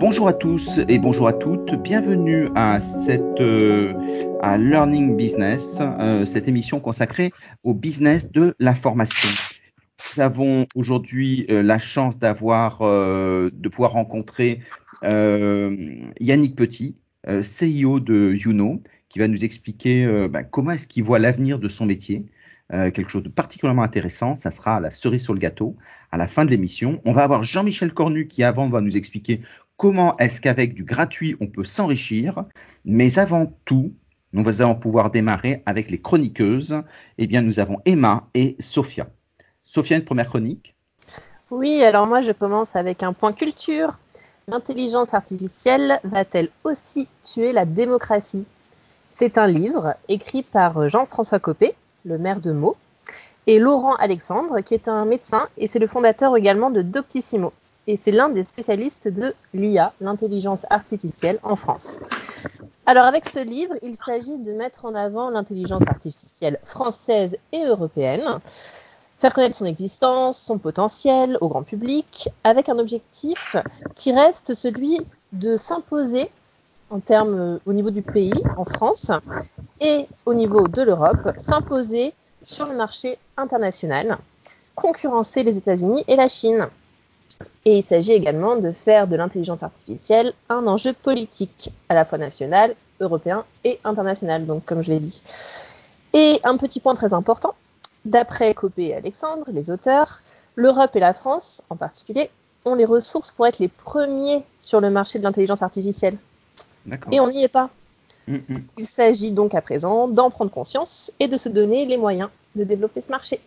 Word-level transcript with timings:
Bonjour 0.00 0.28
à 0.28 0.32
tous 0.32 0.78
et 0.86 1.00
bonjour 1.00 1.26
à 1.26 1.32
toutes. 1.32 1.74
Bienvenue 1.74 2.50
à 2.54 2.80
cette 2.80 3.40
euh, 3.40 3.92
à 4.40 4.56
Learning 4.56 5.16
Business, 5.16 5.78
euh, 5.80 6.24
cette 6.24 6.46
émission 6.46 6.78
consacrée 6.78 7.32
au 7.64 7.74
business 7.74 8.30
de 8.30 8.54
la 8.60 8.76
formation. 8.76 9.28
Nous 10.14 10.20
avons 10.20 10.66
aujourd'hui 10.76 11.46
euh, 11.50 11.64
la 11.64 11.80
chance 11.80 12.16
d'avoir 12.16 12.78
de 12.78 13.68
pouvoir 13.68 13.90
rencontrer 13.90 14.60
Yannick 15.02 16.54
Petit, 16.54 16.96
CEO 17.26 17.98
de 17.98 18.34
Youno, 18.34 18.80
qui 19.08 19.18
va 19.18 19.26
nous 19.26 19.44
expliquer 19.44 20.06
ben, 20.28 20.44
comment 20.44 20.70
est-ce 20.70 20.86
qu'il 20.86 21.02
voit 21.02 21.18
l'avenir 21.18 21.58
de 21.58 21.68
son 21.68 21.86
métier. 21.86 22.24
quelque 22.70 23.08
chose 23.08 23.24
de 23.24 23.30
particulièrement 23.30 23.82
intéressant, 23.82 24.36
ça 24.36 24.52
sera 24.52 24.78
la 24.78 24.92
cerise 24.92 25.24
sur 25.24 25.34
le 25.34 25.40
gâteau 25.40 25.76
à 26.12 26.18
la 26.18 26.28
fin 26.28 26.44
de 26.44 26.50
l'émission. 26.50 27.00
On 27.04 27.12
va 27.12 27.24
avoir 27.24 27.42
Jean-Michel 27.42 27.92
Cornu 27.92 28.28
qui 28.28 28.44
avant 28.44 28.68
va 28.68 28.80
nous 28.80 28.96
expliquer 28.96 29.40
comment 29.78 30.14
est-ce 30.18 30.42
qu'avec 30.42 30.74
du 30.74 30.84
gratuit, 30.84 31.36
on 31.40 31.46
peut 31.46 31.64
s'enrichir? 31.64 32.44
Mais 32.84 33.18
avant 33.18 33.50
tout, 33.64 33.94
nous 34.34 34.60
allons 34.60 34.74
pouvoir 34.74 35.10
démarrer 35.10 35.62
avec 35.64 35.90
les 35.90 36.00
chroniqueuses. 36.00 36.82
Eh 37.16 37.26
bien, 37.26 37.40
nous 37.40 37.60
avons 37.60 37.78
Emma 37.86 38.28
et 38.34 38.56
Sophia. 38.58 39.06
Sophia, 39.64 39.96
une 39.96 40.04
première 40.04 40.28
chronique? 40.28 40.74
Oui, 41.50 41.82
alors 41.82 42.06
moi, 42.06 42.20
je 42.20 42.32
commence 42.32 42.76
avec 42.76 43.02
un 43.02 43.14
point 43.14 43.32
culture. 43.32 43.96
L'intelligence 44.48 45.14
artificielle 45.14 46.00
va-t-elle 46.04 46.50
aussi 46.64 47.08
tuer 47.24 47.52
la 47.52 47.64
démocratie? 47.64 48.44
C'est 49.10 49.38
un 49.38 49.46
livre 49.46 49.94
écrit 50.08 50.42
par 50.42 50.88
Jean-François 50.88 51.38
Copé, 51.38 51.74
le 52.04 52.18
maire 52.18 52.40
de 52.40 52.52
Meaux, 52.52 52.76
et 53.46 53.58
Laurent 53.58 53.94
Alexandre, 53.94 54.60
qui 54.60 54.74
est 54.74 54.88
un 54.88 55.04
médecin 55.04 55.48
et 55.56 55.68
c'est 55.68 55.78
le 55.78 55.86
fondateur 55.86 56.36
également 56.36 56.70
de 56.70 56.82
Doctissimo 56.82 57.52
et 57.88 57.96
c'est 57.96 58.12
l'un 58.12 58.28
des 58.28 58.44
spécialistes 58.44 59.08
de 59.08 59.34
l'IA, 59.54 59.94
l'intelligence 60.00 60.66
artificielle, 60.68 61.40
en 61.42 61.56
France. 61.56 61.98
Alors 62.84 63.06
avec 63.06 63.24
ce 63.24 63.40
livre, 63.40 63.74
il 63.82 63.96
s'agit 63.96 64.36
de 64.36 64.52
mettre 64.52 64.84
en 64.84 64.94
avant 64.94 65.30
l'intelligence 65.30 65.82
artificielle 65.88 66.60
française 66.64 67.36
et 67.52 67.64
européenne, 67.64 68.40
faire 69.16 69.32
connaître 69.32 69.56
son 69.56 69.64
existence, 69.64 70.38
son 70.38 70.58
potentiel 70.58 71.38
au 71.40 71.48
grand 71.48 71.62
public, 71.62 72.28
avec 72.44 72.68
un 72.68 72.78
objectif 72.78 73.56
qui 73.96 74.12
reste 74.12 74.52
celui 74.52 75.00
de 75.32 75.56
s'imposer 75.56 76.30
en 76.90 77.00
termes 77.00 77.58
au 77.66 77.72
niveau 77.72 77.90
du 77.90 78.02
pays, 78.02 78.42
en 78.56 78.64
France, 78.64 79.10
et 79.80 80.06
au 80.26 80.34
niveau 80.34 80.68
de 80.68 80.82
l'Europe, 80.82 81.32
s'imposer 81.36 82.12
sur 82.42 82.66
le 82.66 82.76
marché 82.76 83.18
international, 83.36 84.18
concurrencer 84.74 85.42
les 85.42 85.56
États-Unis 85.56 86.04
et 86.06 86.16
la 86.16 86.28
Chine. 86.28 86.68
Et 87.68 87.76
il 87.76 87.82
s'agit 87.82 88.12
également 88.12 88.56
de 88.56 88.72
faire 88.72 89.06
de 89.06 89.14
l'intelligence 89.14 89.62
artificielle 89.62 90.32
un 90.48 90.66
enjeu 90.66 90.94
politique, 90.94 91.70
à 91.90 91.94
la 91.94 92.06
fois 92.06 92.16
national, 92.16 92.74
européen 92.98 93.44
et 93.62 93.78
international, 93.84 94.46
donc 94.46 94.64
comme 94.64 94.80
je 94.80 94.90
l'ai 94.90 94.98
dit. 94.98 95.22
Et 96.14 96.40
un 96.44 96.56
petit 96.56 96.80
point 96.80 96.94
très 96.94 97.12
important, 97.12 97.54
d'après 98.06 98.54
Copé 98.54 98.86
et 98.86 98.94
Alexandre, 98.94 99.44
les 99.52 99.70
auteurs, 99.70 100.22
l'Europe 100.56 100.96
et 100.96 101.00
la 101.00 101.12
France, 101.12 101.62
en 101.68 101.76
particulier, 101.76 102.30
ont 102.64 102.74
les 102.74 102.86
ressources 102.86 103.32
pour 103.32 103.46
être 103.46 103.58
les 103.58 103.68
premiers 103.68 104.44
sur 104.62 104.80
le 104.80 104.88
marché 104.88 105.18
de 105.18 105.24
l'intelligence 105.24 105.60
artificielle. 105.60 106.16
Et 107.12 107.20
on 107.20 107.28
n'y 107.28 107.44
est 107.44 107.48
pas. 107.48 107.68
Mm, 108.28 108.36
mm. 108.48 108.62
Il 108.78 108.86
s'agit 108.86 109.30
donc 109.30 109.54
à 109.54 109.60
présent 109.60 110.08
d'en 110.08 110.30
prendre 110.30 110.50
conscience 110.50 111.12
et 111.20 111.28
de 111.28 111.36
se 111.36 111.50
donner 111.50 111.84
les 111.84 111.98
moyens 111.98 112.30
de 112.56 112.64
développer 112.64 113.02
ce 113.02 113.10
marché. 113.10 113.40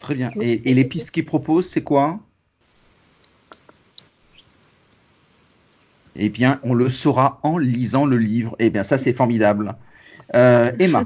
Très 0.00 0.14
bien. 0.14 0.30
Et, 0.38 0.70
et 0.70 0.74
les 0.74 0.84
pistes 0.84 1.10
qu'ils 1.10 1.24
proposent, 1.24 1.66
c'est 1.66 1.82
quoi? 1.82 2.18
Eh 6.18 6.28
bien, 6.28 6.60
on 6.62 6.74
le 6.74 6.88
saura 6.88 7.40
en 7.42 7.58
lisant 7.58 8.06
le 8.06 8.18
livre. 8.18 8.56
Eh 8.58 8.70
bien, 8.70 8.82
ça, 8.82 8.98
c'est 8.98 9.12
formidable. 9.12 9.74
Euh, 10.34 10.72
Emma. 10.78 11.04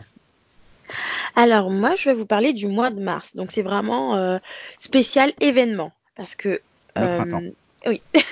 Alors, 1.36 1.70
moi, 1.70 1.94
je 1.96 2.10
vais 2.10 2.14
vous 2.14 2.26
parler 2.26 2.52
du 2.52 2.66
mois 2.66 2.90
de 2.90 3.00
mars. 3.00 3.34
Donc, 3.36 3.52
c'est 3.52 3.62
vraiment 3.62 4.16
euh, 4.16 4.38
spécial 4.78 5.32
événement. 5.40 5.92
Parce 6.16 6.34
que. 6.34 6.60
Le 6.96 7.02
euh, 7.02 7.16
printemps. 7.16 7.42
Oui, 7.86 8.02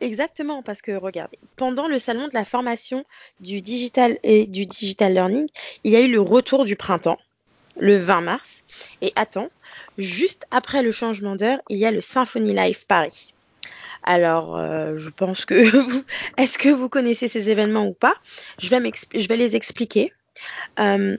exactement, 0.00 0.62
parce 0.62 0.82
que 0.82 0.92
regardez, 0.92 1.38
pendant 1.56 1.86
le 1.86 1.98
salon 1.98 2.26
de 2.26 2.34
la 2.34 2.44
formation 2.44 3.04
du 3.40 3.60
digital 3.60 4.18
et 4.24 4.46
du 4.46 4.66
digital 4.66 5.14
learning, 5.14 5.46
il 5.84 5.92
y 5.92 5.96
a 5.96 6.00
eu 6.00 6.10
le 6.10 6.20
retour 6.20 6.64
du 6.64 6.74
printemps, 6.74 7.18
le 7.78 7.96
20 7.96 8.22
mars. 8.22 8.64
Et 9.00 9.12
attends, 9.14 9.50
juste 9.98 10.46
après 10.50 10.82
le 10.82 10.90
changement 10.90 11.36
d'heure, 11.36 11.60
il 11.68 11.78
y 11.78 11.86
a 11.86 11.92
le 11.92 12.00
Symphony 12.00 12.54
Live 12.54 12.86
Paris. 12.86 13.34
Alors, 14.08 14.56
euh, 14.56 14.96
je 14.96 15.10
pense 15.10 15.44
que 15.44 15.54
est-ce 16.38 16.56
que 16.56 16.70
vous 16.70 16.88
connaissez 16.88 17.28
ces 17.28 17.50
événements 17.50 17.86
ou 17.86 17.92
pas? 17.92 18.14
Je 18.58 18.70
vais, 18.70 19.36
les 19.36 19.54
expliquer. 19.54 20.14
Euh, 20.80 21.18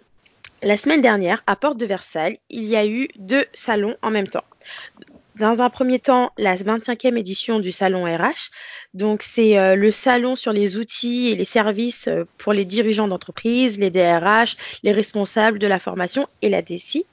la 0.64 0.76
semaine 0.76 1.00
dernière, 1.00 1.44
à 1.46 1.56
Porte 1.56 1.78
de 1.78 1.86
Versailles, 1.86 2.40
il 2.50 2.64
y 2.64 2.76
a 2.76 2.88
eu 2.88 3.08
deux 3.20 3.46
salons 3.54 3.96
en 4.02 4.10
même 4.10 4.28
temps. 4.28 4.44
Dans 5.36 5.62
un 5.62 5.70
premier 5.70 6.00
temps, 6.00 6.32
la 6.40 6.56
25e 6.56 7.16
édition 7.16 7.60
du 7.60 7.72
salon 7.72 8.06
RH. 8.06 8.50
Donc, 8.96 9.22
c'est 9.22 9.60
euh, 9.60 9.76
le 9.76 9.92
salon 9.92 10.36
sur 10.36 10.52
les 10.52 10.76
outils 10.78 11.30
et 11.30 11.36
les 11.36 11.46
services 11.46 12.10
pour 12.40 12.54
les 12.54 12.66
dirigeants 12.66 13.08
d'entreprise, 13.08 13.78
les 13.78 13.92
DRH, 13.92 14.58
les 14.82 14.94
responsables 14.94 15.60
de 15.60 15.68
la 15.68 15.78
formation 15.78 16.28
et 16.42 16.50
la 16.50 16.64
DSI. 16.64 17.06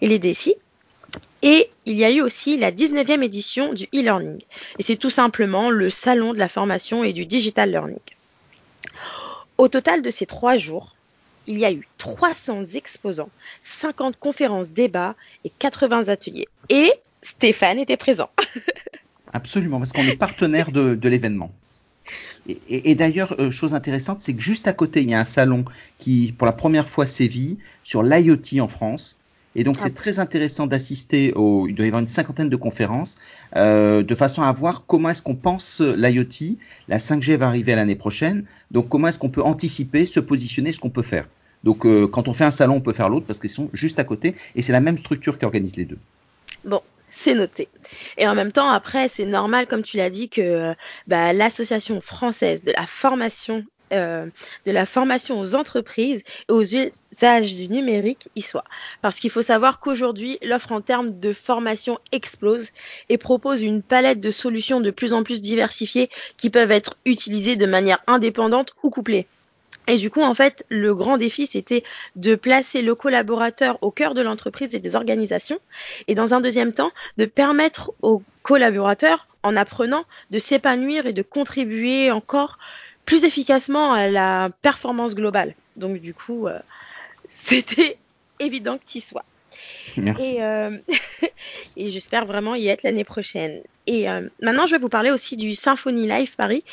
Et 0.00 0.08
les 0.08 0.18
DSI. 0.18 0.54
Et 1.42 1.70
il 1.86 1.94
y 1.94 2.04
a 2.04 2.10
eu 2.10 2.20
aussi 2.20 2.56
la 2.56 2.70
19e 2.70 3.22
édition 3.22 3.72
du 3.72 3.84
e-learning. 3.94 4.40
Et 4.78 4.82
c'est 4.82 4.96
tout 4.96 5.10
simplement 5.10 5.70
le 5.70 5.90
salon 5.90 6.32
de 6.32 6.38
la 6.38 6.48
formation 6.48 7.02
et 7.02 7.12
du 7.12 7.26
digital 7.26 7.70
learning. 7.70 7.98
Au 9.58 9.68
total 9.68 10.02
de 10.02 10.10
ces 10.10 10.26
trois 10.26 10.56
jours, 10.56 10.94
il 11.46 11.58
y 11.58 11.64
a 11.64 11.72
eu 11.72 11.86
300 11.98 12.62
exposants, 12.74 13.30
50 13.62 14.16
conférences, 14.18 14.70
débats 14.70 15.14
et 15.44 15.50
80 15.50 16.08
ateliers. 16.08 16.48
Et 16.68 16.92
Stéphane 17.22 17.78
était 17.78 17.96
présent. 17.96 18.30
Absolument, 19.32 19.78
parce 19.78 19.92
qu'on 19.92 20.02
est 20.02 20.16
partenaire 20.16 20.72
de, 20.72 21.08
l'événement. 21.08 21.50
Et, 22.68 22.94
d'ailleurs, 22.94 23.34
euh, 23.38 23.50
chose 23.50 23.72
intéressante, 23.72 24.20
c'est 24.20 24.34
que 24.34 24.42
juste 24.42 24.66
à 24.66 24.72
côté, 24.72 25.00
il 25.00 25.08
y 25.08 25.14
a 25.14 25.20
un 25.20 25.24
salon 25.24 25.64
qui, 25.98 26.34
pour 26.36 26.46
la 26.46 26.52
première 26.52 26.88
fois, 26.88 27.06
sévit 27.06 27.58
sur 27.84 28.02
l'IoT 28.02 28.60
en 28.60 28.68
France. 28.68 29.16
Et 29.54 29.64
donc, 29.64 29.76
c'est 29.78 29.86
ah. 29.86 29.90
très 29.90 30.18
intéressant 30.18 30.66
d'assister 30.66 31.32
au. 31.34 31.66
Il 31.68 31.74
doit 31.74 31.84
y 31.84 31.88
avoir 31.88 32.02
une 32.02 32.08
cinquantaine 32.08 32.48
de 32.48 32.56
conférences, 32.56 33.16
euh, 33.56 34.02
de 34.02 34.14
façon 34.14 34.42
à 34.42 34.52
voir 34.52 34.84
comment 34.86 35.10
est-ce 35.10 35.22
qu'on 35.22 35.34
pense 35.34 35.80
l'IoT. 35.80 36.56
La 36.88 36.98
5G 36.98 37.36
va 37.36 37.48
arriver 37.48 37.74
l'année 37.74 37.96
prochaine. 37.96 38.44
Donc, 38.70 38.88
comment 38.88 39.08
est-ce 39.08 39.18
qu'on 39.18 39.30
peut 39.30 39.42
anticiper, 39.42 40.06
se 40.06 40.20
positionner, 40.20 40.72
ce 40.72 40.80
qu'on 40.80 40.90
peut 40.90 41.02
faire. 41.02 41.26
Donc, 41.64 41.86
euh, 41.86 42.06
quand 42.06 42.28
on 42.28 42.32
fait 42.32 42.44
un 42.44 42.50
salon, 42.50 42.76
on 42.76 42.80
peut 42.80 42.92
faire 42.92 43.08
l'autre 43.08 43.26
parce 43.26 43.38
qu'ils 43.38 43.50
sont 43.50 43.70
juste 43.72 43.98
à 43.98 44.04
côté. 44.04 44.34
Et 44.56 44.62
c'est 44.62 44.72
la 44.72 44.80
même 44.80 44.98
structure 44.98 45.38
qui 45.38 45.44
organise 45.44 45.76
les 45.76 45.84
deux. 45.84 45.98
Bon, 46.64 46.80
c'est 47.10 47.34
noté. 47.34 47.68
Et 48.16 48.26
en 48.26 48.34
même 48.34 48.52
temps, 48.52 48.70
après, 48.70 49.08
c'est 49.08 49.26
normal, 49.26 49.66
comme 49.66 49.82
tu 49.82 49.98
l'as 49.98 50.10
dit, 50.10 50.28
que 50.28 50.40
euh, 50.40 50.74
bah, 51.06 51.32
l'association 51.32 52.00
française 52.00 52.64
de 52.64 52.72
la 52.76 52.86
formation 52.86 53.64
euh, 53.92 54.26
de 54.66 54.72
la 54.72 54.86
formation 54.86 55.40
aux 55.40 55.54
entreprises 55.54 56.22
et 56.48 56.52
aux 56.52 56.62
usages 56.62 57.54
du 57.54 57.68
numérique 57.68 58.28
y 58.36 58.40
soit. 58.40 58.64
Parce 59.00 59.16
qu'il 59.16 59.30
faut 59.30 59.42
savoir 59.42 59.80
qu'aujourd'hui, 59.80 60.38
l'offre 60.42 60.72
en 60.72 60.80
termes 60.80 61.18
de 61.18 61.32
formation 61.32 61.98
explose 62.12 62.70
et 63.08 63.18
propose 63.18 63.62
une 63.62 63.82
palette 63.82 64.20
de 64.20 64.30
solutions 64.30 64.80
de 64.80 64.90
plus 64.90 65.12
en 65.12 65.22
plus 65.22 65.40
diversifiées 65.40 66.10
qui 66.36 66.50
peuvent 66.50 66.70
être 66.70 66.96
utilisées 67.04 67.56
de 67.56 67.66
manière 67.66 67.98
indépendante 68.06 68.74
ou 68.82 68.90
couplée. 68.90 69.26
Et 69.88 69.96
du 69.96 70.10
coup, 70.10 70.22
en 70.22 70.34
fait, 70.34 70.64
le 70.68 70.94
grand 70.94 71.16
défi, 71.16 71.46
c'était 71.46 71.82
de 72.14 72.34
placer 72.34 72.82
le 72.82 72.94
collaborateur 72.94 73.78
au 73.82 73.90
cœur 73.90 74.14
de 74.14 74.22
l'entreprise 74.22 74.74
et 74.74 74.78
des 74.78 74.94
organisations. 74.94 75.58
Et 76.06 76.14
dans 76.14 76.34
un 76.34 76.40
deuxième 76.40 76.72
temps, 76.72 76.92
de 77.16 77.24
permettre 77.24 77.92
aux 78.00 78.22
collaborateurs, 78.42 79.26
en 79.42 79.56
apprenant, 79.56 80.04
de 80.30 80.38
s'épanouir 80.38 81.06
et 81.06 81.12
de 81.12 81.22
contribuer 81.22 82.12
encore 82.12 82.58
plus 83.04 83.24
efficacement 83.24 83.92
à 83.92 84.08
la 84.08 84.48
performance 84.62 85.14
globale. 85.14 85.54
Donc 85.76 86.00
du 86.00 86.14
coup, 86.14 86.46
euh, 86.46 86.58
c'était 87.28 87.98
évident 88.38 88.78
que 88.78 88.84
tu 88.84 88.98
y 88.98 89.00
sois. 89.00 89.24
Merci. 89.96 90.36
Et, 90.36 90.42
euh, 90.42 90.78
et 91.76 91.90
j'espère 91.90 92.26
vraiment 92.26 92.54
y 92.54 92.68
être 92.68 92.82
l'année 92.82 93.04
prochaine. 93.04 93.60
Et 93.86 94.08
euh, 94.08 94.28
maintenant, 94.40 94.66
je 94.66 94.72
vais 94.72 94.80
vous 94.80 94.88
parler 94.88 95.10
aussi 95.10 95.36
du 95.36 95.54
Symphony 95.54 96.08
Live 96.08 96.36
Paris, 96.36 96.64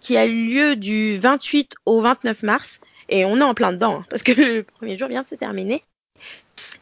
qui 0.00 0.16
a 0.16 0.26
lieu 0.26 0.76
du 0.76 1.16
28 1.16 1.74
au 1.86 2.00
29 2.00 2.42
mars. 2.42 2.80
Et 3.08 3.24
on 3.24 3.38
est 3.38 3.42
en 3.42 3.54
plein 3.54 3.72
dedans, 3.72 4.00
hein, 4.00 4.06
parce 4.10 4.22
que 4.22 4.32
le 4.56 4.62
premier 4.62 4.98
jour 4.98 5.08
vient 5.08 5.22
de 5.22 5.28
se 5.28 5.36
terminer. 5.36 5.82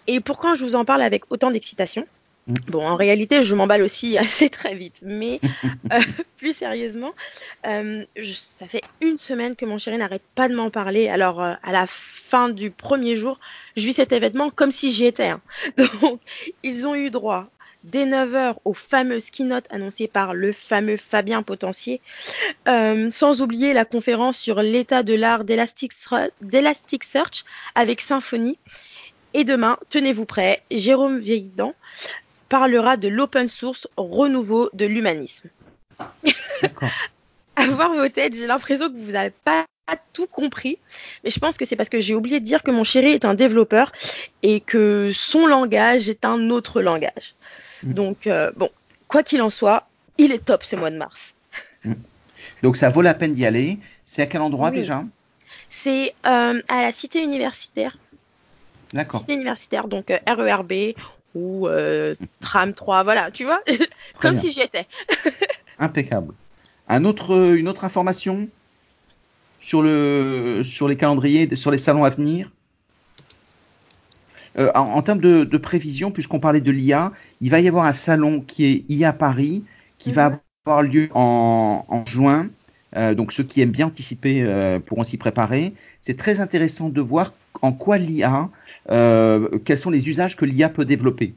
Et 0.06 0.20
pourquoi 0.20 0.54
je 0.54 0.64
vous 0.64 0.74
en 0.74 0.84
parle 0.84 1.02
avec 1.02 1.24
autant 1.30 1.50
d'excitation? 1.50 2.06
Bon, 2.46 2.86
en 2.86 2.96
réalité, 2.96 3.42
je 3.42 3.54
m'emballe 3.54 3.82
aussi 3.82 4.18
assez 4.18 4.50
très 4.50 4.74
vite, 4.74 5.00
mais 5.02 5.40
euh, 5.92 5.98
plus 6.36 6.54
sérieusement, 6.54 7.14
euh, 7.66 8.04
ça 8.34 8.68
fait 8.68 8.82
une 9.00 9.18
semaine 9.18 9.56
que 9.56 9.64
mon 9.64 9.78
chéri 9.78 9.96
n'arrête 9.96 10.24
pas 10.34 10.48
de 10.48 10.54
m'en 10.54 10.70
parler. 10.70 11.08
Alors, 11.08 11.42
euh, 11.42 11.54
à 11.62 11.72
la 11.72 11.86
fin 11.86 12.50
du 12.50 12.70
premier 12.70 13.16
jour, 13.16 13.38
je 13.76 13.86
vis 13.86 13.94
cet 13.94 14.12
événement 14.12 14.50
comme 14.50 14.70
si 14.70 14.90
j'y 14.90 15.06
étais. 15.06 15.28
Hein. 15.28 15.40
Donc, 16.02 16.20
ils 16.62 16.86
ont 16.86 16.94
eu 16.94 17.10
droit 17.10 17.48
dès 17.84 18.06
9h 18.06 18.56
aux 18.64 18.74
fameuses 18.74 19.30
keynotes 19.30 19.66
annoncées 19.70 20.08
par 20.08 20.34
le 20.34 20.52
fameux 20.52 20.96
Fabien 20.96 21.42
Potentier, 21.42 22.00
euh, 22.66 23.10
sans 23.10 23.42
oublier 23.42 23.74
la 23.74 23.84
conférence 23.84 24.38
sur 24.38 24.62
l'état 24.62 25.02
de 25.02 25.14
l'art 25.14 25.44
d'Elasticsearch 25.44 27.44
avec 27.74 28.00
Symfony. 28.00 28.58
Et 29.34 29.44
demain, 29.44 29.76
tenez-vous 29.90 30.24
prêts, 30.24 30.62
Jérôme 30.70 31.18
Vieillidan 31.18 31.74
parlera 32.54 32.96
de 32.96 33.08
l'open 33.08 33.48
source 33.48 33.88
renouveau 33.96 34.70
de 34.74 34.84
l'humanisme. 34.86 35.48
À 37.56 37.66
voir 37.66 37.92
vos 37.92 38.08
têtes, 38.08 38.36
j'ai 38.36 38.46
l'impression 38.46 38.88
que 38.88 38.96
vous 38.96 39.10
n'avez 39.10 39.34
pas 39.44 39.66
tout 40.12 40.28
compris, 40.28 40.78
mais 41.24 41.30
je 41.30 41.40
pense 41.40 41.56
que 41.56 41.64
c'est 41.64 41.74
parce 41.74 41.88
que 41.88 41.98
j'ai 41.98 42.14
oublié 42.14 42.38
de 42.38 42.44
dire 42.44 42.62
que 42.62 42.70
mon 42.70 42.84
chéri 42.84 43.10
est 43.10 43.24
un 43.24 43.34
développeur 43.34 43.90
et 44.44 44.60
que 44.60 45.10
son 45.12 45.48
langage 45.48 46.08
est 46.08 46.24
un 46.24 46.50
autre 46.50 46.80
langage. 46.80 47.34
Mm. 47.82 47.92
Donc, 47.92 48.28
euh, 48.28 48.52
bon, 48.56 48.70
quoi 49.08 49.24
qu'il 49.24 49.42
en 49.42 49.50
soit, 49.50 49.88
il 50.16 50.30
est 50.30 50.44
top 50.44 50.62
ce 50.62 50.76
mois 50.76 50.90
de 50.90 50.96
mars. 50.96 51.34
Mm. 51.84 51.94
Donc, 52.62 52.76
ça 52.76 52.88
vaut 52.88 53.02
la 53.02 53.14
peine 53.14 53.34
d'y 53.34 53.46
aller. 53.46 53.78
C'est 54.04 54.22
à 54.22 54.26
quel 54.26 54.42
endroit 54.42 54.70
déjà? 54.70 55.02
C'est 55.70 56.14
euh, 56.24 56.62
à 56.68 56.82
la 56.82 56.92
cité 56.92 57.20
universitaire. 57.20 57.98
D'accord. 58.92 59.20
Cité 59.20 59.32
universitaire, 59.32 59.88
donc 59.88 60.12
euh, 60.12 60.18
RERB 60.28 60.94
ou 61.34 61.68
Tram 62.40 62.74
3, 62.74 63.02
voilà, 63.02 63.30
tu 63.30 63.44
vois, 63.44 63.62
comme 64.20 64.36
si 64.36 64.50
j'y 64.50 64.60
étais. 64.60 64.86
Impeccable. 65.78 66.34
Un 66.88 67.04
autre, 67.04 67.54
une 67.56 67.68
autre 67.68 67.84
information 67.84 68.48
sur, 69.60 69.82
le, 69.82 70.62
sur 70.62 70.88
les 70.88 70.96
calendriers, 70.96 71.56
sur 71.56 71.70
les 71.70 71.78
salons 71.78 72.04
à 72.04 72.10
venir? 72.10 72.50
Euh, 74.56 74.70
en, 74.74 75.02
termes 75.02 75.20
de, 75.20 75.56
prévision, 75.56 76.10
puisqu'on 76.10 76.38
parlait 76.38 76.60
de 76.60 76.70
l'IA, 76.70 77.12
il 77.40 77.50
va 77.50 77.60
y 77.60 77.66
avoir 77.66 77.86
un 77.86 77.92
salon 77.92 78.40
qui 78.40 78.66
est 78.66 78.84
IA 78.88 79.12
Paris, 79.12 79.64
qui 79.98 80.12
va 80.12 80.30
mhm. 80.30 80.38
avoir 80.64 80.82
lieu 80.82 81.08
en, 81.14 82.04
juin. 82.06 82.48
Euh, 82.96 83.14
donc 83.14 83.32
ceux 83.32 83.42
qui 83.42 83.60
aiment 83.60 83.72
bien 83.72 83.86
anticiper 83.88 84.42
euh, 84.42 84.78
pourront 84.78 85.02
s'y 85.02 85.16
préparer. 85.16 85.72
C'est 86.00 86.16
très 86.16 86.38
intéressant 86.38 86.88
de 86.88 87.00
voir 87.00 87.32
en 87.62 87.72
quoi 87.72 87.98
l'IA, 87.98 88.50
quels 88.88 89.78
sont 89.78 89.90
les 89.90 90.08
usages 90.08 90.36
que 90.36 90.44
l'IA 90.44 90.68
peut 90.68 90.84
développer. 90.84 91.34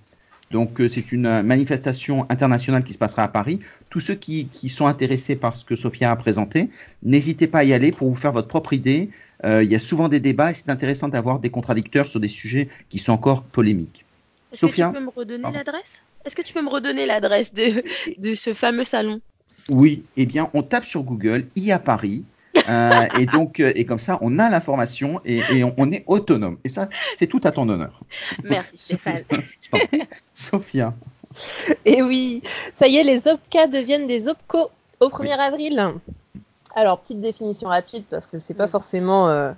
Donc 0.51 0.79
euh, 0.79 0.87
c'est 0.87 1.11
une 1.11 1.41
manifestation 1.41 2.25
internationale 2.29 2.83
qui 2.83 2.93
se 2.93 2.97
passera 2.97 3.23
à 3.23 3.27
Paris. 3.27 3.59
Tous 3.89 3.99
ceux 3.99 4.15
qui, 4.15 4.49
sont 4.69 4.87
intéressés 4.87 5.35
par 5.35 5.55
ce 5.55 5.65
que 5.65 5.75
Sophia 5.75 6.11
a 6.11 6.15
présenté, 6.15 6.69
n'hésitez 7.03 7.47
pas 7.47 7.59
à 7.59 7.63
y 7.63 7.73
aller 7.73 7.91
pour 7.91 8.09
vous 8.09 8.15
faire 8.15 8.31
votre 8.31 8.47
propre 8.47 8.73
idée. 8.73 9.09
Euh, 9.43 9.63
il 9.63 9.69
y 9.69 9.75
a 9.75 9.79
souvent 9.79 10.07
des 10.07 10.19
débats 10.19 10.51
et 10.51 10.53
c'est 10.53 10.69
intéressant 10.69 11.09
d'avoir 11.09 11.39
des 11.39 11.49
contradicteurs 11.49 12.07
sur 12.07 12.19
des 12.19 12.27
sujets 12.27 12.69
qui 12.89 12.99
sont 12.99 13.11
encore 13.11 13.43
polémiques. 13.43 14.05
Est-ce 14.51 14.65
que 14.65 14.71
tu 14.71 14.81
peux 14.81 14.99
me 14.99 15.09
redonner 15.09 15.51
l'adresse? 15.51 16.01
Est-ce 16.25 16.35
que 16.35 16.41
tu 16.41 16.53
peux 16.53 16.61
me 16.61 16.69
redonner 16.69 17.05
l'adresse 17.05 17.53
de, 17.53 17.83
de 18.17 18.35
ce 18.35 18.53
fameux 18.53 18.83
salon? 18.83 19.21
Oui, 19.69 20.03
eh 20.15 20.25
bien 20.25 20.49
on 20.53 20.63
tape 20.63 20.85
sur 20.85 21.03
Google 21.03 21.45
I 21.55 21.71
à 21.71 21.79
Paris 21.79 22.23
euh, 22.69 23.05
et 23.19 23.25
donc, 23.25 23.59
euh, 23.59 23.71
et 23.75 23.85
comme 23.85 23.97
ça, 23.97 24.17
on 24.21 24.39
a 24.39 24.49
l'information 24.49 25.21
et, 25.25 25.63
on, 25.63 25.91
est 25.91 26.03
autonome. 26.07 26.57
Et 26.63 26.69
ça, 26.69 26.89
c'est 27.15 27.27
tout 27.27 27.41
à 27.43 27.51
ton 27.51 27.67
honneur. 27.69 28.01
Merci 28.43 28.77
Stéphane. 28.97 29.23
Sophia. 30.33 30.93
Et 31.85 32.01
oui, 32.01 32.41
ça 32.73 32.87
y 32.87 32.97
est, 32.97 33.03
les 33.03 33.27
OPCA 33.27 33.67
deviennent 33.67 34.07
des 34.07 34.27
OPCO 34.27 34.71
au 34.99 35.09
1er 35.09 35.37
avril. 35.37 35.93
Alors, 36.75 36.99
petite 36.99 37.21
définition 37.21 37.69
rapide 37.69 38.03
parce 38.09 38.27
que 38.27 38.39
c'est 38.39 38.53
pas 38.53 38.67
forcément 38.67 39.29
euh, 39.29 39.51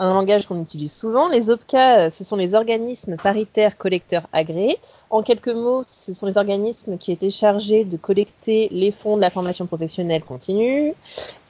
un 0.00 0.14
langage 0.14 0.46
qu'on 0.46 0.60
utilise 0.60 0.92
souvent. 0.92 1.28
Les 1.28 1.50
OPCA, 1.50 2.10
ce 2.10 2.24
sont 2.24 2.36
les 2.36 2.54
organismes 2.54 3.16
paritaires 3.16 3.76
collecteurs 3.76 4.26
agréés. 4.32 4.78
En 5.10 5.22
quelques 5.22 5.52
mots, 5.52 5.84
ce 5.86 6.14
sont 6.14 6.24
les 6.24 6.38
organismes 6.38 6.96
qui 6.96 7.12
étaient 7.12 7.30
chargés 7.30 7.84
de 7.84 7.98
collecter 7.98 8.68
les 8.72 8.92
fonds 8.92 9.16
de 9.16 9.20
la 9.20 9.28
formation 9.28 9.66
professionnelle 9.66 10.24
continue 10.24 10.94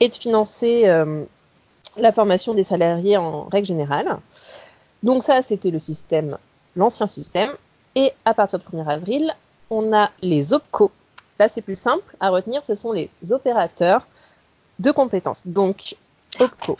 et 0.00 0.08
de 0.08 0.14
financer 0.14 0.88
euh, 0.88 1.24
la 1.96 2.12
formation 2.12 2.52
des 2.52 2.64
salariés 2.64 3.16
en 3.16 3.44
règle 3.44 3.68
générale. 3.68 4.18
Donc 5.04 5.22
ça, 5.22 5.42
c'était 5.42 5.70
le 5.70 5.78
système, 5.78 6.36
l'ancien 6.74 7.06
système. 7.06 7.52
Et 7.94 8.12
à 8.24 8.34
partir 8.34 8.58
du 8.58 8.64
1er 8.66 8.88
avril, 8.88 9.34
on 9.70 9.92
a 9.92 10.10
les 10.22 10.52
OPCO. 10.52 10.90
Là, 11.38 11.48
c'est 11.48 11.62
plus 11.62 11.78
simple 11.78 12.16
à 12.18 12.30
retenir, 12.30 12.64
ce 12.64 12.74
sont 12.74 12.92
les 12.92 13.10
opérateurs 13.30 14.06
de 14.80 14.90
compétences. 14.90 15.46
Donc, 15.46 15.94
OPCO. 16.40 16.76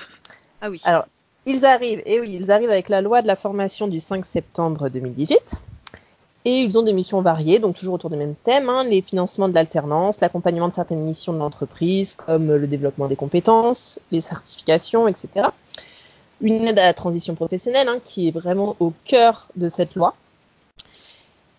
Ah 0.61 0.69
oui. 0.69 0.81
Alors, 0.85 1.07
ils 1.47 1.65
arrivent, 1.65 2.03
et 2.05 2.21
oui, 2.21 2.37
ils 2.41 2.51
arrivent 2.51 2.71
avec 2.71 2.89
la 2.89 3.01
loi 3.01 3.23
de 3.23 3.27
la 3.27 3.37
formation 3.37 3.89
du 3.89 4.01
5 4.01 4.25
septembre 4.27 4.89
2018. 4.89 5.61
Et 6.47 6.63
ils 6.63 6.79
ont 6.79 6.83
des 6.83 6.95
missions 6.95 7.21
variées, 7.21 7.59
donc 7.59 7.77
toujours 7.77 7.95
autour 7.95 8.09
des 8.09 8.17
mêmes 8.17 8.35
thèmes, 8.45 8.71
hein, 8.71 8.85
les 8.85 9.03
financements 9.03 9.49
de 9.49 9.55
l'alternance, 9.55 10.21
l'accompagnement 10.21 10.69
de 10.69 10.73
certaines 10.73 11.05
missions 11.05 11.35
de 11.35 11.39
l'entreprise, 11.39 12.15
comme 12.15 12.55
le 12.55 12.67
développement 12.67 13.09
des 13.09 13.17
compétences, 13.17 14.01
les 14.11 14.23
certifications, 14.23 15.07
etc. 15.07 15.49
Une 16.41 16.67
aide 16.67 16.79
à 16.79 16.87
la 16.87 16.95
transition 16.95 17.35
professionnelle, 17.35 17.89
hein, 17.89 17.99
qui 18.03 18.29
est 18.29 18.31
vraiment 18.31 18.75
au 18.81 18.95
cœur 19.05 19.49
de 19.57 19.69
cette 19.69 19.95
loi. 19.95 20.15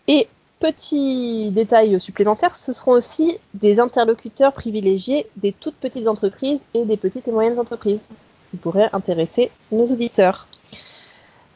Et 0.08 0.28
petit 0.60 1.52
détail 1.52 2.00
supplémentaire, 2.00 2.56
ce 2.56 2.74
seront 2.74 2.94
aussi 2.94 3.38
des 3.54 3.80
interlocuteurs 3.80 4.54
privilégiés 4.54 5.28
des 5.38 5.52
toutes 5.52 5.76
petites 5.76 6.08
entreprises 6.08 6.66
et 6.74 6.86
des 6.86 6.98
petites 6.98 7.28
et 7.28 7.32
moyennes 7.32 7.60
entreprises 7.60 8.10
qui 8.52 8.58
pourrait 8.58 8.90
intéresser 8.94 9.50
nos 9.72 9.86
auditeurs. 9.86 10.48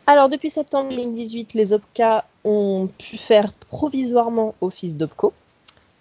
Alors, 0.07 0.29
depuis 0.29 0.49
septembre 0.49 0.89
2018, 0.89 1.53
les 1.53 1.73
OPCA 1.73 2.25
ont 2.43 2.87
pu 2.97 3.17
faire 3.17 3.51
provisoirement 3.69 4.55
office 4.61 4.95
d'OPCO, 4.97 5.33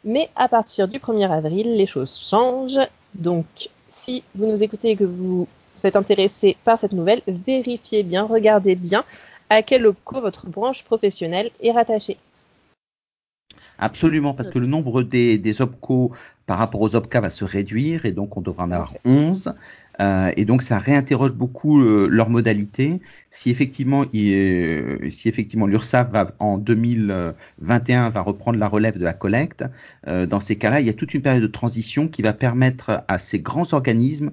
mais 0.05 0.31
à 0.37 0.49
partir 0.49 0.89
du 0.89 0.99
1er 0.99 1.31
avril, 1.31 1.77
les 1.77 1.87
choses 1.87 2.19
changent. 2.19 2.87
Donc, 3.15 3.47
si 3.89 4.23
vous 4.35 4.47
nous 4.47 4.63
écoutez 4.63 4.91
et 4.91 4.97
que 4.97 5.05
vous 5.05 5.49
êtes 5.83 5.97
intéressé 5.97 6.57
par 6.65 6.79
cette 6.79 6.93
nouvelle, 6.93 7.23
vérifiez 7.27 8.03
bien, 8.03 8.25
regardez 8.25 8.75
bien 8.75 9.05
à 9.51 9.63
quel 9.63 9.87
OPCO 9.87 10.21
votre 10.21 10.47
branche 10.47 10.85
professionnelle 10.85 11.51
est 11.61 11.73
rattachée. 11.73 12.19
Absolument, 13.79 14.35
parce 14.35 14.51
que 14.51 14.59
le 14.59 14.67
nombre 14.67 15.03
des, 15.03 15.39
des 15.39 15.63
OPCO 15.63 16.13
par 16.47 16.59
rapport 16.59 16.81
aux 16.83 16.95
OPCA 16.95 17.21
va 17.21 17.31
se 17.31 17.45
réduire 17.45 18.05
et 18.05 18.13
donc 18.13 18.37
on 18.37 18.41
devra 18.41 18.65
en 18.65 18.71
avoir 18.71 18.93
11. 19.05 19.55
Euh, 20.01 20.33
et 20.37 20.45
donc 20.45 20.63
ça 20.63 20.79
réinterroge 20.79 21.33
beaucoup 21.33 21.81
euh, 21.81 22.09
leur 22.11 22.31
modalité. 22.31 23.01
Si 23.31 23.51
effectivement, 23.51 24.05
il, 24.13 24.99
si 25.11 25.29
effectivement 25.29 25.67
l'URSSAF 25.67 26.11
va 26.11 26.33
en 26.39 26.59
2021 26.59 28.11
va 28.11 28.21
reprendre 28.21 28.59
la 28.59 28.69
relève 28.69 28.99
de 28.99 29.05
la 29.05 29.13
collecte, 29.13 29.65
euh, 30.07 30.27
dans 30.27 30.41
ces 30.41 30.57
cas-là, 30.57 30.81
il 30.81 30.87
y 30.87 30.91
a 30.91 30.95
toute 30.95 31.15
une 31.15 31.23
période 31.23 31.43
de 31.43 31.49
transition 31.49 32.09
qui 32.09 32.23
va 32.23 32.33
permettre 32.33 33.05
à 33.09 33.19
ces 33.19 33.39
grands 33.41 33.73
organismes 33.73 34.33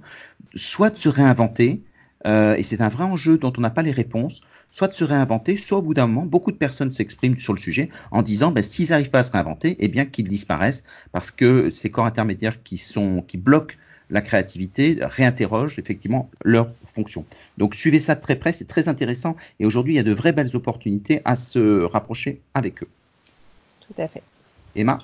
soit 0.56 0.90
de 0.90 0.98
se 0.98 1.10
réinventer, 1.10 1.82
et 2.26 2.64
c'est 2.64 2.82
un 2.82 2.90
vrai 2.90 3.04
enjeu 3.04 3.38
dont 3.38 3.52
on 3.58 3.62
n'a 3.62 3.72
pas 3.72 3.82
les 3.82 3.92
réponses, 3.92 4.42
soit 4.70 4.88
de 4.88 4.94
se 4.94 5.04
réinventer, 5.04 5.58
soit 5.58 5.80
au 5.80 5.82
bout 5.82 5.94
d'un 5.94 6.08
moment, 6.08 6.26
beaucoup 6.26 6.52
de 6.52 6.58
personnes 6.58 6.92
s'expriment 6.92 7.40
sur 7.40 7.54
le 7.54 7.60
sujet 7.60 7.90
en 8.12 8.22
disant, 8.22 8.52
ben, 8.52 8.64
s'ils 8.64 8.90
n'arrivent 8.90 9.10
pas 9.10 9.20
à 9.20 9.24
se 9.24 9.32
réinventer, 9.32 9.76
eh 9.80 9.88
bien 9.88 10.06
qu'ils 10.06 10.28
disparaissent 10.28 10.84
parce 11.12 11.32
que 11.32 11.72
ces 11.72 11.90
corps 11.90 12.06
intermédiaires 12.06 12.62
qui 12.64 12.78
sont 12.78 13.24
qui 13.28 13.38
bloquent 13.38 13.76
la 14.12 14.22
créativité 14.22 14.98
réinterroge 15.02 15.80
effectivement 15.80 16.30
leur 16.44 16.70
fonction. 16.94 17.26
Donc 17.58 17.74
suivez 17.74 18.00
ça 18.00 18.16
de 18.16 18.22
très 18.22 18.36
près, 18.36 18.52
c'est 18.54 18.68
très 18.68 18.88
intéressant 18.88 19.36
et 19.60 19.66
aujourd'hui 19.66 19.94
il 19.94 19.98
y 19.98 20.00
a 20.00 20.04
de 20.04 20.14
vraies 20.14 20.34
belles 20.34 20.56
opportunités 20.56 21.22
à 21.26 21.36
se 21.36 21.84
rapprocher 21.84 22.42
avec 22.54 22.84
eux. 22.84 22.90
Tout 23.88 24.02
à 24.02 24.08
fait. 24.08 24.22
Emma? 24.76 25.00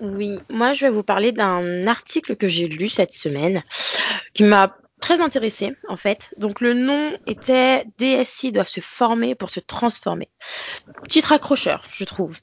Oui, 0.00 0.38
moi 0.50 0.72
je 0.74 0.86
vais 0.86 0.90
vous 0.90 1.02
parler 1.02 1.32
d'un 1.32 1.86
article 1.86 2.36
que 2.36 2.48
j'ai 2.48 2.66
lu 2.66 2.88
cette 2.88 3.12
semaine 3.12 3.62
qui 4.32 4.42
m'a 4.42 4.76
très 5.04 5.20
intéressée 5.20 5.74
en 5.88 5.98
fait. 5.98 6.32
Donc 6.38 6.62
le 6.62 6.72
nom 6.72 7.12
était 7.26 7.84
DSI 7.98 8.52
doivent 8.52 8.68
se 8.68 8.80
former 8.80 9.34
pour 9.34 9.50
se 9.50 9.60
transformer. 9.60 10.30
Titre 11.10 11.32
accrocheur, 11.32 11.84
je 11.92 12.04
trouve. 12.04 12.38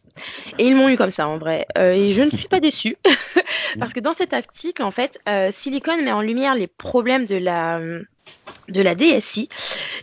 Et 0.60 0.68
ils 0.68 0.76
m'ont 0.76 0.88
eu 0.88 0.96
comme 0.96 1.10
ça 1.10 1.28
en 1.28 1.40
vrai. 1.40 1.66
Euh, 1.80 1.94
et 1.94 2.12
je 2.12 2.22
ne 2.22 2.30
suis 2.30 2.48
pas 2.48 2.60
déçue 2.60 2.98
parce 3.80 3.94
que 3.94 4.00
dans 4.00 4.14
cet 4.14 4.34
article 4.34 4.84
en 4.84 4.92
fait, 4.92 5.20
euh, 5.28 5.50
Silicon 5.52 5.98
met 6.04 6.12
en 6.12 6.22
lumière 6.22 6.54
les 6.54 6.68
problèmes 6.68 7.26
de 7.26 7.38
la 7.38 7.80
de 8.68 8.82
la 8.82 8.94
DSI. 8.94 9.50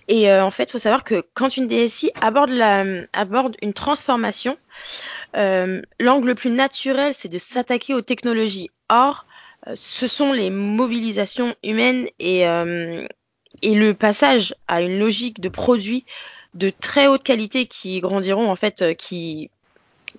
Et 0.08 0.28
euh, 0.28 0.44
en 0.44 0.50
fait, 0.50 0.64
il 0.64 0.72
faut 0.72 0.78
savoir 0.78 1.04
que 1.04 1.22
quand 1.34 1.56
une 1.56 1.68
DSI 1.68 2.10
aborde, 2.20 2.50
la, 2.50 2.84
aborde 3.12 3.56
une 3.62 3.72
transformation, 3.72 4.58
l'angle 5.34 6.26
le 6.26 6.34
plus 6.34 6.50
naturel, 6.50 7.14
c'est 7.14 7.28
de 7.28 7.38
s'attaquer 7.38 7.94
aux 7.94 8.02
technologies. 8.02 8.70
Or, 8.88 9.26
ce 9.76 10.06
sont 10.06 10.32
les 10.32 10.50
mobilisations 10.50 11.54
humaines 11.62 12.08
euh, 12.22 13.06
et, 13.62 13.74
le 13.74 13.94
passage 13.94 14.54
à 14.66 14.82
une 14.82 14.98
logique 14.98 15.40
de 15.40 15.48
produits 15.48 16.04
de 16.54 16.70
très 16.70 17.06
haute 17.06 17.22
qualité 17.22 17.66
qui 17.66 18.00
grandiront 18.00 18.50
en 18.50 18.56
fait, 18.56 18.82
euh, 18.82 18.94
qui, 18.94 19.50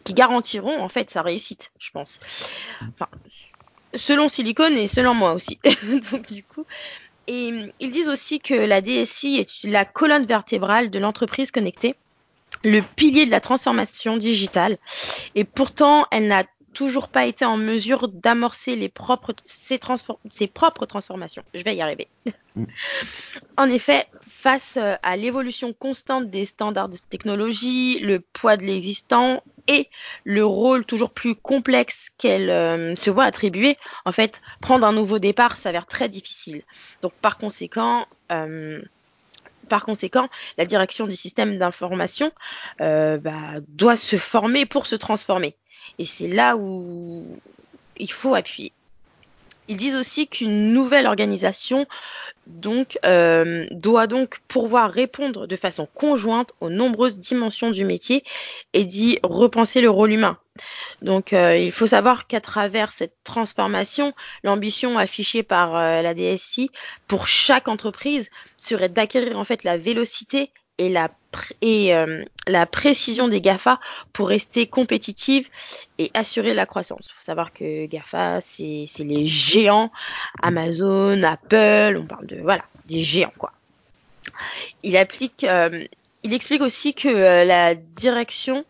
qui 0.04 0.14
garantiront 0.14 0.82
en 0.82 0.90
fait 0.90 1.10
sa 1.10 1.22
réussite, 1.22 1.72
je 1.80 1.92
pense. 1.92 2.20
selon 3.96 4.30
Silicon 4.30 4.68
et 4.68 4.88
selon 4.88 5.14
moi 5.14 5.34
aussi. 5.34 5.60
Donc 6.12 6.32
du 6.32 6.44
coup, 6.44 6.66
et 7.28 7.72
ils 7.80 7.92
disent 7.92 8.10
aussi 8.10 8.40
que 8.40 8.54
la 8.54 8.82
DSI 8.82 9.38
est 9.38 9.64
la 9.66 9.86
colonne 9.86 10.26
vertébrale 10.26 10.90
de 10.90 11.00
l'entreprise 11.00 11.52
connectée 11.52 11.96
le 12.64 12.82
pilier 12.82 13.26
de 13.26 13.32
la 13.32 13.40
transformation 13.40 14.18
digitale. 14.18 14.78
Et 15.36 15.44
pourtant, 15.44 16.06
elle 16.12 16.28
n'a 16.28 16.44
toujours 16.74 17.10
pas 17.10 17.26
été 17.26 17.46
en 17.46 17.58
mesure 17.58 18.08
d'amorcer 18.08 18.76
les 18.76 18.90
propres, 18.90 19.34
ses, 19.46 19.80
ses, 20.30 20.48
propres 20.48 20.86
transformations. 20.86 21.44
Je 21.54 21.64
vais 21.64 21.76
y 21.76 21.82
arriver. 21.82 22.08
Mm. 22.56 22.64
en 23.58 23.70
effet, 23.70 24.08
face 24.28 24.78
euh, 24.78 24.96
à 25.04 25.16
l'évolution 25.18 25.74
constante 25.74 26.30
des 26.30 26.46
standards 26.46 26.90
de 26.90 26.98
technologie, 27.10 28.00
le 28.00 28.20
poids 28.20 28.58
de 28.58 28.64
l'existant 28.64 29.44
et 29.68 29.88
le 30.24 30.44
rôle 30.44 30.84
toujours 30.84 31.12
plus 31.12 31.36
complexe 31.36 32.10
qu'elle 32.18 32.50
euh, 32.50 32.96
se 32.96 33.12
voit 33.12 33.26
attribuer, 33.26 33.78
en 34.06 34.12
fait, 34.12 34.42
prendre 34.62 34.86
un 34.86 34.94
nouveau 34.94 35.20
départ 35.20 35.58
s'avère 35.58 35.86
très 35.86 36.10
difficile. 36.10 36.64
Donc, 37.04 37.14
par 37.22 37.38
conséquent, 37.38 38.08
euh, 38.32 38.82
par 39.70 39.86
conséquent, 39.86 40.28
la 40.58 40.66
direction 40.66 41.08
du 41.08 41.16
système 41.16 41.58
d'information 41.58 42.32
euh, 42.82 43.18
bah, 43.18 43.62
doit 43.68 43.96
se 43.96 44.18
former 44.18 44.66
pour 44.66 44.88
se 44.88 44.96
transformer. 44.96 45.56
Et 45.98 46.06
c'est 46.06 46.28
là 46.28 46.56
où 46.58 47.26
il 47.98 48.12
faut 48.12 48.36
appuyer. 48.36 48.72
Ils 49.70 49.78
disent 49.78 49.96
aussi 49.96 50.28
qu'une 50.28 50.74
nouvelle 50.74 51.06
organisation 51.06 51.86
euh, 53.06 53.68
doit 53.70 54.08
donc 54.08 54.40
pouvoir 54.48 54.92
répondre 54.92 55.46
de 55.46 55.56
façon 55.56 55.88
conjointe 55.94 56.52
aux 56.60 56.72
nombreuses 56.72 57.20
dimensions 57.20 57.70
du 57.70 57.86
métier 57.86 58.24
et 58.74 58.84
d'y 58.84 59.20
repenser 59.22 59.82
le 59.82 59.92
rôle 59.92 60.12
humain. 60.12 60.40
Donc, 61.04 61.34
euh, 61.34 61.56
il 61.56 61.72
faut 61.72 61.86
savoir 61.86 62.26
qu'à 62.26 62.42
travers 62.42 62.92
cette 62.92 63.14
transformation, 63.24 64.14
l'ambition 64.44 64.98
affichée 64.98 65.44
par 65.44 65.76
euh, 65.76 66.02
la 66.02 66.16
DSI 66.16 66.72
pour 67.08 67.28
chaque 67.28 67.68
entreprise 67.68 68.32
serait 68.58 68.90
d'acquérir 68.90 69.38
en 69.38 69.44
fait 69.44 69.64
la 69.64 69.78
vélocité 69.78 70.52
et 71.62 71.94
euh, 71.94 72.24
la 72.48 72.66
précision 72.66 73.28
des 73.28 73.42
GAFA 73.42 73.80
pour 74.14 74.30
rester 74.30 74.68
compétitive 74.68 75.50
et 75.98 76.10
assurer 76.14 76.54
la 76.54 76.66
croissance. 76.66 77.08
Il 77.10 77.14
faut 77.14 77.24
savoir 77.26 77.54
que 77.54 77.86
GAFA, 77.86 78.42
c'est 78.42 78.88
les 79.00 79.26
géants, 79.26 79.92
Amazon, 80.42 81.22
Apple, 81.24 82.00
on 82.02 82.08
parle 82.08 82.28
de, 82.28 82.38
voilà, 82.42 82.64
des 82.86 83.00
géants, 83.00 83.34
quoi. 83.38 83.52
Il 84.84 84.96
euh, 84.96 85.84
explique 86.24 86.62
aussi 86.62 86.94
que 86.94 87.08
euh, 87.08 87.44
la 87.44 87.76
direction 87.76 88.66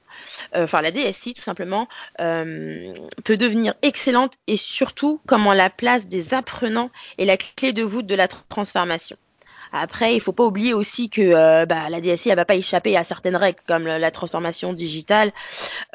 enfin 0.54 0.82
la 0.82 0.92
DSI 0.92 1.34
tout 1.34 1.42
simplement, 1.42 1.88
peut 2.18 3.38
devenir 3.38 3.74
excellente 3.82 4.34
et 4.48 4.58
surtout 4.58 5.22
comment 5.26 5.54
la 5.54 5.70
place 5.70 6.08
des 6.08 6.34
apprenants 6.34 6.92
est 7.18 7.24
la 7.24 7.38
clé 7.38 7.72
de 7.72 7.84
voûte 7.84 8.06
de 8.06 8.16
la 8.16 8.28
transformation. 8.28 9.16
Après, 9.72 10.16
il 10.16 10.20
faut 10.20 10.32
pas 10.32 10.46
oublier 10.46 10.74
aussi 10.74 11.10
que 11.10 11.22
euh, 11.22 11.66
bah, 11.66 11.90
la 11.90 12.02
DSI, 12.02 12.30
elle 12.30 12.36
va 12.36 12.46
pas 12.46 12.56
échapper 12.56 12.98
à 12.98 13.04
certaines 13.04 13.36
règles, 13.36 13.60
comme 13.68 13.86
la 13.86 14.12
transformation 14.12 14.74
digitale 14.74 15.32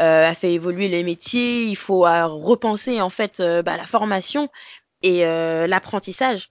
euh, 0.00 0.28
a 0.30 0.34
fait 0.34 0.52
évoluer 0.52 0.88
les 0.88 1.02
métiers. 1.02 1.64
Il 1.64 1.76
faut 1.76 2.06
euh, 2.06 2.26
repenser 2.26 3.00
en 3.00 3.10
fait 3.10 3.42
bah, 3.64 3.76
la 3.76 3.86
formation 3.86 4.48
et 5.02 5.24
l'apprentissage. 5.66 6.50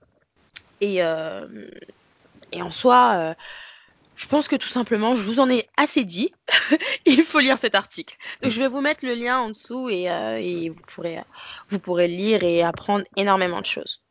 Et, 0.82 1.02
en 1.04 2.72
soi, 2.72 3.36
je 4.16 4.28
pense 4.28 4.48
que 4.48 4.56
tout 4.56 4.68
simplement, 4.68 5.16
je 5.16 5.24
vous 5.24 5.40
en 5.40 5.50
ai 5.50 5.68
assez 5.78 6.06
dit. 6.06 6.34
il 7.06 7.24
faut 7.24 7.40
lire 7.40 7.58
cet 7.58 7.74
article. 7.74 8.16
Je 8.44 8.60
vais 8.60 8.68
vous 8.68 8.82
mettre 8.82 9.06
le 9.06 9.14
lien 9.14 9.40
en 9.40 9.48
dessous 9.50 9.90
et, 9.90 10.04
et 10.04 10.70
vous 10.70 10.82
pourrez 10.88 11.20
vous 11.70 11.80
pourrez 11.80 12.08
lire 12.08 12.44
et 12.44 12.62
apprendre 12.62 13.06
énormément 13.16 13.62
de 13.62 13.66
choses. 13.66 14.04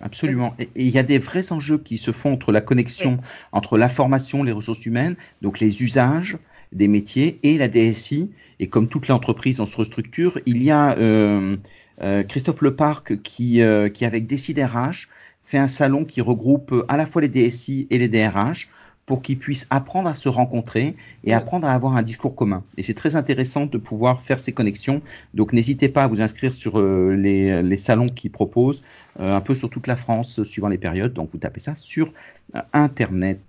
Absolument. 0.00 0.54
Et 0.58 0.68
il 0.76 0.90
y 0.90 0.98
a 0.98 1.02
des 1.02 1.18
vrais 1.18 1.52
enjeux 1.52 1.78
qui 1.78 1.98
se 1.98 2.12
font 2.12 2.32
entre 2.32 2.52
la 2.52 2.60
connexion 2.60 3.18
entre 3.52 3.78
la 3.78 3.88
formation, 3.88 4.42
les 4.42 4.52
ressources 4.52 4.84
humaines, 4.86 5.16
donc 5.42 5.60
les 5.60 5.82
usages 5.82 6.38
des 6.72 6.88
métiers 6.88 7.38
et 7.42 7.58
la 7.58 7.68
DSI. 7.68 8.30
Et 8.60 8.68
comme 8.68 8.88
toute 8.88 9.08
l'entreprise, 9.08 9.60
on 9.60 9.66
se 9.66 9.76
restructure. 9.76 10.38
Il 10.46 10.62
y 10.62 10.70
a 10.70 10.96
euh, 10.98 11.56
euh, 12.02 12.22
Christophe 12.22 12.62
Leparc 12.62 13.22
qui, 13.22 13.62
euh, 13.62 13.88
qui, 13.88 14.04
avec 14.04 14.26
DeciDRH, 14.26 15.08
fait 15.44 15.58
un 15.58 15.66
salon 15.68 16.04
qui 16.04 16.20
regroupe 16.20 16.74
à 16.88 16.96
la 16.96 17.06
fois 17.06 17.22
les 17.22 17.28
DSI 17.28 17.86
et 17.90 17.98
les 17.98 18.08
DRH 18.08 18.68
pour 19.08 19.22
qu'ils 19.22 19.38
puissent 19.38 19.66
apprendre 19.70 20.06
à 20.06 20.12
se 20.12 20.28
rencontrer 20.28 20.94
et 21.24 21.32
apprendre 21.32 21.66
à 21.66 21.72
avoir 21.72 21.96
un 21.96 22.02
discours 22.02 22.36
commun. 22.36 22.62
Et 22.76 22.82
c'est 22.82 22.92
très 22.92 23.16
intéressant 23.16 23.64
de 23.64 23.78
pouvoir 23.78 24.20
faire 24.20 24.38
ces 24.38 24.52
connexions. 24.52 25.00
Donc 25.32 25.54
n'hésitez 25.54 25.88
pas 25.88 26.04
à 26.04 26.06
vous 26.08 26.20
inscrire 26.20 26.52
sur 26.52 26.78
euh, 26.78 27.16
les, 27.16 27.62
les, 27.62 27.76
salons 27.78 28.10
qu'ils 28.10 28.30
proposent, 28.30 28.82
euh, 29.18 29.34
un 29.34 29.40
peu 29.40 29.54
sur 29.54 29.70
toute 29.70 29.86
la 29.86 29.96
France, 29.96 30.42
suivant 30.42 30.68
les 30.68 30.76
périodes. 30.76 31.14
Donc 31.14 31.30
vous 31.32 31.38
tapez 31.38 31.58
ça 31.58 31.74
sur 31.74 32.12
euh, 32.54 32.60
Internet. 32.74 33.40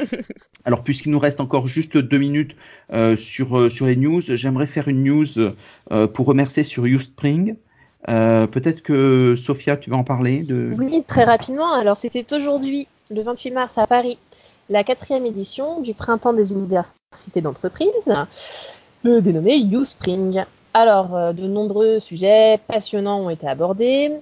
Alors 0.64 0.82
puisqu'il 0.82 1.12
nous 1.12 1.18
reste 1.18 1.40
encore 1.40 1.68
juste 1.68 1.98
deux 1.98 2.18
minutes 2.18 2.56
sur, 3.18 3.70
sur 3.70 3.84
les 3.84 3.96
news, 3.96 4.22
j'aimerais 4.22 4.66
faire 4.66 4.88
une 4.88 5.04
news 5.04 5.26
pour 6.14 6.26
remercier 6.26 6.64
sur 6.64 6.86
Uspring. 6.86 7.56
Euh, 8.08 8.46
Peut-être 8.46 8.82
que 8.82 9.34
Sophia, 9.36 9.76
tu 9.76 9.90
vas 9.90 9.96
en 9.96 10.04
parler 10.04 10.42
de... 10.42 10.74
Oui, 10.78 11.02
très 11.06 11.24
rapidement. 11.24 11.72
Alors 11.72 11.96
c'était 11.96 12.34
aujourd'hui, 12.34 12.86
le 13.10 13.22
28 13.22 13.50
mars 13.50 13.78
à 13.78 13.86
Paris, 13.86 14.18
la 14.68 14.84
quatrième 14.84 15.26
édition 15.26 15.80
du 15.80 15.94
Printemps 15.94 16.32
des 16.32 16.52
universités 16.52 17.40
d'entreprise, 17.40 17.90
dénommé 19.04 19.56
YouSpring. 19.56 20.44
Alors, 20.74 21.16
euh, 21.16 21.32
de 21.32 21.46
nombreux 21.46 21.98
sujets 21.98 22.60
passionnants 22.68 23.20
ont 23.20 23.30
été 23.30 23.48
abordés, 23.48 24.12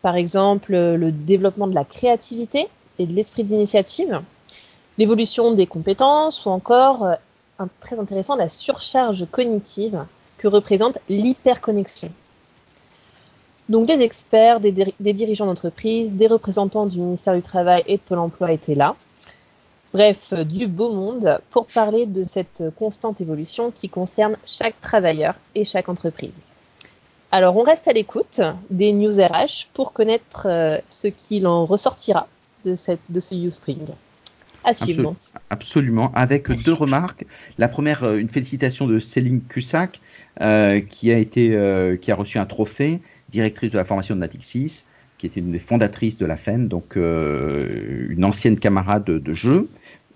par 0.00 0.16
exemple 0.16 0.72
le 0.72 1.12
développement 1.12 1.66
de 1.66 1.74
la 1.74 1.84
créativité 1.84 2.68
et 2.98 3.06
de 3.06 3.12
l'esprit 3.12 3.44
d'initiative, 3.44 4.20
l'évolution 4.96 5.52
des 5.52 5.66
compétences 5.66 6.46
ou 6.46 6.50
encore, 6.50 7.04
euh, 7.04 7.64
très 7.80 7.98
intéressant, 7.98 8.36
la 8.36 8.48
surcharge 8.48 9.26
cognitive 9.30 10.04
que 10.38 10.48
représente 10.48 10.98
l'hyperconnexion. 11.08 12.10
Donc 13.68 13.86
des 13.86 14.00
experts, 14.00 14.60
des, 14.60 14.72
des 14.72 15.12
dirigeants 15.12 15.46
d'entreprise, 15.46 16.14
des 16.14 16.26
représentants 16.26 16.86
du 16.86 16.98
ministère 16.98 17.34
du 17.34 17.42
Travail 17.42 17.84
et 17.86 17.96
de 17.96 18.02
Pôle 18.02 18.18
Emploi 18.18 18.50
étaient 18.50 18.74
là. 18.74 18.96
Bref, 19.92 20.32
du 20.32 20.66
beau 20.66 20.90
monde 20.92 21.40
pour 21.50 21.66
parler 21.66 22.06
de 22.06 22.24
cette 22.24 22.64
constante 22.78 23.20
évolution 23.20 23.70
qui 23.70 23.88
concerne 23.88 24.36
chaque 24.46 24.80
travailleur 24.80 25.34
et 25.54 25.64
chaque 25.64 25.88
entreprise. 25.88 26.54
Alors, 27.30 27.56
on 27.56 27.62
reste 27.62 27.88
à 27.88 27.92
l'écoute 27.92 28.40
des 28.70 28.92
news 28.92 29.12
RH 29.12 29.68
pour 29.74 29.92
connaître 29.92 30.46
euh, 30.46 30.78
ce 30.90 31.08
qu'il 31.08 31.46
en 31.46 31.66
ressortira 31.66 32.26
de, 32.64 32.74
cette, 32.74 33.00
de 33.08 33.20
ce 33.20 33.34
Uspring. 33.34 33.86
À 34.64 34.74
suivre. 34.74 35.16
Absolument, 35.50 36.12
avec 36.14 36.50
deux 36.50 36.72
remarques. 36.72 37.26
La 37.58 37.68
première, 37.68 38.04
euh, 38.04 38.18
une 38.18 38.28
félicitation 38.28 38.86
de 38.86 38.98
Céline 38.98 39.42
Cussac, 39.42 40.00
euh, 40.40 40.80
qui 40.80 41.12
a 41.12 41.18
été, 41.18 41.54
euh, 41.54 41.96
qui 41.96 42.10
a 42.10 42.14
reçu 42.14 42.38
un 42.38 42.46
trophée, 42.46 43.00
directrice 43.28 43.72
de 43.72 43.76
la 43.76 43.84
formation 43.84 44.14
de 44.14 44.20
Natixis, 44.20 44.84
qui 45.18 45.26
était 45.26 45.40
une 45.40 45.52
des 45.52 45.58
fondatrices 45.58 46.16
de 46.16 46.26
la 46.26 46.36
FEN, 46.36 46.68
donc 46.68 46.96
euh, 46.96 48.06
une 48.08 48.24
ancienne 48.24 48.58
camarade 48.58 49.04
de, 49.04 49.18
de 49.18 49.32
jeu. 49.32 49.68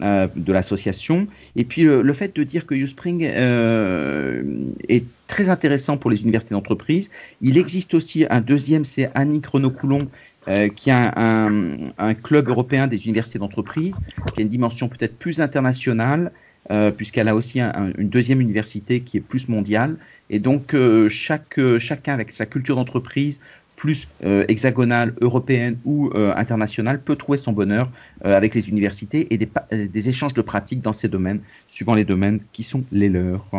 Euh, 0.02 0.26
de 0.36 0.52
l'association. 0.52 1.26
Et 1.54 1.64
puis 1.64 1.84
le, 1.84 2.12
fait 2.12 2.36
de 2.36 2.44
dire 2.44 2.66
que 2.66 2.74
Uspring 2.74 3.24
euh, 3.24 4.42
est 4.90 5.04
très 5.26 5.48
intéressant 5.48 5.96
pour 5.96 6.10
les 6.10 6.22
universités 6.22 6.54
d'entreprise. 6.54 7.10
Il 7.40 7.56
existe 7.56 7.94
aussi 7.94 8.26
un 8.28 8.42
deuxième, 8.42 8.84
c'est 8.84 9.10
Annick 9.14 9.46
Renaud-Coulon, 9.46 10.08
euh, 10.48 10.68
qui 10.68 10.90
a 10.90 11.14
un, 11.16 12.12
club 12.12 12.50
européen 12.50 12.88
des 12.88 13.06
universités 13.06 13.38
d'entreprise, 13.38 13.96
qui 14.34 14.40
a 14.40 14.42
une 14.42 14.50
dimension 14.50 14.90
peut-être 14.90 15.16
plus 15.16 15.40
internationale, 15.40 16.30
euh, 16.70 16.90
puisqu'elle 16.90 17.28
a 17.28 17.34
aussi 17.34 17.60
un, 17.60 17.90
une 17.96 18.10
deuxième 18.10 18.42
université 18.42 19.00
qui 19.00 19.16
est 19.16 19.20
plus 19.22 19.48
mondiale. 19.48 19.96
Et 20.28 20.40
donc, 20.40 20.76
chaque, 21.08 21.58
chacun 21.78 22.12
avec 22.12 22.34
sa 22.34 22.44
culture 22.44 22.76
d'entreprise 22.76 23.40
plus 23.76 24.08
euh, 24.24 24.44
hexagonale, 24.48 25.14
européenne 25.20 25.78
ou 25.84 26.10
euh, 26.14 26.34
internationale 26.34 27.00
peut 27.00 27.14
trouver 27.14 27.38
son 27.38 27.52
bonheur 27.52 27.90
euh, 28.24 28.36
avec 28.36 28.54
les 28.54 28.68
universités 28.68 29.32
et 29.32 29.38
des, 29.38 29.48
des, 29.86 30.08
échanges 30.08 30.34
de 30.34 30.42
pratiques 30.42 30.80
dans 30.80 30.94
ces 30.94 31.08
domaines, 31.08 31.40
suivant 31.68 31.94
les 31.94 32.04
domaines 32.04 32.40
qui 32.52 32.62
sont 32.62 32.82
les 32.90 33.08
leurs. 33.08 33.50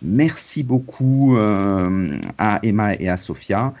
Merci 0.00 0.64
beaucoup 0.64 1.36
à 1.36 2.58
Emma 2.64 2.94
et 2.94 3.08
à 3.08 3.16
Sophia. 3.16 3.72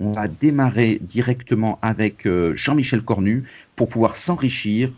On 0.00 0.10
va 0.10 0.26
démarrer 0.26 0.98
directement 1.00 1.78
avec 1.82 2.26
Jean-Michel 2.54 3.02
Cornu 3.02 3.44
pour 3.76 3.88
pouvoir 3.88 4.16
s'enrichir. 4.16 4.90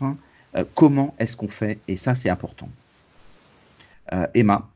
comment 0.73 1.13
est-ce 1.19 1.37
qu'on 1.37 1.47
fait 1.47 1.77
Et 1.87 1.97
ça, 1.97 2.15
c'est 2.15 2.29
important. 2.29 2.67
Emma. 4.33 4.67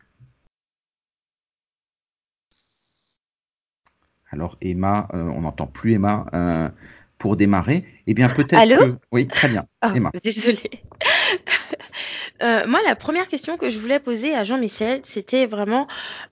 Alors 4.31 4.57
Emma, 4.62 5.07
euh, 5.13 5.24
on 5.24 5.41
n'entend 5.41 5.67
plus 5.67 5.93
Emma 5.93 6.25
euh, 6.33 6.69
pour 7.17 7.36
démarrer. 7.36 7.83
Eh 8.07 8.13
bien 8.13 8.29
peut-être 8.29 8.67
que... 8.67 8.98
Oui, 9.12 9.27
très 9.27 9.50
bien. 9.50 9.65
Oh, 9.83 9.89
Emma. 9.93 10.12
Désolée. 10.24 10.83
Euh, 12.41 12.65
moi, 12.67 12.79
la 12.88 12.95
première 12.95 13.27
question 13.27 13.57
que 13.57 13.69
je 13.69 13.77
voulais 13.79 14.00
poser 14.00 14.33
à 14.33 14.45
Jean-Michel, 14.45 15.01
c'était 15.03 15.45
vraiment, 15.45 15.88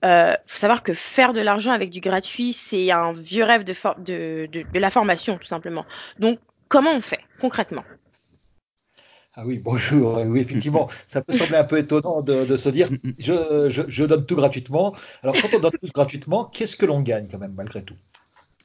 euh, 0.06 0.32
faut 0.46 0.58
savoir 0.58 0.82
que 0.82 0.94
faire 0.94 1.34
de 1.34 1.40
l'argent 1.42 1.70
avec 1.70 1.90
du 1.90 2.00
gratuit, 2.00 2.54
c'est 2.54 2.90
un 2.90 3.12
vieux 3.12 3.44
rêve 3.44 3.62
de, 3.62 3.74
de, 3.98 4.48
de, 4.50 4.62
de, 4.62 4.78
la 4.78 4.88
formation, 4.88 5.36
tout 5.36 5.46
simplement. 5.46 5.84
Donc, 6.18 6.38
comment 6.68 6.92
on 6.92 7.02
fait 7.02 7.20
concrètement? 7.40 7.84
Ah 9.40 9.44
oui, 9.46 9.60
bonjour. 9.62 10.20
Oui, 10.26 10.40
effectivement, 10.40 10.88
ça 11.12 11.22
peut 11.22 11.32
sembler 11.32 11.58
un 11.58 11.64
peu 11.64 11.78
étonnant 11.78 12.22
de, 12.22 12.56
se 12.56 12.70
dire 12.70 12.88
je, 13.20 13.84
je, 13.86 14.04
donne 14.04 14.26
tout 14.26 14.34
gratuitement. 14.34 14.96
Alors, 15.22 15.36
quand 15.40 15.56
on 15.56 15.60
donne 15.60 15.70
tout 15.80 15.92
gratuitement, 15.94 16.44
qu'est-ce 16.46 16.76
que 16.76 16.86
l'on 16.86 17.00
gagne 17.02 17.28
quand 17.30 17.38
même, 17.38 17.54
malgré 17.56 17.82
tout? 17.82 17.94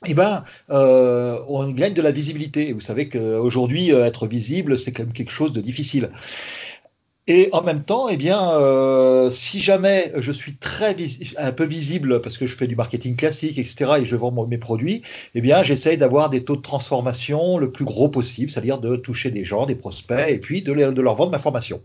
Eh 0.07 0.15
ben, 0.15 0.43
euh, 0.71 1.37
on 1.47 1.69
gagne 1.69 1.93
de 1.93 2.01
la 2.01 2.09
visibilité. 2.09 2.73
Vous 2.73 2.81
savez 2.81 3.07
qu'aujourd'hui, 3.07 3.93
euh, 3.93 4.03
être 4.03 4.25
visible, 4.25 4.75
c'est 4.79 4.91
quand 4.91 5.03
même 5.03 5.13
quelque 5.13 5.31
chose 5.31 5.53
de 5.53 5.61
difficile. 5.61 6.09
Et 7.27 7.47
en 7.53 7.61
même 7.63 7.83
temps, 7.83 8.09
eh 8.09 8.17
bien, 8.17 8.51
euh, 8.55 9.29
si 9.31 9.59
jamais 9.61 10.11
je 10.17 10.29
suis 10.31 10.57
très 10.57 10.93
un 11.37 11.53
peu 11.53 11.63
visible 11.63 12.21
parce 12.21 12.37
que 12.37 12.45
je 12.47 12.55
fais 12.57 12.67
du 12.67 12.75
marketing 12.75 13.15
classique, 13.15 13.57
etc., 13.57 13.91
et 13.99 14.05
je 14.05 14.15
vends 14.17 14.45
mes 14.45 14.57
produits, 14.57 15.01
eh 15.33 15.39
bien, 15.41 15.63
j'essaye 15.63 15.97
d'avoir 15.97 16.29
des 16.29 16.43
taux 16.43 16.57
de 16.57 16.61
transformation 16.61 17.57
le 17.57 17.71
plus 17.71 17.85
gros 17.85 18.09
possible, 18.09 18.51
c'est-à-dire 18.51 18.79
de 18.79 18.97
toucher 18.97 19.31
des 19.31 19.45
gens, 19.45 19.65
des 19.65 19.75
prospects, 19.75 20.27
et 20.27 20.39
puis 20.39 20.63
de, 20.63 20.73
de 20.73 21.01
leur 21.01 21.15
vendre 21.15 21.31
ma 21.31 21.39
formation. 21.39 21.81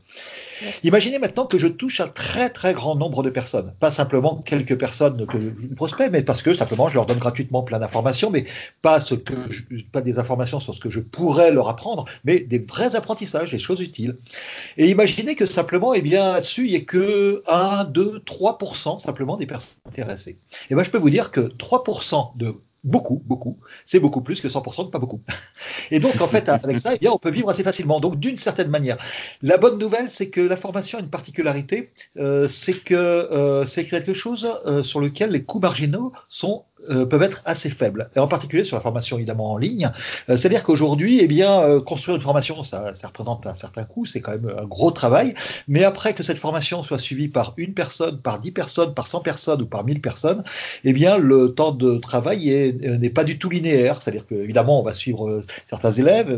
Imaginez 0.84 1.18
maintenant 1.18 1.46
que 1.46 1.58
je 1.58 1.66
touche 1.66 2.00
un 2.00 2.08
très 2.08 2.50
très 2.50 2.74
grand 2.74 2.96
nombre 2.96 3.22
de 3.22 3.30
personnes, 3.30 3.72
pas 3.80 3.90
simplement 3.90 4.36
quelques 4.36 4.78
personnes 4.78 5.26
que 5.26 5.38
prospects, 5.74 6.10
mais 6.10 6.22
parce 6.22 6.42
que 6.42 6.54
simplement 6.54 6.88
je 6.88 6.94
leur 6.94 7.06
donne 7.06 7.18
gratuitement 7.18 7.62
plein 7.62 7.78
d'informations, 7.78 8.30
mais 8.30 8.46
pas 8.82 9.00
ce 9.00 9.14
que 9.14 9.34
pas 9.92 10.00
des 10.00 10.18
informations 10.18 10.60
sur 10.60 10.74
ce 10.74 10.80
que 10.80 10.90
je 10.90 11.00
pourrais 11.00 11.50
leur 11.50 11.68
apprendre, 11.68 12.04
mais 12.24 12.40
des 12.40 12.58
vrais 12.58 12.96
apprentissages, 12.96 13.50
des 13.50 13.58
choses 13.58 13.80
utiles. 13.80 14.16
Et 14.76 14.90
imaginez 14.90 15.34
que 15.34 15.46
simplement, 15.46 15.94
eh 15.94 16.02
bien 16.02 16.32
là-dessus, 16.32 16.64
il 16.66 16.70
n'y 16.70 16.76
ait 16.76 16.84
que 16.84 17.42
1, 17.48 17.84
2, 17.84 18.22
3% 18.26 19.00
simplement 19.00 19.36
des 19.36 19.46
personnes 19.46 19.78
intéressées. 19.86 20.36
Et 20.70 20.74
ben 20.74 20.84
je 20.84 20.90
peux 20.90 20.98
vous 20.98 21.10
dire 21.10 21.30
que 21.30 21.40
3% 21.40 22.36
de 22.38 22.54
beaucoup, 22.84 23.20
beaucoup, 23.26 23.56
c'est 23.88 24.00
beaucoup 24.00 24.20
plus 24.20 24.42
que 24.42 24.48
100% 24.48 24.84
de 24.84 24.90
pas 24.90 24.98
beaucoup. 24.98 25.18
Et 25.90 25.98
donc, 25.98 26.20
en 26.20 26.28
fait, 26.28 26.46
avec 26.48 26.78
ça, 26.78 26.94
eh 26.94 26.98
bien, 26.98 27.10
on 27.10 27.18
peut 27.18 27.30
vivre 27.30 27.48
assez 27.48 27.62
facilement. 27.62 28.00
Donc, 28.00 28.20
d'une 28.20 28.36
certaine 28.36 28.68
manière. 28.68 28.98
La 29.40 29.56
bonne 29.56 29.78
nouvelle, 29.78 30.10
c'est 30.10 30.28
que 30.28 30.42
la 30.42 30.58
formation 30.58 30.98
a 30.98 31.00
une 31.00 31.08
particularité, 31.08 31.88
euh, 32.18 32.46
c'est 32.50 32.74
que 32.84 32.94
euh, 32.94 33.64
c'est 33.64 33.86
quelque 33.86 34.12
chose 34.12 34.46
euh, 34.66 34.82
sur 34.84 35.00
lequel 35.00 35.30
les 35.30 35.42
coûts 35.42 35.58
marginaux 35.58 36.12
sont 36.28 36.62
peuvent 37.10 37.24
être 37.24 37.42
assez 37.44 37.70
faibles, 37.70 38.08
et 38.14 38.20
en 38.20 38.28
particulier 38.28 38.62
sur 38.62 38.76
la 38.76 38.80
formation 38.80 39.16
évidemment 39.16 39.50
en 39.50 39.58
ligne. 39.58 39.90
C'est-à-dire 40.28 40.62
qu'aujourd'hui, 40.62 41.18
eh 41.20 41.26
bien, 41.26 41.80
construire 41.80 42.14
une 42.14 42.22
formation, 42.22 42.62
ça, 42.62 42.94
ça, 42.94 43.08
représente 43.08 43.48
un 43.48 43.54
certain 43.56 43.82
coût, 43.82 44.06
c'est 44.06 44.20
quand 44.20 44.30
même 44.30 44.48
un 44.56 44.64
gros 44.64 44.92
travail, 44.92 45.34
mais 45.66 45.82
après 45.82 46.14
que 46.14 46.22
cette 46.22 46.38
formation 46.38 46.84
soit 46.84 47.00
suivie 47.00 47.26
par 47.26 47.52
une 47.56 47.74
personne, 47.74 48.20
par 48.20 48.40
dix 48.40 48.52
personnes, 48.52 48.94
par 48.94 49.08
cent 49.08 49.18
personnes 49.18 49.60
ou 49.60 49.66
par 49.66 49.84
mille 49.84 50.00
personnes, 50.00 50.44
eh 50.84 50.92
bien, 50.92 51.18
le 51.18 51.52
temps 51.52 51.72
de 51.72 51.98
travail 51.98 52.72
n'est 53.00 53.10
pas 53.10 53.24
du 53.24 53.38
tout 53.38 53.50
linéaire. 53.50 53.77
C'est-à-dire 54.00 54.26
qu'évidemment, 54.26 54.80
on 54.80 54.82
va 54.82 54.94
suivre 54.94 55.42
certains 55.66 55.92
élèves, 55.92 56.36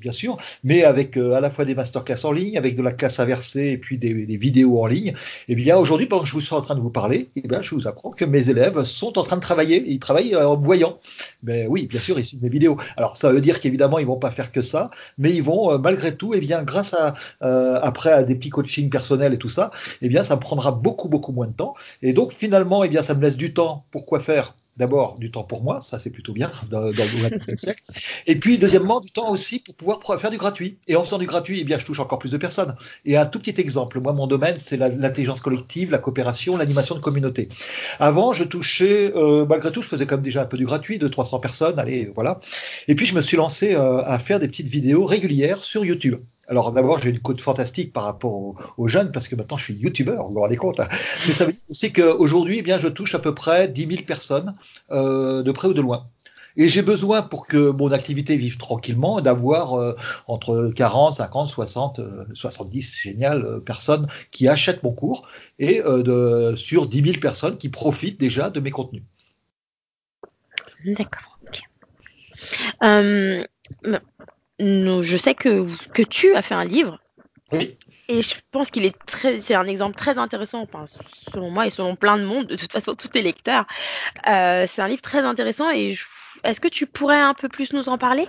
bien 0.00 0.12
sûr, 0.12 0.36
mais 0.64 0.84
avec 0.84 1.16
à 1.16 1.40
la 1.40 1.50
fois 1.50 1.64
des 1.64 1.74
masterclass 1.74 2.24
en 2.24 2.32
ligne, 2.32 2.58
avec 2.58 2.76
de 2.76 2.82
la 2.82 2.92
classe 2.92 3.20
inversée 3.20 3.68
et 3.70 3.76
puis 3.76 3.98
des, 3.98 4.12
vidéos 4.38 4.80
en 4.80 4.86
ligne. 4.86 5.14
Eh 5.48 5.54
bien, 5.54 5.76
aujourd'hui, 5.76 6.06
pendant 6.06 6.22
que 6.22 6.28
je 6.28 6.34
vous 6.34 6.40
suis 6.40 6.54
en 6.54 6.62
train 6.62 6.74
de 6.74 6.80
vous 6.80 6.90
parler, 6.90 7.28
eh 7.36 7.42
je 7.60 7.74
vous 7.74 7.88
apprends 7.88 8.10
que 8.10 8.24
mes 8.24 8.50
élèves 8.50 8.84
sont 8.84 9.18
en 9.18 9.24
train 9.24 9.36
de 9.36 9.42
travailler 9.42 9.78
ils 9.86 9.98
travaillent 9.98 10.34
euh, 10.34 10.48
en 10.48 10.56
voyant. 10.56 10.98
Mais 11.42 11.66
oui, 11.66 11.86
bien 11.86 12.00
sûr, 12.00 12.18
signent 12.24 12.40
des 12.40 12.48
vidéos. 12.48 12.76
Alors 12.96 13.16
ça 13.16 13.30
veut 13.30 13.40
dire 13.40 13.60
qu'évidemment, 13.60 13.98
ils 13.98 14.06
vont 14.06 14.18
pas 14.18 14.30
faire 14.30 14.52
que 14.52 14.62
ça, 14.62 14.90
mais 15.18 15.32
ils 15.32 15.42
vont 15.42 15.72
euh, 15.72 15.78
malgré 15.78 16.14
tout, 16.14 16.34
et 16.34 16.38
eh 16.38 16.40
bien, 16.40 16.62
grâce 16.62 16.94
à 16.94 17.14
euh, 17.42 17.78
après 17.82 18.12
à 18.12 18.22
des 18.22 18.34
petits 18.34 18.50
coachings 18.50 18.90
personnels 18.90 19.34
et 19.34 19.38
tout 19.38 19.48
ça, 19.48 19.70
eh 20.02 20.08
bien, 20.08 20.24
ça 20.24 20.36
me 20.36 20.40
prendra 20.40 20.72
beaucoup 20.72 21.08
beaucoup 21.08 21.32
moins 21.32 21.46
de 21.46 21.52
temps. 21.52 21.74
Et 22.02 22.12
donc 22.12 22.32
finalement, 22.32 22.84
eh 22.84 22.88
bien, 22.88 23.02
ça 23.02 23.14
me 23.14 23.20
laisse 23.20 23.36
du 23.36 23.52
temps 23.52 23.84
pour 23.90 24.06
quoi 24.06 24.20
faire? 24.20 24.52
D'abord 24.78 25.18
du 25.18 25.30
temps 25.30 25.42
pour 25.42 25.62
moi, 25.62 25.80
ça 25.82 25.98
c'est 25.98 26.10
plutôt 26.10 26.32
bien 26.32 26.50
dans, 26.70 26.92
dans 26.92 27.04
le 27.04 27.56
siècle. 27.56 27.82
Et 28.26 28.36
puis 28.36 28.58
deuxièmement 28.58 29.00
du 29.00 29.10
temps 29.10 29.30
aussi 29.30 29.58
pour 29.58 29.74
pouvoir 29.74 30.20
faire 30.20 30.30
du 30.30 30.38
gratuit. 30.38 30.78
Et 30.86 30.96
en 30.96 31.04
faisant 31.04 31.18
du 31.18 31.26
gratuit, 31.26 31.58
eh 31.60 31.64
bien 31.64 31.78
je 31.78 31.84
touche 31.84 32.00
encore 32.00 32.18
plus 32.18 32.30
de 32.30 32.36
personnes. 32.36 32.74
Et 33.04 33.16
un 33.16 33.26
tout 33.26 33.40
petit 33.40 33.60
exemple, 33.60 34.00
moi 34.00 34.12
mon 34.12 34.26
domaine 34.26 34.56
c'est 34.58 34.76
l'intelligence 34.76 35.40
collective, 35.40 35.90
la 35.90 35.98
coopération, 35.98 36.56
l'animation 36.56 36.94
de 36.94 37.00
communauté. 37.00 37.48
Avant 37.98 38.32
je 38.32 38.44
touchais, 38.44 39.12
euh, 39.16 39.44
malgré 39.46 39.72
tout 39.72 39.82
je 39.82 39.88
faisais 39.88 40.06
comme 40.06 40.22
déjà 40.22 40.42
un 40.42 40.46
peu 40.46 40.56
du 40.56 40.66
gratuit, 40.66 40.98
de 40.98 41.08
300 41.08 41.40
personnes, 41.40 41.78
allez 41.78 42.10
voilà. 42.14 42.40
Et 42.86 42.94
puis 42.94 43.06
je 43.06 43.14
me 43.14 43.22
suis 43.22 43.36
lancé 43.36 43.74
euh, 43.74 44.02
à 44.04 44.18
faire 44.18 44.38
des 44.38 44.48
petites 44.48 44.68
vidéos 44.68 45.04
régulières 45.04 45.64
sur 45.64 45.84
YouTube. 45.84 46.18
Alors 46.48 46.72
d'abord, 46.72 47.00
j'ai 47.00 47.10
une 47.10 47.20
côte 47.20 47.40
fantastique 47.40 47.92
par 47.92 48.04
rapport 48.04 48.54
aux, 48.78 48.88
jeunes 48.88 49.12
parce 49.12 49.28
que 49.28 49.36
maintenant 49.36 49.58
je 49.58 49.64
suis 49.64 49.74
youtubeur, 49.74 50.26
vous 50.26 50.32
vous 50.32 50.40
rendez 50.40 50.56
compte. 50.56 50.80
Hein. 50.80 50.88
Mais 51.26 51.34
ça 51.34 51.44
veut 51.44 51.52
dire 51.52 51.60
aussi 51.68 51.92
qu'aujourd'hui, 51.92 52.58
eh 52.58 52.62
bien, 52.62 52.78
je 52.78 52.88
touche 52.88 53.14
à 53.14 53.18
peu 53.18 53.34
près 53.34 53.68
10 53.68 53.86
000 53.86 54.02
personnes 54.06 54.54
euh, 54.90 55.42
de 55.42 55.52
près 55.52 55.68
ou 55.68 55.74
de 55.74 55.82
loin. 55.82 56.02
Et 56.58 56.68
j'ai 56.68 56.82
besoin 56.82 57.22
pour 57.22 57.46
que 57.46 57.70
mon 57.70 57.92
activité 57.92 58.36
vive 58.36 58.58
tranquillement 58.58 59.20
d'avoir 59.20 59.74
euh, 59.74 59.96
entre 60.26 60.72
40, 60.74 61.14
50, 61.14 61.48
60, 61.48 62.00
70, 62.34 62.96
génial, 62.96 63.44
euh, 63.44 63.60
personnes 63.60 64.08
qui 64.32 64.48
achètent 64.48 64.82
mon 64.82 64.92
cours 64.92 65.28
et 65.60 65.80
euh, 65.82 66.02
de, 66.02 66.56
sur 66.56 66.88
10 66.88 67.02
000 67.02 67.20
personnes 67.20 67.56
qui 67.58 67.68
profitent 67.68 68.18
déjà 68.18 68.50
de 68.50 68.58
mes 68.58 68.72
contenus. 68.72 69.04
D'accord. 70.84 71.38
Ok. 74.60 75.02
je 75.02 75.16
sais 75.16 75.34
que, 75.34 75.66
que 75.92 76.02
tu 76.02 76.34
as 76.34 76.42
fait 76.42 76.54
un 76.54 76.64
livre. 76.64 76.98
Oui. 77.52 77.78
Et 78.08 78.22
je 78.22 78.34
pense 78.52 78.70
qu'il 78.70 78.84
est 78.84 78.96
très, 79.06 79.40
c'est 79.40 79.54
un 79.54 79.66
exemple 79.66 79.96
très 79.96 80.18
intéressant, 80.18 80.60
enfin, 80.60 80.84
selon 81.32 81.50
moi 81.50 81.66
et 81.66 81.70
selon 81.70 81.96
plein 81.96 82.18
de 82.18 82.24
monde, 82.24 82.46
de 82.46 82.56
toute 82.56 82.72
façon, 82.72 82.94
tous 82.94 83.10
les 83.14 83.22
lecteurs. 83.22 83.66
Euh, 84.28 84.66
c'est 84.68 84.82
un 84.82 84.88
livre 84.88 85.02
très 85.02 85.20
intéressant 85.20 85.70
et 85.70 85.96
est-ce 86.44 86.60
que 86.60 86.68
tu 86.68 86.86
pourrais 86.86 87.18
un 87.18 87.34
peu 87.34 87.48
plus 87.48 87.72
nous 87.72 87.88
en 87.88 87.96
parler? 87.96 88.28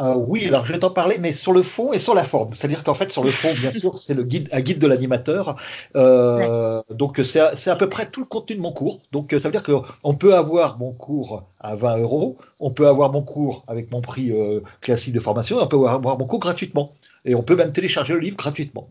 Euh, 0.00 0.14
Oui, 0.14 0.46
alors 0.46 0.66
je 0.66 0.72
vais 0.72 0.78
t'en 0.78 0.90
parler, 0.90 1.16
mais 1.18 1.32
sur 1.32 1.52
le 1.52 1.62
fond 1.62 1.92
et 1.92 2.00
sur 2.00 2.14
la 2.14 2.24
forme. 2.24 2.52
C'est-à-dire 2.54 2.84
qu'en 2.84 2.94
fait, 2.94 3.10
sur 3.10 3.24
le 3.24 3.32
fond, 3.32 3.54
bien 3.54 3.70
sûr, 3.70 3.96
c'est 3.96 4.14
le 4.14 4.24
guide, 4.24 4.48
un 4.52 4.60
guide 4.60 4.78
de 4.78 4.86
l'animateur. 4.86 5.56
Euh, 5.96 6.82
Donc 6.90 7.20
c'est 7.24 7.40
à, 7.40 7.52
à, 7.72 7.76
peu 7.76 7.88
près 7.88 8.10
tout 8.10 8.20
le 8.20 8.26
contenu 8.26 8.56
de 8.56 8.60
mon 8.60 8.72
cours. 8.72 8.98
Donc 9.12 9.30
ça 9.30 9.38
veut 9.38 9.52
dire 9.52 9.62
qu'on 9.62 10.14
peut 10.14 10.34
avoir 10.34 10.78
mon 10.78 10.92
cours 10.92 11.44
à 11.60 11.76
20 11.76 11.98
euros, 11.98 12.36
on 12.60 12.70
peut 12.70 12.86
avoir 12.88 13.10
mon 13.10 13.22
cours 13.22 13.64
avec 13.68 13.90
mon 13.90 14.00
prix 14.00 14.32
classique 14.80 15.14
de 15.14 15.20
formation, 15.20 15.58
et 15.60 15.62
on 15.62 15.66
peut 15.66 15.88
avoir 15.88 16.18
mon 16.18 16.26
cours 16.26 16.40
gratuitement 16.40 16.90
et 17.24 17.34
on 17.34 17.42
peut 17.42 17.56
même 17.56 17.72
télécharger 17.72 18.12
le 18.12 18.20
livre 18.20 18.36
gratuitement. 18.36 18.88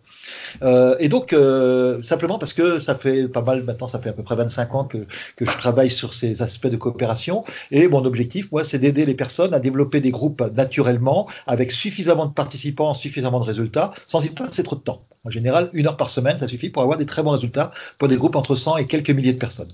Euh, 0.62 0.96
et 1.00 1.10
donc, 1.10 1.34
euh, 1.34 2.02
simplement 2.04 2.40
parce 2.40 2.54
que 2.54 2.80
ça 2.80 2.96
fait 2.96 3.28
pas 3.28 3.42
mal, 3.42 3.64
maintenant 3.64 3.88
ça 3.88 4.00
fait 4.00 4.10
à 4.10 4.14
peu 4.14 4.24
près 4.24 4.36
25 4.36 4.76
ans 4.76 4.84
que, 4.84 4.98
que 5.36 5.46
je 5.46 5.58
travaille 5.58 5.90
sur 5.90 6.14
ces 6.14 6.42
aspects 6.42 6.68
de 6.68 6.78
coopération, 6.78 7.44
et 7.72 7.88
mon 7.88 8.06
objectif, 8.06 8.52
moi, 8.52 8.64
c'est 8.64 8.80
d'aider 8.80 9.06
les 9.06 9.16
personnes 9.16 9.54
à 9.54 9.60
développer 9.60 10.02
des 10.02 10.12
groupes 10.12 10.42
naturellement, 10.56 11.28
avec 11.48 11.72
suffisamment 11.72 12.26
de 12.26 12.34
participants, 12.34 12.94
suffisamment 12.94 13.40
de 13.40 13.46
résultats, 13.46 13.94
sans 14.08 14.24
y 14.26 14.30
passer 14.30 14.64
trop 14.64 14.76
de 14.76 14.82
temps. 14.82 15.02
En 15.26 15.30
général, 15.30 15.70
une 15.74 15.88
heure 15.88 15.98
par 15.98 16.10
semaine, 16.10 16.38
ça 16.40 16.48
suffit 16.48 16.70
pour 16.70 16.82
avoir 16.82 16.98
des 16.98 17.06
très 17.06 17.24
bons 17.24 17.32
résultats 17.32 17.72
pour 18.00 18.08
des 18.08 18.18
groupes 18.18 18.36
entre 18.36 18.56
100 18.56 18.78
et 18.78 18.86
quelques 18.86 19.12
milliers 19.12 19.34
de 19.34 19.40
personnes. 19.40 19.72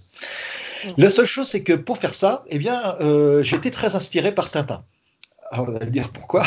La 0.98 1.10
seule 1.10 1.26
chose, 1.26 1.48
c'est 1.48 1.64
que 1.64 1.74
pour 1.74 1.98
faire 1.98 2.14
ça, 2.14 2.44
eh 2.50 2.60
bien, 2.60 2.96
euh, 3.02 3.44
été 3.44 3.72
très 3.72 3.96
inspiré 3.96 4.32
par 4.32 4.50
Tintin. 4.52 4.84
Alors, 5.52 5.70
on 5.70 5.72
va 5.72 5.80
dire 5.86 6.10
pourquoi. 6.10 6.46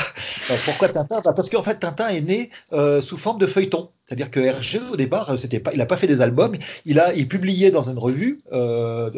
pourquoi 0.65 0.88
Tintin? 0.88 1.21
Bah, 1.25 1.33
Parce 1.35 1.51
qu'en 1.51 1.62
fait, 1.62 1.81
Tintin 1.81 2.09
est 2.09 2.21
né 2.21 2.51
euh, 2.73 3.01
sous 3.01 3.17
forme 3.17 3.38
de 3.38 3.47
feuilleton. 3.47 3.88
C'est-à-dire 4.07 4.31
que 4.31 4.41
Hergé, 4.41 4.81
au 4.93 4.97
départ, 4.97 5.31
euh, 5.31 5.59
pas, 5.59 5.73
il 5.73 5.79
n'a 5.79 5.87
pas 5.87 5.97
fait 5.97 6.07
des 6.07 6.21
albums. 6.21 6.57
Il 6.85 7.01
a, 7.01 7.12
il 7.15 7.27
publiait 7.27 7.71
dans 7.71 7.88
une 7.91 7.99
revue, 7.99 8.38
euh, 8.53 9.11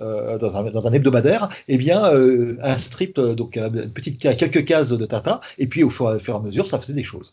euh, 0.00 0.38
dans, 0.38 0.56
un, 0.56 0.70
dans, 0.70 0.86
un, 0.86 0.92
hebdomadaire, 0.92 1.48
eh 1.68 1.78
bien, 1.78 2.04
euh, 2.12 2.56
un 2.62 2.78
strip, 2.78 3.18
donc 3.18 3.56
une 3.56 3.92
petite, 3.92 4.20
quelques 4.36 4.64
cases 4.64 4.90
de 4.90 5.06
Tintin. 5.06 5.40
Et 5.58 5.66
puis, 5.66 5.82
au 5.82 5.90
fur 5.90 6.12
et 6.14 6.30
à 6.30 6.38
mesure, 6.38 6.66
ça 6.66 6.78
faisait 6.78 6.92
des 6.92 7.04
choses. 7.04 7.32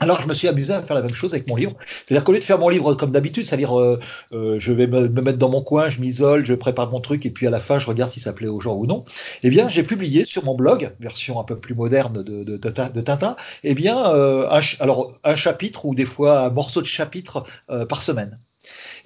Alors 0.00 0.20
je 0.20 0.28
me 0.28 0.34
suis 0.34 0.48
amusé 0.48 0.72
à 0.72 0.82
faire 0.82 0.94
la 0.94 1.02
même 1.02 1.14
chose 1.14 1.32
avec 1.34 1.48
mon 1.48 1.56
livre. 1.56 1.74
C'est-à-dire 2.04 2.24
qu'au 2.24 2.32
lieu 2.32 2.38
de 2.38 2.44
faire 2.44 2.58
mon 2.58 2.68
livre 2.68 2.94
comme 2.94 3.10
d'habitude, 3.10 3.44
c'est-à-dire 3.44 3.78
euh, 3.78 3.98
euh, 4.32 4.56
je 4.58 4.72
vais 4.72 4.86
me, 4.86 5.08
mettre 5.08 5.38
dans 5.38 5.48
mon 5.48 5.60
coin, 5.60 5.88
je 5.88 6.00
m'isole, 6.00 6.46
je 6.46 6.54
prépare 6.54 6.90
mon 6.90 7.00
truc 7.00 7.26
et 7.26 7.30
puis 7.30 7.46
à 7.46 7.50
la 7.50 7.60
fin 7.60 7.78
je 7.78 7.86
regarde 7.86 8.12
si 8.12 8.20
ça 8.20 8.32
plaît 8.32 8.46
aux 8.46 8.60
gens 8.60 8.74
ou 8.74 8.86
non. 8.86 9.04
Eh 9.42 9.50
bien 9.50 9.68
j'ai 9.68 9.82
publié 9.82 10.24
sur 10.24 10.44
mon 10.44 10.54
blog, 10.54 10.90
version 11.00 11.40
un 11.40 11.44
peu 11.44 11.56
plus 11.56 11.74
moderne 11.74 12.22
de, 12.22 12.44
de, 12.44 12.56
de, 12.56 13.00
Tintin, 13.00 13.36
eh 13.64 13.74
bien 13.74 13.98
euh, 14.12 14.48
un, 14.50 14.60
alors 14.80 15.12
un 15.24 15.34
chapitre 15.34 15.84
ou 15.84 15.94
des 15.94 16.04
fois 16.04 16.42
un 16.42 16.50
morceau 16.50 16.80
de 16.80 16.86
chapitre 16.86 17.44
par 17.88 18.02
semaine. 18.02 18.36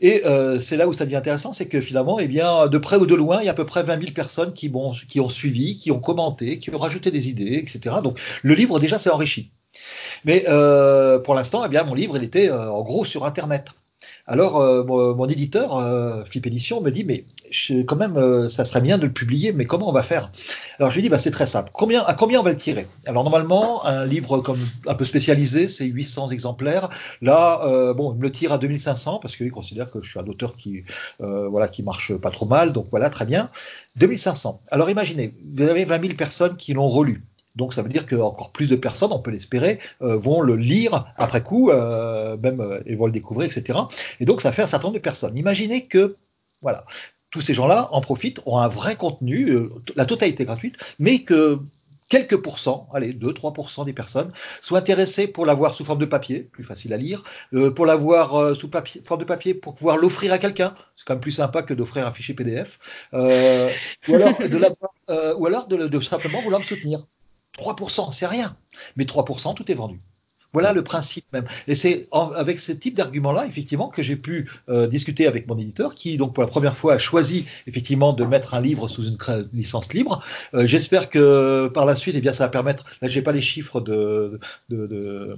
Et 0.01 0.23
c'est 0.61 0.77
là 0.77 0.89
où 0.89 0.93
ça 0.93 1.05
devient 1.05 1.17
intéressant, 1.17 1.53
c'est 1.53 1.69
que 1.69 1.81
finalement, 1.81 2.19
eh 2.19 2.27
bien, 2.27 2.67
de 2.67 2.79
près 2.79 2.97
ou 2.97 3.07
de 3.07 3.15
loin, 3.15 3.41
il 3.41 3.47
y 3.47 3.49
a 3.49 3.53
à 3.53 3.55
peu 3.55 3.65
près 3.65 3.85
20 3.85 3.99
000 3.99 4.13
personnes 4.13 4.53
qui, 4.53 4.71
qui 5.09 5.21
ont 5.21 5.29
suivi, 5.29 5.79
qui 5.79 5.93
ont 5.93 6.01
commenté, 6.01 6.59
qui 6.59 6.75
ont 6.75 6.79
rajouté 6.79 7.13
des 7.13 7.29
idées, 7.29 7.55
etc. 7.55 7.97
Donc 8.03 8.19
le 8.43 8.55
livre 8.55 8.81
déjà 8.81 8.99
s'est 8.99 9.11
enrichi. 9.11 9.49
Mais 10.25 10.45
euh, 10.49 11.19
pour 11.19 11.35
l'instant, 11.35 11.63
eh 11.65 11.69
bien, 11.69 11.85
mon 11.85 11.95
livre, 11.95 12.17
il 12.17 12.25
était 12.25 12.51
euh, 12.51 12.71
en 12.71 12.83
gros 12.83 13.05
sur 13.05 13.25
Internet. 13.25 13.67
Alors, 14.29 14.61
euh, 14.61 14.85
mon, 14.85 15.29
éditeur, 15.29 15.77
euh, 15.77 16.25
Flip 16.25 16.47
Edition, 16.47 16.81
me 16.81 16.91
dit, 16.91 17.03
mais 17.03 17.25
je, 17.51 17.83
quand 17.83 17.97
même, 17.97 18.49
ça 18.51 18.65
serait 18.65 18.81
bien 18.81 18.97
de 18.97 19.07
le 19.07 19.13
publier, 19.13 19.51
mais 19.51 19.65
comment 19.65 19.89
on 19.89 19.93
va 19.93 20.05
faire? 20.05 20.31
Alors, 20.79 20.91
je 20.91 20.97
lui 20.97 21.03
dis, 21.03 21.09
bah, 21.09 21.19
c'est 21.19 21.33
très 21.33 21.47
simple. 21.47 21.71
Combien, 21.73 22.05
à 22.05 22.15
combien 22.15 22.39
on 22.39 22.45
va 22.45 22.53
le 22.53 22.59
tirer? 22.59 22.87
Alors, 23.07 23.25
normalement, 23.25 23.85
un 23.85 24.07
livre 24.07 24.39
comme 24.39 24.61
un 24.87 24.95
peu 24.95 25.05
spécialisé, 25.05 25.67
c'est 25.67 25.87
800 25.87 26.29
exemplaires. 26.29 26.89
Là, 27.21 27.93
bon, 27.95 28.13
il 28.13 28.19
me 28.19 28.23
le 28.23 28.31
tire 28.31 28.53
à 28.53 28.59
2500 28.59 29.19
parce 29.21 29.37
qu'il 29.37 29.51
considère 29.51 29.91
que 29.91 30.01
je 30.01 30.09
suis 30.09 30.21
un 30.21 30.27
auteur 30.27 30.57
qui, 30.57 30.83
voilà, 31.19 31.67
qui 31.67 31.83
marche 31.83 32.17
pas 32.19 32.31
trop 32.31 32.47
mal. 32.47 32.73
Donc, 32.73 32.87
voilà, 32.91 33.11
très 33.11 33.27
bien. 33.27 33.49
2500. 33.97 34.61
Alors, 34.71 34.89
imaginez, 34.89 35.33
vous 35.57 35.65
avez 35.65 35.85
20 35.85 36.01
000 36.01 36.15
personnes 36.15 36.57
qui 36.57 36.75
l'ont 36.75 36.89
relu. 36.89 37.21
Donc 37.57 37.75
ça 37.75 37.83
veut 37.83 37.89
dire 37.89 38.07
que 38.07 38.17
encore 38.17 38.51
plus 38.51 38.69
de 38.69 38.77
personnes, 38.77 39.13
on 39.13 39.19
peut 39.19 39.31
l'espérer, 39.31 39.79
euh, 40.01 40.17
vont 40.17 40.41
le 40.41 40.57
lire 40.57 41.05
après 41.17 41.43
coup, 41.43 41.71
euh, 41.71 42.37
même 42.39 42.61
euh, 42.61 42.81
et 42.87 42.95
vont 42.95 43.07
le 43.07 43.13
découvrir, 43.13 43.47
etc. 43.47 43.79
Et 44.21 44.25
donc 44.25 44.41
ça 44.41 44.53
fait 44.53 44.63
un 44.63 44.67
certain 44.67 44.89
nombre 44.89 44.99
de 44.99 45.03
personnes. 45.03 45.37
Imaginez 45.37 45.85
que 45.85 46.15
voilà, 46.63 46.85
tous 47.31 47.41
ces 47.41 47.55
gens-là 47.55 47.89
en 47.93 48.01
profitent, 48.01 48.41
ont 48.47 48.59
un 48.59 48.69
vrai 48.69 48.97
contenu, 48.97 49.59
la 49.97 50.07
totalité 50.07 50.45
gratuite, 50.45 50.77
mais 50.99 51.21
que 51.21 51.59
quelques 52.09 52.37
pourcents, 52.37 52.89
allez, 52.93 53.15
2-3% 53.15 53.87
des 53.87 53.95
personnes, 53.95 54.31
soient 54.63 54.79
intéressées 54.79 55.27
pour 55.27 55.47
l'avoir 55.47 55.75
sous 55.75 55.85
forme 55.85 55.99
de 55.99 56.05
papier, 56.05 56.41
plus 56.41 56.63
facile 56.63 56.93
à 56.93 56.99
lire, 56.99 57.25
pour 57.75 57.87
l'avoir 57.87 58.55
sous 58.55 58.69
papier, 58.69 59.01
forme 59.03 59.21
de 59.21 59.25
papier, 59.25 59.55
pour 59.55 59.75
pouvoir 59.75 59.97
l'offrir 59.97 60.33
à 60.33 60.39
quelqu'un, 60.39 60.75
c'est 60.95 61.07
quand 61.07 61.15
même 61.15 61.23
plus 61.23 61.33
sympa 61.33 61.63
que 61.63 61.73
d'offrir 61.73 62.07
un 62.07 62.13
fichier 62.13 62.35
PDF, 62.35 62.79
ou 63.15 64.15
alors, 64.15 64.39
ou 65.39 65.47
alors 65.47 65.67
de, 65.69 65.89
de 65.89 66.01
simplement 66.01 66.43
vouloir 66.43 66.61
me 66.61 66.67
soutenir. 66.67 66.99
3%, 67.59 68.13
c'est 68.13 68.27
rien, 68.27 68.55
mais 68.97 69.05
3%, 69.05 69.55
tout 69.55 69.71
est 69.71 69.75
vendu. 69.75 69.99
Voilà 70.53 70.75
le 70.75 70.85
principe 70.85 71.25
même. 71.33 71.47
Et 71.67 71.75
c'est 71.75 72.07
avec 72.35 72.61
ce 72.61 72.73
type 72.73 72.95
d'argument-là, 72.95 73.47
effectivement, 73.47 73.89
que 73.89 74.03
j'ai 74.03 74.17
pu 74.17 74.51
euh, 74.69 74.87
discuter 74.87 75.27
avec 75.27 75.47
mon 75.47 75.57
éditeur, 75.57 75.95
qui 75.95 76.19
donc 76.19 76.35
pour 76.35 76.43
la 76.43 76.49
première 76.49 76.77
fois 76.77 76.95
a 76.95 76.99
choisi 76.99 77.47
effectivement 77.67 78.13
de 78.13 78.25
mettre 78.25 78.53
un 78.53 78.61
livre 78.61 78.87
sous 78.87 79.07
une 79.07 79.17
licence 79.55 79.95
libre. 79.95 80.23
Euh, 80.53 80.67
J'espère 80.67 81.09
que 81.09 81.69
par 81.73 81.87
la 81.87 81.97
suite, 81.97 82.17
eh 82.19 82.21
bien, 82.21 82.33
ça 82.33 82.45
va 82.45 82.51
permettre. 82.51 82.85
Là, 83.01 83.09
j'ai 83.09 83.23
pas 83.23 83.33
les 83.33 83.41
chiffres 83.41 83.81
de 83.81 84.39
de, 84.69 84.87
de, 84.87 85.37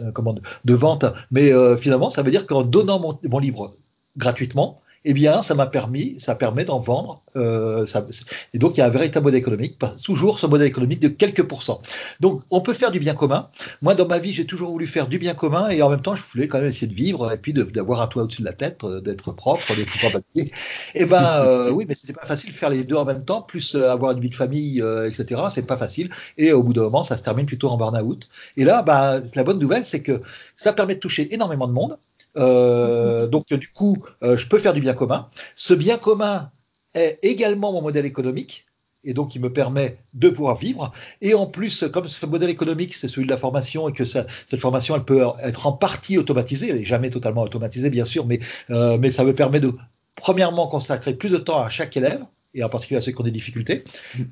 euh, 0.00 0.76
vente, 0.76 1.06
mais 1.30 1.52
finalement, 1.78 2.10
ça 2.10 2.22
veut 2.22 2.30
dire 2.30 2.46
qu'en 2.46 2.62
donnant 2.62 3.18
mon 3.24 3.38
livre 3.38 3.70
gratuitement, 4.18 4.78
eh 5.04 5.14
bien, 5.14 5.42
ça 5.42 5.54
m'a 5.54 5.66
permis, 5.66 6.18
ça 6.18 6.34
permet 6.34 6.64
d'en 6.64 6.78
vendre. 6.78 7.20
Euh, 7.36 7.86
ça, 7.86 8.04
et 8.52 8.58
donc, 8.58 8.76
il 8.76 8.80
y 8.80 8.82
a 8.82 8.86
un 8.86 8.90
véritable 8.90 9.24
modèle 9.24 9.40
économique, 9.40 9.76
toujours 10.04 10.38
ce 10.38 10.46
modèle 10.46 10.66
économique 10.68 11.00
de 11.00 11.08
quelques 11.08 11.42
pourcents. 11.42 11.80
Donc, 12.20 12.42
on 12.50 12.60
peut 12.60 12.74
faire 12.74 12.90
du 12.90 13.00
bien 13.00 13.14
commun. 13.14 13.46
Moi, 13.80 13.94
dans 13.94 14.06
ma 14.06 14.18
vie, 14.18 14.32
j'ai 14.32 14.44
toujours 14.44 14.70
voulu 14.70 14.86
faire 14.86 15.06
du 15.06 15.18
bien 15.18 15.34
commun 15.34 15.70
et 15.70 15.80
en 15.82 15.88
même 15.88 16.02
temps, 16.02 16.16
je 16.16 16.22
voulais 16.32 16.48
quand 16.48 16.58
même 16.58 16.66
essayer 16.66 16.86
de 16.86 16.94
vivre 16.94 17.32
et 17.32 17.38
puis 17.38 17.52
d'avoir 17.52 18.02
un 18.02 18.08
toit 18.08 18.24
au-dessus 18.24 18.42
de 18.42 18.46
la 18.46 18.52
tête, 18.52 18.84
euh, 18.84 19.00
d'être 19.00 19.32
propre, 19.32 19.74
de 19.74 19.86
en 20.06 20.10
papier. 20.10 20.52
Eh 20.94 21.06
ben, 21.06 21.22
euh, 21.46 21.70
oui, 21.70 21.86
mais 21.88 21.94
c'était 21.94 22.12
pas 22.12 22.26
facile 22.26 22.52
de 22.52 22.56
faire 22.56 22.70
les 22.70 22.84
deux 22.84 22.96
en 22.96 23.04
même 23.04 23.24
temps, 23.24 23.42
plus 23.42 23.74
euh, 23.74 23.90
avoir 23.90 24.12
une 24.12 24.20
vie 24.20 24.30
de 24.30 24.34
famille, 24.34 24.82
euh, 24.82 25.08
etc. 25.08 25.40
C'est 25.50 25.66
pas 25.66 25.78
facile. 25.78 26.10
Et 26.36 26.52
au 26.52 26.62
bout 26.62 26.72
d'un 26.72 26.82
moment, 26.82 27.04
ça 27.04 27.16
se 27.16 27.22
termine 27.22 27.46
plutôt 27.46 27.68
en 27.68 27.76
burn-out. 27.76 28.28
Et 28.56 28.64
là, 28.64 28.82
bah, 28.82 29.16
la 29.34 29.44
bonne 29.44 29.58
nouvelle, 29.58 29.84
c'est 29.84 30.02
que 30.02 30.20
ça 30.56 30.72
permet 30.72 30.94
de 30.94 31.00
toucher 31.00 31.32
énormément 31.34 31.66
de 31.66 31.72
monde. 31.72 31.96
Euh, 32.36 33.26
donc 33.26 33.52
du 33.52 33.68
coup, 33.68 33.96
euh, 34.22 34.36
je 34.36 34.46
peux 34.46 34.58
faire 34.58 34.74
du 34.74 34.80
bien 34.80 34.94
commun. 34.94 35.28
Ce 35.56 35.74
bien 35.74 35.98
commun 35.98 36.50
est 36.94 37.18
également 37.22 37.72
mon 37.72 37.82
modèle 37.82 38.06
économique 38.06 38.64
et 39.04 39.14
donc 39.14 39.34
il 39.34 39.40
me 39.40 39.50
permet 39.50 39.96
de 40.14 40.28
pouvoir 40.28 40.56
vivre. 40.56 40.92
Et 41.22 41.34
en 41.34 41.46
plus, 41.46 41.84
comme 41.92 42.08
ce 42.08 42.26
modèle 42.26 42.50
économique, 42.50 42.94
c'est 42.94 43.08
celui 43.08 43.26
de 43.26 43.30
la 43.30 43.38
formation 43.38 43.88
et 43.88 43.92
que 43.92 44.04
cette 44.04 44.56
formation, 44.58 44.96
elle 44.96 45.04
peut 45.04 45.24
être 45.42 45.66
en 45.66 45.72
partie 45.72 46.18
automatisée, 46.18 46.70
elle 46.70 46.76
n'est 46.76 46.84
jamais 46.84 47.10
totalement 47.10 47.42
automatisée 47.42 47.90
bien 47.90 48.04
sûr, 48.04 48.26
mais, 48.26 48.40
euh, 48.70 48.98
mais 48.98 49.10
ça 49.10 49.24
me 49.24 49.34
permet 49.34 49.60
de 49.60 49.72
premièrement 50.16 50.66
consacrer 50.66 51.14
plus 51.14 51.30
de 51.30 51.38
temps 51.38 51.62
à 51.62 51.70
chaque 51.70 51.96
élève 51.96 52.20
et 52.54 52.62
en 52.64 52.68
particulier 52.68 52.98
à 52.98 53.02
ceux 53.02 53.12
qui 53.12 53.20
ont 53.20 53.24
des 53.24 53.30
difficultés. 53.30 53.82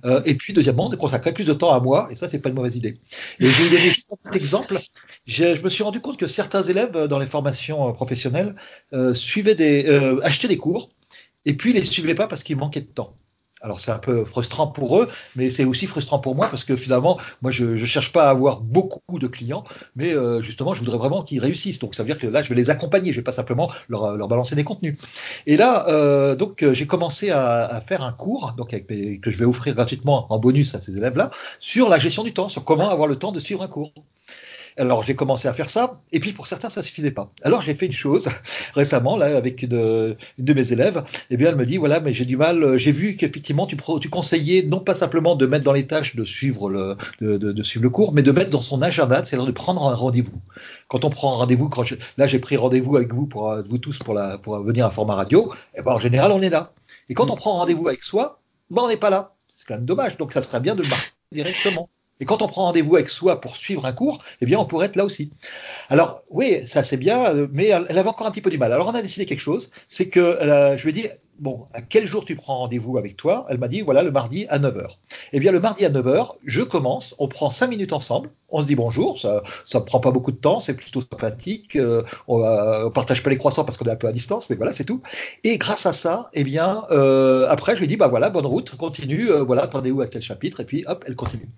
Euh, 0.05 0.21
et 0.25 0.35
puis, 0.35 0.53
deuxièmement, 0.53 0.89
de 0.89 0.97
consacrer 0.97 1.33
plus 1.33 1.45
de 1.45 1.53
temps 1.53 1.73
à 1.73 1.81
moi, 1.81 2.09
et 2.11 2.17
ça, 2.17 2.29
c'est 2.29 2.41
pas 2.41 2.49
une 2.49 2.55
mauvaise 2.55 2.77
idée. 2.77 2.97
Et 3.41 3.51
je 3.51 3.63
vais 3.63 3.69
vous 3.69 3.75
donner 3.75 3.91
juste 3.91 4.13
un 4.13 4.17
petit 4.17 4.39
exemple. 4.39 4.77
Je, 5.27 5.57
je 5.57 5.63
me 5.63 5.69
suis 5.69 5.83
rendu 5.83 6.01
compte 6.01 6.19
que 6.19 6.27
certains 6.27 6.63
élèves 6.63 7.07
dans 7.07 7.19
les 7.19 7.27
formations 7.27 7.93
professionnelles 7.93 8.55
euh, 8.93 9.15
suivaient 9.15 9.55
des, 9.55 9.87
euh, 9.87 10.21
achetaient 10.25 10.49
des 10.49 10.57
cours, 10.57 10.91
et 11.45 11.55
puis 11.55 11.73
les 11.73 11.85
suivaient 11.85 12.15
pas 12.15 12.27
parce 12.27 12.43
qu'il 12.43 12.57
manquait 12.57 12.81
de 12.81 12.87
temps. 12.87 13.13
Alors 13.61 13.81
c'est 13.81 13.91
un 13.91 13.99
peu 13.99 14.25
frustrant 14.25 14.69
pour 14.69 14.99
eux, 15.01 15.09
mais 15.37 15.51
c'est 15.51 15.65
aussi 15.65 15.87
frustrant 15.87 16.19
pour 16.19 16.35
moi 16.35 16.49
parce 16.49 16.65
que 16.65 16.77
finalement, 16.77 17.19
moi 17.43 17.51
je 17.51 17.65
ne 17.65 17.85
cherche 17.85 18.13
pas 18.13 18.27
à 18.27 18.31
avoir 18.31 18.61
beaucoup 18.61 19.19
de 19.19 19.27
clients, 19.27 19.65
mais 19.97 20.13
euh, 20.13 20.43
justement 20.43 20.75
je 20.75 20.81
voudrais 20.81 20.99
vraiment 20.99 21.23
qu'ils 21.23 21.41
réussissent. 21.41 21.79
Donc 21.79 21.95
ça 21.95 22.03
veut 22.03 22.09
dire 22.09 22.19
que 22.19 22.27
là 22.27 22.43
je 22.43 22.49
vais 22.49 22.55
les 22.55 22.71
accompagner, 22.71 23.13
je 23.13 23.19
vais 23.19 23.25
pas 23.25 23.33
simplement 23.33 23.71
leur, 23.89 24.17
leur 24.17 24.29
balancer 24.29 24.55
des 24.55 24.65
contenus. 24.65 24.97
Et 25.47 25.57
là 25.57 25.89
euh, 25.89 26.37
donc 26.37 26.65
j'ai 26.73 26.87
commencé 26.87 27.31
à, 27.31 27.83
faire 27.87 28.03
un 28.03 28.13
cours 28.13 28.53
donc 28.57 28.71
que 28.71 29.31
je 29.31 29.39
vais 29.39 29.45
offrir 29.45 29.75
gratuitement 29.75 30.27
en 30.33 30.39
bonus 30.39 30.75
à 30.75 30.81
ces 30.81 30.97
élèves-là 30.97 31.31
sur 31.59 31.89
la 31.89 31.99
gestion 31.99 32.23
du 32.23 32.33
temps, 32.33 32.49
sur 32.49 32.65
comment 32.65 32.91
avoir 32.91 33.09
le 33.09 33.17
temps 33.17 33.33
de 33.33 33.41
suivre 33.41 33.63
un 33.63 33.69
cours. 33.69 33.93
Alors 34.79 35.03
j'ai 35.05 35.15
commencé 35.15 35.49
à 35.49 35.53
faire 35.53 35.69
ça, 35.69 35.93
et 36.13 36.21
puis 36.21 36.33
pour 36.33 36.47
certains 36.47 36.71
ça 36.71 36.83
suffisait 36.83 37.11
pas. 37.11 37.31
Alors 37.43 37.63
j'ai 37.63 37.75
fait 37.75 37.87
une 37.87 37.93
chose 37.93 38.29
récemment 38.75 39.17
là 39.17 39.37
avec 39.37 39.63
une, 39.63 40.15
une, 40.39 40.45
de 40.45 40.53
mes 40.53 40.73
élèves. 40.73 41.03
Eh 41.31 41.37
bien 41.37 41.49
elle 41.51 41.57
me 41.57 41.67
dit 41.67 41.77
voilà 41.77 41.99
mais 42.01 42.15
j'ai 42.15 42.25
du 42.25 42.37
mal. 42.37 42.79
J'ai 42.79 42.93
vu 42.93 43.17
qu'effectivement 43.17 43.67
tu, 43.67 43.77
tu 44.01 44.09
conseillais 44.09 44.63
non 44.63 44.79
pas 44.81 44.95
simplement 44.95 45.35
de 45.35 45.47
mettre 45.47 45.65
dans 45.65 45.73
les 45.73 45.87
tâches 45.87 46.15
de 46.15 46.25
suivre 46.25 46.71
le 46.71 46.95
de, 47.21 47.37
de, 47.37 47.53
de 47.53 47.63
suivre 47.63 47.83
le 47.83 47.91
cours, 47.91 48.15
mais 48.15 48.23
de 48.23 48.31
mettre 48.31 48.51
dans 48.51 48.63
son 48.63 48.81
agenda, 48.83 49.25
c'est-à-dire 49.25 49.47
de 49.47 49.53
prendre 49.53 49.87
un 49.89 49.95
rendez-vous. 49.95 50.39
Quand 50.87 51.05
on 51.05 51.11
prend 51.11 51.35
un 51.35 51.37
rendez-vous, 51.39 51.69
quand 51.69 51.85
là 52.17 52.27
j'ai 52.27 52.39
pris 52.39 52.57
rendez-vous 52.57 52.97
avec 52.97 53.13
vous 53.13 53.27
pour 53.27 53.55
vous 53.69 53.79
tous 53.79 53.99
pour 53.99 54.15
la 54.15 54.39
pour 54.39 54.59
venir 54.61 54.87
à 54.87 54.91
format 54.91 55.15
radio, 55.15 55.53
eh 55.77 55.83
ben 55.83 55.93
en 55.93 55.99
général 55.99 56.31
on 56.33 56.41
est 56.41 56.51
là. 56.51 56.71
Et 57.09 57.15
quand 57.15 57.31
on 57.31 57.37
prend 57.37 57.55
rendez-vous 57.55 57.89
avec 57.89 58.03
soi, 58.03 58.41
ben 58.71 58.83
on 58.85 58.89
n'est 58.89 58.97
pas 58.97 59.11
là. 59.11 59.33
C'est 59.49 59.67
quand 59.67 59.75
même 59.75 59.87
dommage. 59.87 60.17
Donc 60.19 60.33
ça 60.33 60.43
serait 60.43 60.61
bien 60.61 60.75
de 60.75 60.83
le 60.83 60.89
marquer 60.89 61.11
directement. 61.33 61.89
Et 62.21 62.25
quand 62.25 62.43
on 62.43 62.49
prend 62.49 62.65
rendez-vous 62.65 62.97
avec 62.97 63.09
soi 63.09 63.41
pour 63.41 63.57
suivre 63.57 63.87
un 63.87 63.93
cours, 63.93 64.23
eh 64.41 64.47
bien, 64.47 64.59
on 64.59 64.65
pourrait 64.65 64.87
être 64.87 64.97
là 64.97 65.05
aussi. 65.05 65.31
Alors, 65.89 66.23
oui, 66.31 66.61
ça 66.67 66.83
c'est 66.83 66.97
bien, 66.97 67.33
mais 67.53 67.67
elle 67.69 67.99
avait 67.99 68.09
encore 68.09 68.27
un 68.27 68.31
petit 68.31 68.41
peu 68.41 68.51
du 68.51 68.59
mal. 68.59 68.73
Alors, 68.73 68.89
on 68.89 68.95
a 68.95 69.03
décidé 69.03 69.27
quelque 69.27 69.41
chose, 69.41 69.71
c'est 69.89 70.09
que 70.09 70.21
euh, 70.21 70.77
je 70.77 70.83
lui 70.85 70.91
ai 70.91 70.93
dit, 70.93 71.09
bon, 71.39 71.67
à 71.73 71.81
quel 71.81 72.07
jour 72.07 72.25
tu 72.25 72.35
prends 72.37 72.59
rendez-vous 72.59 72.99
avec 72.99 73.17
toi 73.17 73.47
Elle 73.49 73.59
m'a 73.59 73.69
dit, 73.69 73.81
voilà, 73.81 74.03
le 74.03 74.11
mardi 74.11 74.47
à 74.49 74.59
9h. 74.59 74.87
Eh 75.33 75.41
bien, 75.41 75.53
le 75.53 75.61
mardi 75.61 75.85
à 75.85 75.91
9h, 75.91 76.31
je 76.45 76.63
commence, 76.63 77.15
on 77.19 77.29
prend 77.29 77.51
5 77.51 77.69
minutes 77.69 77.93
ensemble, 77.93 78.31
on 78.51 78.63
se 78.63 78.67
dit 78.67 78.75
bonjour, 78.75 79.19
ça 79.19 79.43
ne 79.75 79.81
prend 79.81 80.01
pas 80.01 80.11
beaucoup 80.11 80.33
de 80.33 80.39
temps, 80.39 80.61
c'est 80.61 80.75
plutôt 80.75 81.01
sympathique, 81.01 81.77
euh, 81.77 82.03
on, 82.29 82.39
ne 82.39 82.89
partage 82.91 83.23
pas 83.23 83.31
les 83.31 83.37
croissants 83.37 83.65
parce 83.65 83.77
qu'on 83.77 83.85
est 83.85 83.91
un 83.91 83.97
peu 83.97 84.09
à 84.09 84.13
distance, 84.13 84.49
mais 84.51 84.57
voilà, 84.57 84.73
c'est 84.73 84.85
tout. 84.85 85.03
Et 85.45 85.59
grâce 85.59 85.87
à 85.87 85.93
ça, 85.93 86.31
eh 86.33 86.45
bien, 86.45 86.85
euh, 86.91 87.47
après, 87.49 87.75
je 87.75 87.81
lui 87.81 87.89
dis, 87.89 87.97
bah 87.97 88.09
voilà, 88.09 88.31
bonne 88.31 88.47
route, 88.47 88.77
continue, 88.77 89.31
euh, 89.31 89.43
voilà, 89.43 89.63
attendez-vous 89.63 90.01
à 90.01 90.07
quel 90.07 90.23
chapitre, 90.23 90.61
et 90.61 90.65
puis 90.65 90.85
hop, 90.87 91.05
elle 91.07 91.17
continue. 91.17 91.49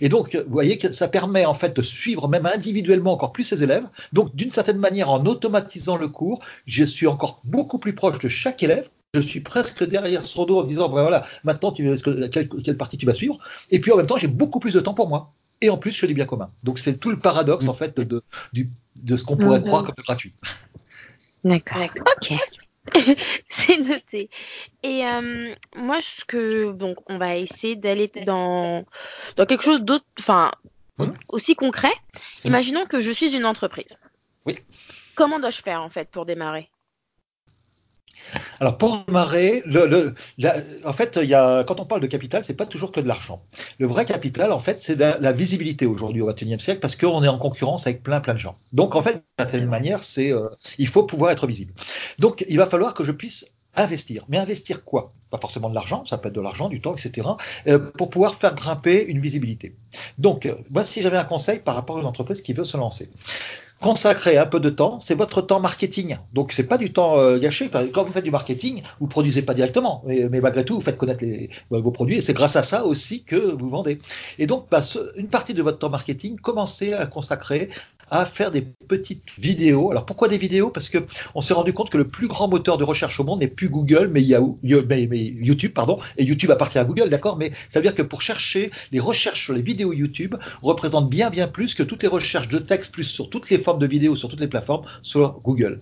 Et 0.00 0.08
donc, 0.08 0.34
vous 0.36 0.52
voyez 0.52 0.78
que 0.78 0.92
ça 0.92 1.08
permet 1.08 1.44
en 1.44 1.54
fait 1.54 1.76
de 1.76 1.82
suivre 1.82 2.28
même 2.28 2.46
individuellement 2.46 3.12
encore 3.12 3.32
plus 3.32 3.44
ses 3.44 3.62
élèves. 3.62 3.84
Donc, 4.12 4.34
d'une 4.34 4.50
certaine 4.50 4.78
manière, 4.78 5.10
en 5.10 5.24
automatisant 5.26 5.96
le 5.96 6.08
cours, 6.08 6.40
je 6.66 6.84
suis 6.84 7.06
encore 7.06 7.40
beaucoup 7.44 7.78
plus 7.78 7.94
proche 7.94 8.18
de 8.18 8.28
chaque 8.28 8.62
élève 8.62 8.88
je 9.14 9.20
suis 9.20 9.40
presque 9.40 9.82
derrière 9.84 10.24
son 10.24 10.44
dos 10.44 10.60
en 10.60 10.62
disant 10.62 10.88
ben 10.88 11.02
voilà, 11.02 11.26
maintenant 11.42 11.72
tu, 11.72 11.96
quelle, 12.32 12.48
quelle 12.48 12.76
partie 12.76 12.96
tu 12.96 13.06
vas 13.06 13.14
suivre? 13.14 13.38
Et 13.70 13.80
puis 13.80 13.90
en 13.90 13.96
même 13.96 14.06
temps, 14.06 14.18
j'ai 14.18 14.28
beaucoup 14.28 14.60
plus 14.60 14.74
de 14.74 14.80
temps 14.80 14.94
pour 14.94 15.08
moi. 15.08 15.28
Et 15.62 15.68
en 15.68 15.76
plus, 15.76 15.90
je 15.90 15.98
fais 15.98 16.06
du 16.06 16.14
bien 16.14 16.26
commun. 16.26 16.48
Donc 16.62 16.78
c'est 16.78 16.98
tout 16.98 17.10
le 17.10 17.18
paradoxe 17.18 17.66
en 17.66 17.74
fait 17.74 17.96
de, 17.96 18.04
de, 18.04 18.22
de 19.02 19.16
ce 19.16 19.24
qu'on 19.24 19.36
pourrait 19.36 19.60
mmh. 19.60 19.64
croire 19.64 19.84
comme 19.84 19.94
gratuit. 19.98 20.32
D'accord. 21.42 21.82
Ok. 21.82 22.38
c'est 23.52 23.78
noté. 23.78 24.30
Et 24.84 25.04
euh, 25.04 25.52
moi, 25.76 25.98
ce 26.00 26.24
que 26.24 26.70
donc 26.72 26.98
on 27.10 27.18
va 27.18 27.36
essayer 27.36 27.74
d'aller 27.74 28.10
dans 28.24 28.84
dans 29.36 29.46
quelque 29.46 29.64
chose 29.64 29.82
d'autre, 29.82 30.04
enfin 30.20 30.52
mmh. 30.98 31.04
aussi 31.30 31.54
concret. 31.56 31.92
Imaginons 32.44 32.86
que 32.86 33.00
je 33.00 33.10
suis 33.10 33.34
une 33.34 33.44
entreprise. 33.44 33.96
Oui. 34.46 34.56
Comment 35.16 35.40
dois-je 35.40 35.62
faire 35.62 35.82
en 35.82 35.90
fait 35.90 36.08
pour 36.10 36.26
démarrer? 36.26 36.70
Alors 38.60 38.78
pour 38.78 39.04
démarrer, 39.06 39.62
en 40.84 40.92
fait, 40.92 41.18
quand 41.66 41.80
on 41.80 41.84
parle 41.84 42.00
de 42.00 42.06
capital, 42.06 42.44
c'est 42.44 42.54
pas 42.54 42.66
toujours 42.66 42.92
que 42.92 43.00
de 43.00 43.08
l'argent. 43.08 43.40
Le 43.78 43.86
vrai 43.86 44.04
capital, 44.04 44.52
en 44.52 44.58
fait, 44.58 44.78
c'est 44.80 44.96
la, 44.98 45.32
visibilité 45.32 45.86
aujourd'hui 45.86 46.20
au 46.20 46.26
XXIe 46.26 46.58
siècle 46.58 46.80
parce 46.80 46.96
qu'on 46.96 47.22
est 47.22 47.28
en 47.28 47.38
concurrence 47.38 47.86
avec 47.86 48.02
plein 48.02 48.20
plein 48.20 48.34
de 48.34 48.38
gens. 48.38 48.54
Donc 48.72 48.94
en 48.96 49.02
fait, 49.02 49.12
d'une 49.12 49.22
certaine 49.38 49.66
manière, 49.66 50.02
c'est 50.02 50.32
euh, 50.32 50.48
il 50.78 50.88
faut 50.88 51.04
pouvoir 51.04 51.30
être 51.30 51.46
visible. 51.46 51.72
Donc 52.18 52.44
il 52.48 52.58
va 52.58 52.66
falloir 52.66 52.94
que 52.94 53.04
je 53.04 53.12
puisse 53.12 53.46
investir. 53.76 54.24
Mais 54.28 54.38
investir 54.38 54.84
quoi? 54.84 55.10
Pas 55.30 55.38
forcément 55.38 55.70
de 55.70 55.74
l'argent, 55.74 56.04
ça 56.04 56.18
peut 56.18 56.28
être 56.28 56.34
de 56.34 56.40
l'argent, 56.40 56.68
du 56.68 56.80
temps, 56.80 56.94
etc. 56.94 57.28
Euh, 57.68 57.78
pour 57.96 58.10
pouvoir 58.10 58.34
faire 58.34 58.54
grimper 58.54 59.06
une 59.06 59.20
visibilité. 59.20 59.74
Donc, 60.18 60.46
euh, 60.46 60.54
moi, 60.70 60.84
si 60.84 61.02
j'avais 61.02 61.18
un 61.18 61.24
conseil 61.24 61.60
par 61.60 61.74
rapport 61.76 61.98
à 61.98 62.00
une 62.00 62.06
entreprise 62.06 62.42
qui 62.42 62.52
veut 62.52 62.64
se 62.64 62.76
lancer, 62.76 63.08
consacrer 63.80 64.36
un 64.36 64.46
peu 64.46 64.60
de 64.60 64.70
temps, 64.70 65.00
c'est 65.00 65.14
votre 65.14 65.40
temps 65.40 65.58
marketing. 65.58 66.16
Donc 66.34 66.52
c'est 66.52 66.66
pas 66.66 66.76
du 66.76 66.92
temps 66.92 67.18
euh, 67.18 67.38
gâché. 67.38 67.70
Quand 67.92 68.04
vous 68.04 68.12
faites 68.12 68.24
du 68.24 68.30
marketing, 68.30 68.82
vous 69.00 69.06
produisez 69.06 69.42
pas 69.42 69.54
directement, 69.54 70.02
mais, 70.06 70.40
malgré 70.40 70.64
tout, 70.64 70.74
vous 70.74 70.82
faites 70.82 70.96
connaître 70.96 71.24
vos 71.70 71.90
produits 71.90 72.18
et 72.18 72.20
c'est 72.20 72.34
grâce 72.34 72.56
à 72.56 72.62
ça 72.62 72.84
aussi 72.84 73.22
que 73.22 73.36
vous 73.36 73.70
vendez. 73.70 73.98
Et 74.38 74.46
donc, 74.46 74.66
bah, 74.70 74.82
une 75.16 75.28
partie 75.28 75.54
de 75.54 75.62
votre 75.62 75.78
temps 75.78 75.90
marketing, 75.90 76.36
commencez 76.36 76.92
à 76.92 77.06
consacrer 77.06 77.70
à 78.10 78.26
faire 78.26 78.50
des 78.50 78.64
petites 78.88 79.22
vidéos. 79.38 79.90
Alors 79.90 80.06
pourquoi 80.06 80.28
des 80.28 80.38
vidéos? 80.38 80.70
Parce 80.70 80.88
que 80.88 80.98
on 81.34 81.40
s'est 81.40 81.54
rendu 81.54 81.72
compte 81.72 81.90
que 81.90 81.98
le 81.98 82.06
plus 82.06 82.28
grand 82.28 82.48
moteur 82.48 82.78
de 82.78 82.84
recherche 82.84 83.20
au 83.20 83.24
monde 83.24 83.40
n'est 83.40 83.48
plus 83.48 83.68
Google, 83.68 84.08
mais, 84.12 84.22
YouTube, 84.22 85.72
pardon. 85.72 85.98
Et 86.16 86.24
YouTube 86.24 86.50
appartient 86.50 86.78
à 86.78 86.84
Google, 86.84 87.08
d'accord? 87.08 87.36
Mais 87.36 87.50
ça 87.72 87.78
veut 87.78 87.82
dire 87.82 87.94
que 87.94 88.02
pour 88.02 88.22
chercher 88.22 88.70
les 88.92 89.00
recherches 89.00 89.44
sur 89.44 89.54
les 89.54 89.62
vidéos 89.62 89.92
YouTube 89.92 90.34
représentent 90.62 91.10
bien 91.10 91.30
bien 91.30 91.48
plus 91.48 91.74
que 91.74 91.82
toutes 91.82 92.02
les 92.02 92.08
recherches 92.08 92.48
de 92.48 92.58
texte 92.58 92.92
plus 92.92 93.04
sur 93.04 93.30
toutes 93.30 93.50
les 93.50 93.58
formes 93.58 93.78
de 93.78 93.86
vidéos 93.86 94.16
sur 94.16 94.28
toutes 94.28 94.40
les 94.40 94.48
plateformes 94.48 94.84
sur 95.02 95.38
Google. 95.40 95.78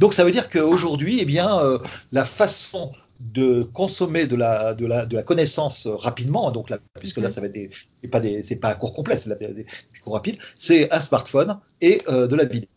Donc 0.00 0.14
ça 0.14 0.24
veut 0.24 0.32
dire 0.32 0.50
qu'aujourd'hui, 0.50 1.18
eh 1.20 1.24
bien, 1.24 1.58
euh, 1.60 1.78
la 2.12 2.24
façon 2.24 2.90
de 3.32 3.62
consommer 3.62 4.26
de 4.26 4.36
la, 4.36 4.74
de 4.74 4.86
la, 4.86 5.06
de 5.06 5.16
la 5.16 5.22
connaissance 5.22 5.86
rapidement, 5.86 6.50
donc 6.50 6.70
là, 6.70 6.78
puisque 6.98 7.18
là, 7.18 7.28
mhm. 7.28 7.34
ça 7.34 7.40
va 7.40 7.46
être 7.46 7.52
des, 7.52 7.70
c'est 8.00 8.08
pas 8.08 8.20
des, 8.20 8.42
c'est 8.42 8.56
pas 8.56 8.70
un 8.70 8.74
cours 8.74 8.94
complet, 8.94 9.16
c'est 9.18 9.38
des, 9.38 9.54
des 9.54 9.66
cours 10.02 10.14
rapides, 10.14 10.38
c'est 10.54 10.90
un 10.90 11.00
smartphone 11.00 11.58
et 11.80 12.02
euh, 12.08 12.26
de 12.26 12.36
la 12.36 12.44
vidéo. 12.44 12.68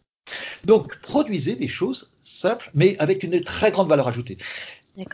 Donc, 0.65 0.99
produisez 1.01 1.55
des 1.55 1.67
choses 1.67 2.11
simples, 2.23 2.69
mais 2.73 2.95
avec 2.99 3.23
une 3.23 3.41
très 3.41 3.71
grande 3.71 3.87
valeur 3.87 4.07
ajoutée. 4.07 4.37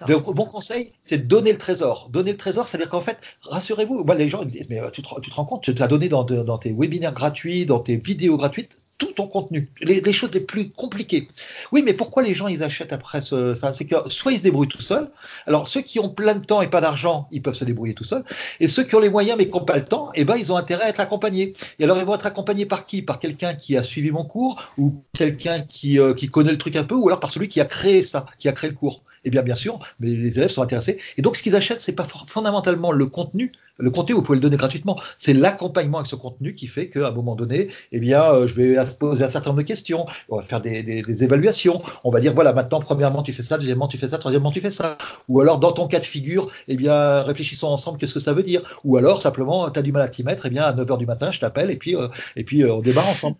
Donc, 0.07 0.27
mon 0.35 0.45
conseil, 0.45 0.91
c'est 1.03 1.23
de 1.23 1.27
donner 1.27 1.51
le 1.51 1.57
trésor. 1.57 2.09
Donner 2.11 2.31
le 2.31 2.37
trésor, 2.37 2.67
c'est-à-dire 2.67 2.89
qu'en 2.89 3.01
fait, 3.01 3.17
rassurez-vous, 3.43 4.03
moi, 4.03 4.15
les 4.15 4.29
gens 4.29 4.45
disent, 4.45 4.67
mais 4.69 4.79
tu 4.91 5.01
te, 5.01 5.21
tu 5.21 5.31
te 5.31 5.35
rends 5.35 5.45
compte, 5.45 5.63
tu 5.63 5.81
as 5.81 5.87
donné 5.87 6.07
dans, 6.07 6.23
dans, 6.23 6.57
tes 6.57 6.71
webinaires 6.71 7.13
gratuits, 7.13 7.65
dans 7.65 7.79
tes 7.79 7.97
vidéos 7.97 8.37
gratuites, 8.37 8.69
tout 9.01 9.13
ton 9.13 9.25
contenu, 9.25 9.67
les, 9.81 10.13
choses 10.13 10.29
les 10.31 10.41
plus 10.41 10.69
compliquées. 10.69 11.27
Oui, 11.71 11.81
mais 11.83 11.93
pourquoi 11.93 12.21
les 12.21 12.35
gens 12.35 12.47
ils 12.47 12.61
achètent 12.61 12.93
après 12.93 13.19
ça? 13.19 13.73
C'est 13.73 13.85
que 13.85 13.95
soit 14.09 14.31
ils 14.31 14.37
se 14.37 14.43
débrouillent 14.43 14.67
tout 14.67 14.81
seuls. 14.81 15.09
Alors 15.47 15.67
ceux 15.67 15.81
qui 15.81 15.99
ont 15.99 16.09
plein 16.09 16.35
de 16.35 16.45
temps 16.45 16.61
et 16.61 16.67
pas 16.67 16.81
d'argent, 16.81 17.27
ils 17.31 17.41
peuvent 17.41 17.55
se 17.55 17.65
débrouiller 17.65 17.95
tout 17.95 18.03
seuls. 18.03 18.23
Et 18.59 18.67
ceux 18.67 18.83
qui 18.83 18.93
ont 18.93 18.99
les 18.99 19.09
moyens 19.09 19.39
mais 19.39 19.47
qui 19.47 19.53
n'ont 19.53 19.65
pas 19.65 19.77
le 19.77 19.85
temps, 19.85 20.11
eh 20.13 20.23
ben 20.23 20.35
ils 20.37 20.51
ont 20.51 20.55
intérêt 20.55 20.83
à 20.83 20.89
être 20.89 20.99
accompagnés. 20.99 21.55
Et 21.79 21.83
alors 21.85 21.97
ils 21.97 22.05
vont 22.05 22.13
être 22.13 22.27
accompagnés 22.27 22.67
par 22.67 22.85
qui? 22.85 23.01
Par 23.01 23.19
quelqu'un 23.19 23.55
qui 23.55 23.75
a 23.75 23.81
suivi 23.81 24.11
mon 24.11 24.23
cours 24.23 24.61
ou 24.77 25.01
quelqu'un 25.13 25.61
qui, 25.61 25.97
euh, 25.97 26.13
qui 26.13 26.27
connaît 26.27 26.51
le 26.51 26.59
truc 26.59 26.75
un 26.75 26.83
peu, 26.83 26.93
ou 26.93 27.07
alors 27.07 27.19
par 27.19 27.31
celui 27.31 27.49
qui 27.49 27.59
a 27.59 27.65
créé 27.65 28.05
ça, 28.05 28.27
qui 28.37 28.49
a 28.49 28.51
créé 28.51 28.69
le 28.69 28.75
cours. 28.75 29.01
Eh 29.23 29.29
bien, 29.29 29.43
bien 29.43 29.55
sûr, 29.55 29.79
les 29.99 30.37
élèves 30.37 30.49
sont 30.49 30.61
intéressés. 30.61 30.99
Et 31.17 31.21
donc, 31.21 31.37
ce 31.37 31.43
qu'ils 31.43 31.55
achètent, 31.55 31.81
c'est 31.81 31.95
pas 31.95 32.07
fondamentalement 32.27 32.91
le 32.91 33.05
contenu. 33.05 33.51
Le 33.77 33.89
contenu, 33.89 34.13
vous 34.13 34.21
pouvez 34.21 34.37
le 34.37 34.41
donner 34.41 34.57
gratuitement. 34.57 34.99
C'est 35.17 35.33
l'accompagnement 35.33 35.99
avec 35.99 36.09
ce 36.09 36.15
contenu 36.15 36.53
qui 36.53 36.67
fait 36.67 36.87
qu'à 36.87 37.07
un 37.07 37.11
moment 37.11 37.35
donné, 37.35 37.69
eh 37.91 37.99
bien, 37.99 38.23
euh, 38.23 38.47
je 38.47 38.55
vais 38.55 38.75
poser 38.99 39.23
un 39.23 39.29
certain 39.29 39.49
nombre 39.49 39.61
de 39.61 39.67
questions. 39.67 40.05
On 40.29 40.37
va 40.37 40.43
faire 40.43 40.61
des, 40.61 40.83
des, 40.83 41.23
évaluations. 41.23 41.81
On 42.03 42.11
va 42.11 42.19
dire, 42.19 42.33
voilà, 42.33 42.53
maintenant, 42.53 42.79
premièrement, 42.79 43.23
tu 43.23 43.33
fais 43.33 43.43
ça, 43.43 43.57
deuxièmement, 43.57 43.87
tu 43.87 43.97
fais 43.97 44.09
ça, 44.09 44.17
troisièmement, 44.17 44.51
tu 44.51 44.61
fais 44.61 44.71
ça. 44.71 44.97
Ou 45.29 45.39
alors, 45.39 45.59
dans 45.59 45.71
ton 45.71 45.87
cas 45.87 45.99
de 45.99 46.05
figure, 46.05 46.51
eh 46.67 46.75
bien, 46.75 47.21
réfléchissons 47.21 47.67
ensemble, 47.67 47.97
qu'est-ce 47.97 48.13
que 48.13 48.19
ça 48.19 48.33
veut 48.33 48.43
dire. 48.43 48.61
Ou 48.83 48.97
alors, 48.97 49.21
simplement, 49.21 49.69
tu 49.69 49.79
as 49.79 49.83
du 49.83 49.91
mal 49.91 50.03
à 50.03 50.07
t'y 50.07 50.23
mettre, 50.23 50.45
eh 50.45 50.49
bien, 50.49 50.63
à 50.63 50.73
9 50.73 50.87
h 50.87 50.97
du 50.97 51.05
matin, 51.05 51.31
je 51.31 51.39
t'appelle 51.39 51.71
et 51.71 51.75
puis, 51.75 51.95
euh, 51.95 52.07
et 52.35 52.43
puis 52.43 52.63
euh, 52.63 52.73
on 52.73 52.81
démarre 52.81 53.07
ensemble. 53.07 53.37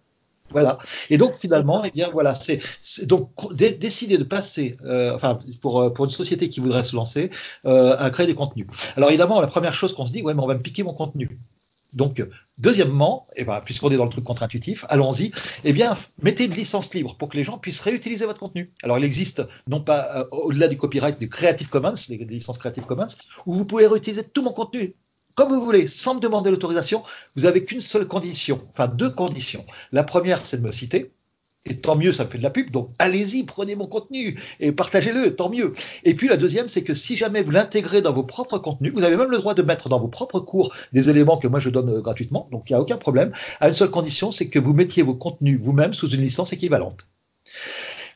Voilà. 0.52 0.78
Et 1.10 1.18
donc 1.18 1.36
finalement, 1.36 1.84
eh 1.84 1.92
bien 1.92 2.10
voilà, 2.12 2.36
c'est 2.36 2.62
donc 3.06 3.30
décider 3.56 4.18
de 4.18 4.24
passer, 4.24 4.76
euh, 4.86 5.16
enfin 5.16 5.40
pour 5.62 5.82
euh, 5.82 5.90
pour 5.90 6.06
une 6.06 6.12
société 6.12 6.50
qui 6.50 6.60
voudrait 6.60 6.84
se 6.84 6.96
lancer, 6.96 7.30
euh, 7.66 7.96
à 7.98 8.10
créer 8.10 8.28
des 8.28 8.36
contenus. 8.36 8.68
Alors 8.98 9.10
évidemment, 9.10 9.42
la 9.42 9.48
première 9.48 9.76
chose 9.76 9.94
qu'on 9.94 10.06
se 10.06 10.12
dit, 10.12 10.22
ouais, 10.22 10.34
mais 10.34 10.42
on 10.42 10.48
va 10.48 10.56
me 10.56 10.62
piquer 10.62 10.84
mon 10.84 10.94
contenu. 10.94 11.30
Donc, 11.94 12.24
deuxièmement, 12.60 13.26
et 13.36 13.42
eh 13.42 13.44
ben, 13.44 13.60
puisqu'on 13.60 13.90
est 13.92 13.98
dans 13.98 14.06
le 14.06 14.10
truc 14.10 14.24
contre-intuitif, 14.24 14.86
allons-y, 14.88 15.32
eh 15.66 15.74
bien, 15.74 15.98
mettez 16.22 16.46
une 16.46 16.54
licence 16.54 16.94
libre 16.94 17.16
pour 17.18 17.28
que 17.28 17.36
les 17.36 17.44
gens 17.44 17.58
puissent 17.58 17.82
réutiliser 17.82 18.26
votre 18.26 18.40
contenu. 18.40 18.70
Alors, 18.84 18.98
il 18.98 19.04
existe, 19.04 19.44
non 19.68 19.82
pas 19.82 20.08
euh, 20.16 20.24
au-delà 20.32 20.70
du 20.70 20.78
copyright, 20.78 21.20
du 21.20 21.28
Creative 21.28 21.68
Commons, 21.68 21.94
les 22.08 22.18
licences 22.18 22.60
Creative 22.60 22.86
Commons, 22.86 23.08
où 23.46 23.56
vous 23.56 23.66
pouvez 23.66 23.88
réutiliser 23.88 24.24
tout 24.24 24.42
mon 24.42 24.54
contenu 24.54 24.94
comme 25.36 25.54
vous 25.54 25.64
voulez, 25.64 25.88
sans 25.88 26.16
me 26.16 26.20
demander 26.20 26.52
l'autorisation, 26.52 27.04
vous 27.36 27.46
avez 27.46 27.64
qu'une 27.64 27.82
seule 27.82 28.08
condition, 28.08 28.60
enfin 28.70 28.88
deux 28.88 29.10
conditions. 29.10 29.64
La 29.92 30.04
première, 30.04 30.46
c'est 30.46 30.62
de 30.62 30.68
me 30.68 30.72
citer. 30.72 31.10
Et 31.66 31.78
tant 31.78 31.96
mieux, 31.96 32.12
ça 32.12 32.26
me 32.26 32.30
fait 32.30 32.40
de 32.40 32.44
la 32.44 32.50
pub. 32.50 32.72
Donc 32.72 32.90
allez-y, 32.98 33.44
prenez 33.44 33.76
mon 33.76 33.86
contenu 33.86 34.40
et 34.60 34.72
partagez-le, 34.72 35.36
tant 35.36 35.50
mieux. 35.50 35.74
Et 36.04 36.16
puis 36.16 36.28
la 36.28 36.38
deuxième, 36.38 36.70
c'est 36.70 36.84
que 36.84 36.96
si 36.96 37.16
jamais 37.16 37.44
vous 37.44 37.52
l'intégrez 37.52 38.02
dans 38.02 38.14
vos 38.14 38.24
propres 38.24 38.58
contenus, 38.58 38.94
vous 38.94 39.04
avez 39.04 39.16
même 39.16 39.30
le 39.30 39.38
droit 39.38 39.54
de 39.54 39.62
mettre 39.62 39.88
dans 39.88 40.00
vos 40.00 40.08
propres 40.08 40.40
cours 40.40 40.74
des 40.92 41.12
éléments 41.12 41.38
que 41.38 41.48
moi 41.48 41.60
je 41.60 41.70
donne 41.70 41.90
euh, 41.90 42.02
gratuitement. 42.02 42.48
Donc 42.52 42.70
il 42.70 42.74
n'y 42.74 42.78
a 42.78 42.82
aucun 42.82 42.98
problème. 42.98 43.32
À 43.60 43.68
une 43.68 43.76
seule 43.76 43.92
condition, 43.92 44.32
c'est 44.32 44.48
que 44.48 44.58
vous 44.58 44.74
mettiez 44.74 45.04
vos 45.04 45.14
contenus 45.14 45.60
vous-même 45.62 45.94
sous 45.94 46.10
une 46.10 46.22
licence 46.22 46.52
équivalente. 46.52 46.98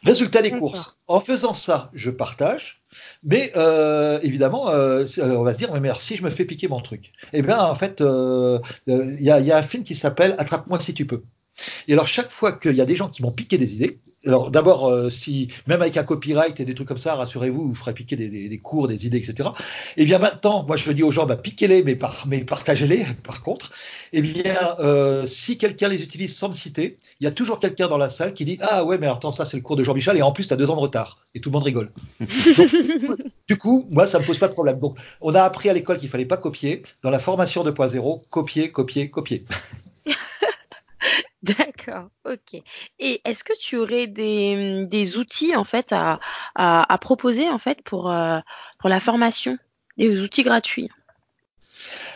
Résultat 0.05 0.41
des 0.41 0.51
courses. 0.51 0.97
En 1.07 1.19
faisant 1.19 1.53
ça, 1.53 1.89
je 1.93 2.11
partage. 2.11 2.81
Mais 3.23 3.51
euh, 3.55 4.19
évidemment, 4.21 4.69
euh, 4.69 5.05
on 5.17 5.41
va 5.41 5.53
se 5.53 5.57
dire, 5.57 5.73
mais 5.81 5.89
si 5.99 6.15
je 6.15 6.23
me 6.23 6.29
fais 6.29 6.45
piquer 6.45 6.67
mon 6.67 6.79
truc. 6.79 7.11
Eh 7.33 7.41
bien, 7.41 7.59
en 7.59 7.75
fait, 7.75 8.01
euh, 8.01 8.59
il 8.87 9.21
y, 9.21 9.31
a, 9.31 9.39
y, 9.39 9.51
a, 9.51 9.57
un 9.57 9.63
film 9.63 9.83
qui 9.83 9.95
s'appelle 9.95 10.35
Attrape-moi 10.37 10.79
si 10.79 10.93
tu 10.93 11.05
peux. 11.05 11.21
Et 11.87 11.93
alors 11.93 12.07
chaque 12.07 12.31
fois 12.31 12.51
qu'il 12.53 12.75
y 12.75 12.81
a 12.81 12.85
des 12.85 12.95
gens 12.95 13.07
qui 13.07 13.21
m'ont 13.21 13.31
piqué 13.31 13.57
des 13.57 13.75
idées, 13.75 13.97
alors 14.25 14.49
d'abord 14.49 14.87
euh, 14.87 15.09
si 15.09 15.49
même 15.67 15.81
avec 15.81 15.97
un 15.97 16.03
copyright 16.03 16.59
et 16.59 16.65
des 16.65 16.75
trucs 16.75 16.87
comme 16.87 16.97
ça, 16.97 17.15
rassurez-vous, 17.15 17.69
vous 17.69 17.75
ferez 17.75 17.93
piquer 17.93 18.15
des, 18.15 18.29
des, 18.29 18.49
des, 18.49 18.57
cours, 18.57 18.87
des 18.87 19.05
idées, 19.05 19.17
etc. 19.17 19.49
Et 19.97 20.03
eh 20.03 20.05
bien 20.05 20.19
maintenant, 20.19 20.65
moi 20.65 20.77
je 20.77 20.91
dis 20.91 21.03
aux 21.03 21.11
gens, 21.11 21.25
bah, 21.25 21.35
piquez-les, 21.35 21.83
mais, 21.83 21.95
par, 21.95 22.25
mais 22.27 22.43
partagez-les. 22.43 23.05
Par 23.23 23.41
contre, 23.43 23.71
et 24.13 24.19
eh 24.19 24.21
bien 24.21 24.55
euh, 24.79 25.25
si 25.25 25.57
quelqu'un 25.57 25.87
les 25.87 26.01
utilise 26.01 26.35
sans 26.35 26.49
me 26.49 26.53
citer, 26.53 26.97
il 27.19 27.23
y 27.23 27.27
a 27.27 27.31
toujours 27.31 27.59
quelqu'un 27.59 27.87
dans 27.87 27.97
la 27.97 28.09
salle 28.09 28.33
qui 28.33 28.45
dit 28.45 28.57
ah 28.61 28.83
ouais 28.83 28.97
mais 28.97 29.07
attends 29.07 29.31
ça 29.31 29.45
c'est 29.45 29.57
le 29.57 29.63
cours 29.63 29.75
de 29.75 29.83
Jean-Michel 29.83 30.17
et 30.17 30.21
en 30.21 30.31
plus 30.31 30.47
tu 30.47 30.53
as 30.53 30.57
deux 30.57 30.69
ans 30.69 30.75
de 30.75 30.81
retard 30.81 31.17
et 31.33 31.39
tout 31.39 31.49
le 31.49 31.53
monde 31.53 31.63
rigole. 31.63 31.89
Donc, 32.19 33.17
du 33.47 33.57
coup, 33.57 33.85
moi 33.89 34.07
ça 34.07 34.19
me 34.19 34.25
pose 34.25 34.37
pas 34.37 34.47
de 34.47 34.53
problème. 34.53 34.79
Donc 34.79 34.97
on 35.21 35.33
a 35.33 35.41
appris 35.41 35.69
à 35.69 35.73
l'école 35.73 35.97
qu'il 35.97 36.09
fallait 36.09 36.25
pas 36.25 36.37
copier. 36.37 36.83
Dans 37.03 37.09
la 37.09 37.19
formation 37.19 37.63
2.0, 37.63 38.21
copier, 38.29 38.71
copier, 38.71 39.09
copier. 39.09 39.43
D'accord, 41.45 42.09
ok. 42.25 42.61
Et 42.99 43.21
est-ce 43.23 43.43
que 43.43 43.53
tu 43.59 43.77
aurais 43.77 44.07
des, 44.07 44.85
des 44.87 45.17
outils 45.17 45.55
en 45.55 45.63
fait 45.63 45.91
à, 45.91 46.19
à, 46.55 46.91
à, 46.91 46.97
proposer 46.97 47.49
en 47.49 47.59
fait 47.59 47.81
pour, 47.83 48.11
euh, 48.11 48.39
pour 48.79 48.89
la 48.89 48.99
formation, 48.99 49.57
des 49.97 50.21
outils 50.21 50.43
gratuits? 50.43 50.89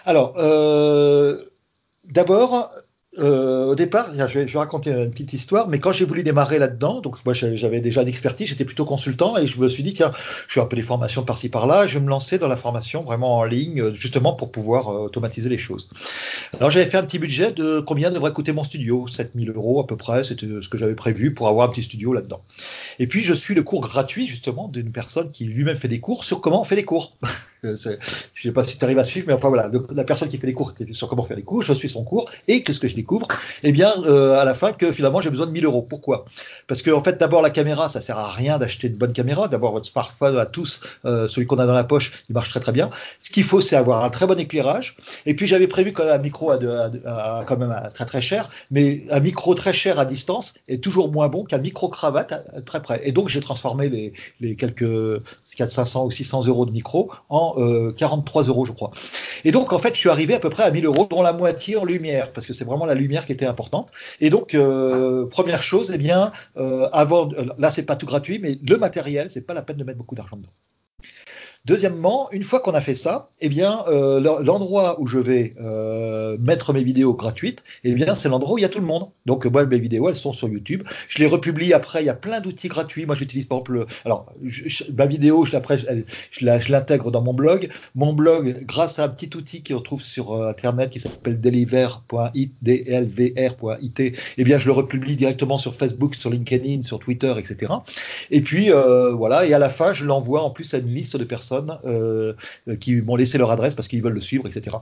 Alors, 0.05 0.33
euh, 0.37 1.37
d'abord, 2.11 2.71
euh, 3.17 3.65
au 3.65 3.75
départ, 3.75 4.11
je 4.13 4.39
vais, 4.39 4.47
je 4.47 4.57
raconter 4.57 4.91
une 4.91 5.09
petite 5.09 5.33
histoire, 5.33 5.67
mais 5.67 5.79
quand 5.79 5.91
j'ai 5.91 6.05
voulu 6.05 6.21
démarrer 6.21 6.59
là-dedans, 6.59 7.01
donc 7.01 7.17
moi 7.25 7.33
j'avais 7.33 7.79
déjà 7.79 8.03
d'expertise, 8.03 8.49
j'étais 8.49 8.65
plutôt 8.65 8.85
consultant 8.85 9.35
et 9.35 9.47
je 9.47 9.59
me 9.59 9.67
suis 9.67 9.81
dit 9.81 9.93
tiens, 9.93 10.11
je 10.47 10.53
fais 10.53 10.61
un 10.61 10.67
peu 10.67 10.75
des 10.75 10.83
formations 10.83 11.23
par-ci 11.23 11.49
par-là, 11.49 11.87
je 11.87 11.97
me 11.97 12.07
lancer 12.07 12.37
dans 12.37 12.47
la 12.47 12.55
formation 12.55 13.01
vraiment 13.01 13.37
en 13.37 13.45
ligne, 13.45 13.91
justement 13.95 14.33
pour 14.33 14.51
pouvoir 14.51 14.89
euh, 14.89 15.05
automatiser 15.05 15.49
les 15.49 15.57
choses. 15.57 15.89
Alors 16.59 16.69
j'avais 16.69 16.85
fait 16.85 16.97
un 16.97 17.03
petit 17.03 17.17
budget 17.17 17.51
de 17.51 17.79
combien 17.79 18.11
devrait 18.11 18.31
coûter 18.31 18.51
mon 18.51 18.63
studio, 18.63 19.07
7000 19.07 19.49
euros 19.55 19.81
à 19.81 19.87
peu 19.87 19.95
près, 19.95 20.23
c'était 20.23 20.45
ce 20.45 20.69
que 20.69 20.77
j'avais 20.77 20.95
prévu 20.95 21.33
pour 21.33 21.47
avoir 21.47 21.67
un 21.67 21.71
petit 21.71 21.83
studio 21.83 22.13
là-dedans. 22.13 22.39
Et 22.99 23.07
puis 23.07 23.23
je 23.23 23.33
suis 23.33 23.55
le 23.55 23.63
cours 23.63 23.81
gratuit 23.81 24.27
justement 24.27 24.67
d'une 24.67 24.91
personne 24.91 25.31
qui 25.31 25.45
lui-même 25.45 25.77
fait 25.77 25.87
des 25.87 25.99
cours 25.99 26.23
sur 26.23 26.41
comment 26.41 26.61
on 26.61 26.65
fait 26.65 26.75
des 26.75 26.85
cours. 26.85 27.13
je 27.63 27.97
sais 28.35 28.51
pas 28.51 28.63
si 28.63 28.77
tu 28.77 28.85
arrives 28.85 28.99
à 28.99 29.03
suivre, 29.03 29.25
mais 29.27 29.33
enfin 29.33 29.49
voilà, 29.49 29.71
la 29.91 30.03
personne 30.03 30.29
qui 30.29 30.37
fait 30.37 30.47
des 30.47 30.53
cours 30.53 30.73
sur 30.93 31.09
comment 31.09 31.23
faire 31.23 31.37
des 31.37 31.43
cours, 31.43 31.63
je 31.63 31.73
suis 31.73 31.89
son 31.89 32.03
cours 32.03 32.29
et 32.47 32.61
qu'est-ce 32.61 32.79
que 32.79 32.87
je 32.87 32.98
découvre 32.99 33.27
Eh 33.63 33.71
bien, 33.71 33.91
euh, 34.05 34.39
à 34.39 34.45
la 34.45 34.53
fin, 34.53 34.71
que 34.73 34.91
finalement, 34.91 35.21
j'ai 35.21 35.29
besoin 35.29 35.47
de 35.47 35.51
1000 35.51 35.65
euros. 35.65 35.85
Pourquoi? 35.89 36.25
Parce 36.67 36.81
que, 36.81 36.91
en 36.91 37.03
fait, 37.03 37.17
d'abord, 37.17 37.41
la 37.41 37.49
caméra, 37.49 37.89
ça 37.89 38.01
sert 38.01 38.17
à 38.17 38.29
rien 38.29 38.57
d'acheter 38.57 38.89
de 38.89 38.97
bonne 38.97 39.13
caméra. 39.13 39.47
D'abord, 39.47 39.71
votre 39.71 39.87
smartphone 39.87 40.37
à 40.37 40.45
tous, 40.45 40.81
euh, 41.05 41.27
celui 41.27 41.47
qu'on 41.47 41.59
a 41.59 41.65
dans 41.65 41.73
la 41.73 41.83
poche, 41.83 42.23
il 42.29 42.33
marche 42.33 42.49
très 42.49 42.59
très 42.59 42.71
bien. 42.71 42.89
Ce 43.29 43.31
qu'il 43.31 43.43
faut, 43.43 43.61
c'est 43.61 43.75
avoir 43.75 44.03
un 44.03 44.09
très 44.09 44.25
bon 44.25 44.39
éclairage. 44.39 44.95
Et 45.27 45.35
puis, 45.35 45.45
j'avais 45.45 45.67
prévu 45.67 45.93
quand 45.93 46.03
même 46.03 46.19
un 46.19 46.23
micro 46.23 46.49
à, 46.49 46.57
à, 47.05 47.43
quand 47.45 47.59
même 47.59 47.79
très 47.93 48.07
très 48.07 48.23
cher, 48.23 48.49
mais 48.71 49.03
un 49.11 49.19
micro 49.19 49.53
très 49.53 49.71
cher 49.71 49.99
à 49.99 50.07
distance 50.07 50.55
est 50.67 50.83
toujours 50.83 51.11
moins 51.11 51.27
bon 51.27 51.43
qu'un 51.43 51.59
micro 51.59 51.89
cravate 51.89 52.33
très 52.65 52.81
près. 52.81 53.01
Et 53.03 53.11
donc, 53.11 53.29
j'ai 53.29 53.39
transformé 53.39 54.11
les, 54.39 54.55
quelques 54.55 55.21
400, 55.57 55.85
500 55.85 56.05
ou 56.07 56.11
600 56.11 56.47
euros 56.47 56.65
de 56.65 56.71
micro 56.71 57.11
en 57.29 57.53
euh, 57.59 57.91
43 57.91 58.45
euros, 58.45 58.65
je 58.65 58.71
crois. 58.71 58.89
Et 59.45 59.51
donc, 59.51 59.73
en 59.73 59.77
fait, 59.77 59.93
je 59.93 59.99
suis 59.99 60.09
arrivé 60.09 60.33
à 60.33 60.39
peu 60.39 60.49
près 60.49 60.63
à 60.63 60.71
1000 60.71 60.87
euros, 60.87 61.07
dont 61.07 61.21
la 61.21 61.33
moitié 61.33 61.77
en 61.77 61.85
lumière, 61.85 62.31
parce 62.31 62.47
que 62.47 62.53
c'est 62.53 62.65
vraiment 62.65 62.87
la 62.87 62.95
lumière 62.95 63.27
qui 63.27 63.33
était 63.33 63.45
importante. 63.45 63.91
Et 64.21 64.31
donc, 64.31 64.55
euh, 64.55 65.27
première 65.27 65.61
chose, 65.61 65.91
eh 65.93 65.99
bien, 65.99 66.31
euh, 66.57 66.89
avant, 66.93 67.29
là, 67.59 67.69
c'est 67.69 67.85
pas 67.85 67.95
tout 67.95 68.07
gratuit, 68.07 68.39
mais 68.41 68.57
le 68.67 68.77
matériel, 68.77 69.29
c'est 69.29 69.45
pas 69.45 69.53
la 69.53 69.61
peine 69.61 69.77
de 69.77 69.83
mettre 69.83 69.99
beaucoup 69.99 70.15
d'argent 70.15 70.35
dedans. 70.35 70.49
Deuxièmement, 71.69 72.31
une 72.31 72.43
fois 72.43 72.61
qu'on 72.61 72.73
a 72.73 72.81
fait 72.81 72.95
ça, 72.95 73.27
eh 73.41 73.47
bien, 73.47 73.83
euh, 73.89 74.19
l'endroit 74.19 74.99
où 74.99 75.07
je 75.07 75.19
vais 75.19 75.53
euh, 75.61 76.35
mettre 76.39 76.73
mes 76.73 76.83
vidéos 76.83 77.13
gratuites, 77.13 77.63
eh 77.83 77.93
bien, 77.93 78.15
c'est 78.15 78.27
l'endroit 78.27 78.55
où 78.55 78.57
il 78.57 78.63
y 78.63 78.65
a 78.65 78.69
tout 78.69 78.79
le 78.79 78.87
monde. 78.87 79.05
Donc, 79.27 79.45
moi, 79.45 79.63
mes 79.67 79.77
vidéos, 79.77 80.09
elles 80.09 80.15
sont 80.15 80.33
sur 80.33 80.47
YouTube. 80.47 80.81
Je 81.09 81.19
les 81.19 81.27
republie 81.27 81.71
après. 81.73 82.01
Il 82.01 82.07
y 82.07 82.09
a 82.09 82.15
plein 82.15 82.41
d'outils 82.41 82.69
gratuits. 82.69 83.05
Moi, 83.05 83.13
j'utilise 83.13 83.45
par 83.45 83.59
exemple, 83.59 83.85
alors, 84.03 84.33
ma 84.97 85.05
vidéo, 85.05 85.45
je, 85.45 86.71
l'intègre 86.71 87.11
dans 87.11 87.21
mon 87.21 87.35
blog. 87.35 87.69
Mon 87.93 88.13
blog, 88.13 88.63
grâce 88.63 88.97
à 88.97 89.03
un 89.03 89.09
petit 89.09 89.37
outil 89.37 89.61
qu'on 89.61 89.79
trouve 89.79 90.01
sur 90.01 90.33
euh, 90.33 90.49
Internet 90.49 90.89
qui 90.89 90.99
s'appelle 90.99 91.39
deliver.it, 91.39 92.51
eh 92.67 94.43
bien, 94.43 94.57
je 94.57 94.65
le 94.65 94.71
republie 94.71 95.15
directement 95.15 95.59
sur 95.59 95.75
Facebook, 95.75 96.15
sur 96.15 96.31
LinkedIn, 96.31 96.81
sur 96.81 96.97
Twitter, 96.97 97.31
etc. 97.37 97.71
Et 98.31 98.41
puis, 98.41 98.71
voilà. 99.13 99.45
Et 99.45 99.53
à 99.53 99.59
la 99.59 99.69
fin, 99.69 99.93
je 99.93 100.05
l'envoie 100.05 100.41
en 100.41 100.49
plus 100.49 100.73
à 100.73 100.79
une 100.79 100.91
liste 100.95 101.15
de 101.15 101.25
personnes 101.25 101.58
euh, 101.85 102.33
qui 102.79 102.95
m'ont 102.95 103.15
laissé 103.15 103.37
leur 103.37 103.51
adresse 103.51 103.75
parce 103.75 103.87
qu'ils 103.87 104.01
veulent 104.01 104.13
le 104.13 104.21
suivre, 104.21 104.47
etc. 104.47 104.75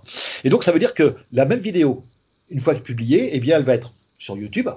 Et 0.44 0.50
donc 0.50 0.64
ça 0.64 0.72
veut 0.72 0.80
dire 0.80 0.94
que 0.94 1.14
la 1.34 1.46
même 1.46 1.60
vidéo, 1.60 2.02
une 2.50 2.60
fois 2.60 2.76
publiée, 2.76 3.30
eh 3.34 3.40
bien 3.40 3.58
elle 3.58 3.64
va 3.64 3.76
être 3.76 3.92
sur 4.20 4.38
YouTube, 4.38 4.70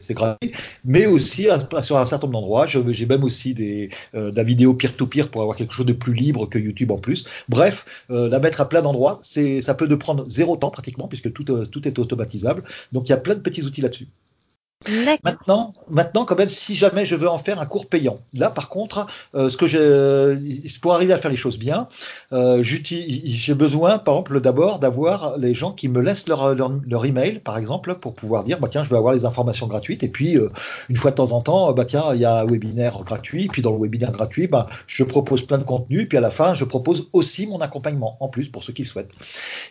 c'est 0.00 0.14
gratuit, 0.14 0.52
mais 0.84 1.06
aussi 1.06 1.48
sur 1.82 1.96
un 1.96 2.06
certain 2.06 2.26
nombre 2.26 2.40
d'endroits. 2.40 2.66
J'ai 2.66 3.06
même 3.06 3.24
aussi 3.24 3.54
des, 3.54 3.90
euh, 4.14 4.30
de 4.30 4.36
la 4.36 4.42
vidéo 4.42 4.74
peer-to-peer 4.74 5.28
pour 5.28 5.42
avoir 5.42 5.56
quelque 5.56 5.72
chose 5.72 5.86
de 5.86 5.92
plus 5.92 6.14
libre 6.14 6.46
que 6.46 6.58
YouTube 6.58 6.90
en 6.90 6.98
plus. 6.98 7.26
Bref, 7.48 8.04
euh, 8.10 8.28
la 8.28 8.38
mettre 8.40 8.60
à 8.60 8.68
plein 8.68 8.82
d'endroits, 8.82 9.20
ça 9.22 9.74
peut 9.74 9.86
de 9.86 9.94
prendre 9.94 10.28
zéro 10.28 10.56
temps 10.56 10.70
pratiquement, 10.70 11.08
puisque 11.08 11.32
tout, 11.32 11.44
tout 11.44 11.88
est 11.88 11.98
automatisable. 11.98 12.62
Donc 12.92 13.08
il 13.08 13.10
y 13.10 13.14
a 13.14 13.18
plein 13.18 13.34
de 13.34 13.40
petits 13.40 13.62
outils 13.62 13.80
là-dessus. 13.80 14.06
Maintenant, 15.24 15.74
maintenant, 15.88 16.24
quand 16.24 16.36
même, 16.36 16.48
si 16.48 16.74
jamais 16.74 17.04
je 17.04 17.14
veux 17.14 17.28
en 17.28 17.38
faire 17.38 17.60
un 17.60 17.66
cours 17.66 17.88
payant, 17.88 18.16
là, 18.32 18.48
par 18.48 18.70
contre, 18.70 19.06
euh, 19.34 19.50
ce 19.50 19.58
que 19.58 19.66
j'ai, 19.66 20.78
pour 20.80 20.94
arriver 20.94 21.12
à 21.12 21.18
faire 21.18 21.30
les 21.30 21.36
choses 21.36 21.58
bien, 21.58 21.86
euh, 22.32 22.62
j'ai 22.62 23.54
besoin, 23.54 23.98
par 23.98 24.14
exemple, 24.14 24.40
d'abord 24.40 24.78
d'avoir 24.78 25.38
les 25.38 25.54
gens 25.54 25.72
qui 25.72 25.88
me 25.88 26.00
laissent 26.00 26.28
leur, 26.28 26.54
leur, 26.54 26.70
leur, 26.88 27.04
email, 27.04 27.40
par 27.40 27.58
exemple, 27.58 27.94
pour 27.94 28.14
pouvoir 28.14 28.44
dire, 28.44 28.58
bah 28.60 28.68
tiens, 28.70 28.82
je 28.82 28.90
veux 28.90 28.96
avoir 28.96 29.14
les 29.14 29.24
informations 29.24 29.66
gratuites, 29.66 30.02
et 30.02 30.08
puis 30.08 30.36
euh, 30.36 30.48
une 30.88 30.96
fois 30.96 31.10
de 31.10 31.16
temps 31.16 31.32
en 31.32 31.40
temps, 31.40 31.72
bah 31.72 31.84
tiens, 31.84 32.04
il 32.14 32.20
y 32.20 32.24
a 32.24 32.40
un 32.40 32.46
webinaire 32.46 32.98
gratuit, 33.04 33.48
puis 33.48 33.62
dans 33.62 33.72
le 33.72 33.78
webinaire 33.78 34.12
gratuit, 34.12 34.46
bah 34.46 34.68
je 34.86 35.02
propose 35.02 35.42
plein 35.42 35.58
de 35.58 35.64
contenu, 35.64 36.06
puis 36.06 36.18
à 36.18 36.20
la 36.20 36.30
fin, 36.30 36.54
je 36.54 36.64
propose 36.64 37.08
aussi 37.12 37.46
mon 37.46 37.60
accompagnement 37.60 38.16
en 38.20 38.28
plus 38.28 38.48
pour 38.48 38.62
ceux 38.62 38.72
qui 38.72 38.82
le 38.82 38.88
souhaitent. 38.88 39.12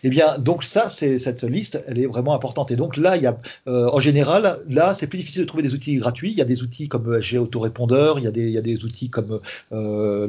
Eh 0.04 0.10
bien, 0.10 0.38
donc 0.38 0.64
ça, 0.64 0.90
c'est 0.90 1.18
cette 1.18 1.44
liste, 1.44 1.82
elle 1.88 1.98
est 1.98 2.06
vraiment 2.06 2.34
importante. 2.34 2.70
Et 2.70 2.76
donc 2.76 2.96
là, 2.96 3.16
il 3.16 3.22
y 3.22 3.26
a, 3.26 3.36
en 3.66 4.00
général, 4.00 4.58
là 4.68 4.94
c'est 4.94 5.06
plus 5.06 5.18
difficile 5.18 5.42
de 5.42 5.46
trouver 5.46 5.62
des 5.62 5.74
outils 5.74 5.96
gratuits. 5.96 6.30
Il 6.30 6.38
y 6.38 6.42
a 6.42 6.44
des 6.44 6.62
outils 6.62 6.88
comme 6.88 7.20
G 7.20 7.38
Autorépondeur, 7.38 8.18
il 8.18 8.24
y 8.24 8.28
a 8.28 8.30
des, 8.30 8.46
il 8.46 8.52
y 8.52 8.58
a 8.58 8.62
des 8.62 8.84
outils 8.84 9.08
comme 9.08 9.40
euh, 9.72 10.26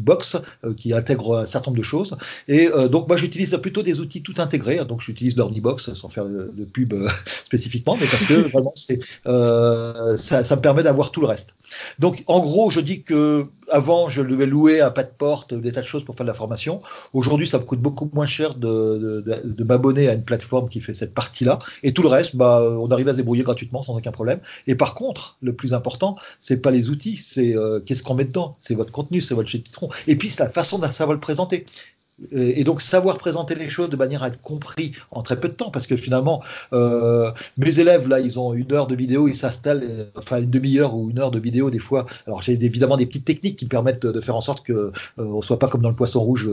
Box 0.00 0.40
euh, 0.64 0.74
qui 0.74 0.92
intègrent 0.92 1.38
un 1.38 1.46
certain 1.46 1.71
de 1.76 1.82
choses. 1.82 2.16
Et 2.48 2.68
euh, 2.68 2.88
donc 2.88 3.08
moi 3.08 3.16
j'utilise 3.16 3.56
plutôt 3.62 3.82
des 3.82 4.00
outils 4.00 4.22
tout 4.22 4.34
intégrés. 4.38 4.84
Donc 4.84 5.02
j'utilise 5.02 5.34
Box 5.34 5.92
sans 5.94 6.08
faire 6.08 6.24
de, 6.24 6.46
pub 6.72 6.92
euh, 6.92 7.08
spécifiquement, 7.46 7.96
mais 8.00 8.08
parce 8.08 8.26
que 8.26 8.34
vraiment 8.52 8.72
c'est 8.76 9.00
ça, 9.24 10.44
ça 10.44 10.56
me 10.56 10.60
permet 10.60 10.82
d'avoir 10.82 11.10
tout 11.10 11.20
le 11.20 11.26
reste. 11.26 11.54
Donc, 11.98 12.22
en 12.26 12.40
gros, 12.40 12.70
je 12.70 12.80
dis 12.80 13.02
que 13.02 13.46
avant, 13.70 14.08
je 14.08 14.22
devais 14.22 14.46
louer 14.46 14.80
à 14.80 14.90
pas 14.90 15.02
de 15.02 15.10
porte 15.10 15.54
des 15.54 15.72
tas 15.72 15.80
de 15.80 15.86
choses 15.86 16.04
pour 16.04 16.14
faire 16.14 16.24
de 16.24 16.30
la 16.30 16.34
formation. 16.34 16.82
Aujourd'hui, 17.12 17.46
ça 17.46 17.58
me 17.58 17.64
coûte 17.64 17.80
beaucoup 17.80 18.10
moins 18.12 18.26
cher 18.26 18.54
de, 18.54 19.24
de, 19.44 19.64
m'abonner 19.64 20.08
à 20.08 20.14
une 20.14 20.24
plateforme 20.24 20.68
qui 20.68 20.80
fait 20.80 20.94
cette 20.94 21.14
partie-là. 21.14 21.58
Et 21.82 21.92
tout 21.92 22.02
le 22.02 22.08
reste, 22.08 22.36
bah, 22.36 22.62
on 22.62 22.90
arrive 22.90 23.08
à 23.08 23.12
se 23.12 23.16
débrouiller 23.16 23.42
gratuitement 23.42 23.82
sans 23.82 23.96
aucun 23.96 24.12
problème. 24.12 24.40
Et 24.66 24.74
par 24.74 24.94
contre, 24.94 25.36
le 25.42 25.54
plus 25.54 25.72
important, 25.72 26.16
c'est 26.40 26.60
pas 26.60 26.70
les 26.70 26.90
outils, 26.90 27.16
c'est 27.16 27.56
euh, 27.56 27.80
qu'est-ce 27.80 28.02
qu'on 28.02 28.14
met 28.14 28.24
dedans? 28.24 28.54
C'est 28.60 28.74
votre 28.74 28.92
contenu, 28.92 29.20
c'est 29.20 29.34
votre 29.34 29.48
citron. 29.48 29.88
Et 30.06 30.16
puis, 30.16 30.28
c'est 30.28 30.42
la 30.42 30.50
façon 30.50 30.78
de 30.78 30.86
savoir 30.86 31.14
le 31.14 31.20
présenter. 31.20 31.61
Euh, 32.32 32.52
et 32.56 32.64
donc 32.64 32.82
savoir 32.82 33.18
présenter 33.18 33.54
les 33.54 33.70
choses 33.70 33.90
de 33.90 33.96
manière 33.96 34.22
à 34.22 34.28
être 34.28 34.40
compris 34.40 34.92
en 35.10 35.22
très 35.22 35.38
peu 35.38 35.48
de 35.48 35.54
temps, 35.54 35.70
parce 35.70 35.86
que 35.86 35.96
finalement, 35.96 36.42
euh, 36.72 37.30
mes 37.58 37.80
élèves, 37.80 38.08
là, 38.08 38.20
ils 38.20 38.38
ont 38.38 38.52
une 38.54 38.72
heure 38.72 38.86
de 38.86 38.94
vidéo, 38.94 39.28
ils 39.28 39.36
s'installent, 39.36 39.84
euh, 39.84 40.04
enfin 40.16 40.40
une 40.40 40.50
demi-heure 40.50 40.94
ou 40.94 41.10
une 41.10 41.18
heure 41.18 41.30
de 41.30 41.38
vidéo 41.38 41.70
des 41.70 41.78
fois. 41.78 42.06
Alors 42.26 42.42
j'ai 42.42 42.52
évidemment 42.52 42.96
des 42.96 43.06
petites 43.06 43.24
techniques 43.24 43.56
qui 43.56 43.66
permettent 43.66 44.04
de, 44.06 44.20
faire 44.20 44.36
en 44.36 44.40
sorte 44.40 44.64
que 44.64 44.92
on 45.16 45.42
soit 45.42 45.58
pas 45.58 45.68
comme 45.68 45.82
dans 45.82 45.88
le 45.88 45.96
poisson 45.96 46.20
rouge, 46.20 46.48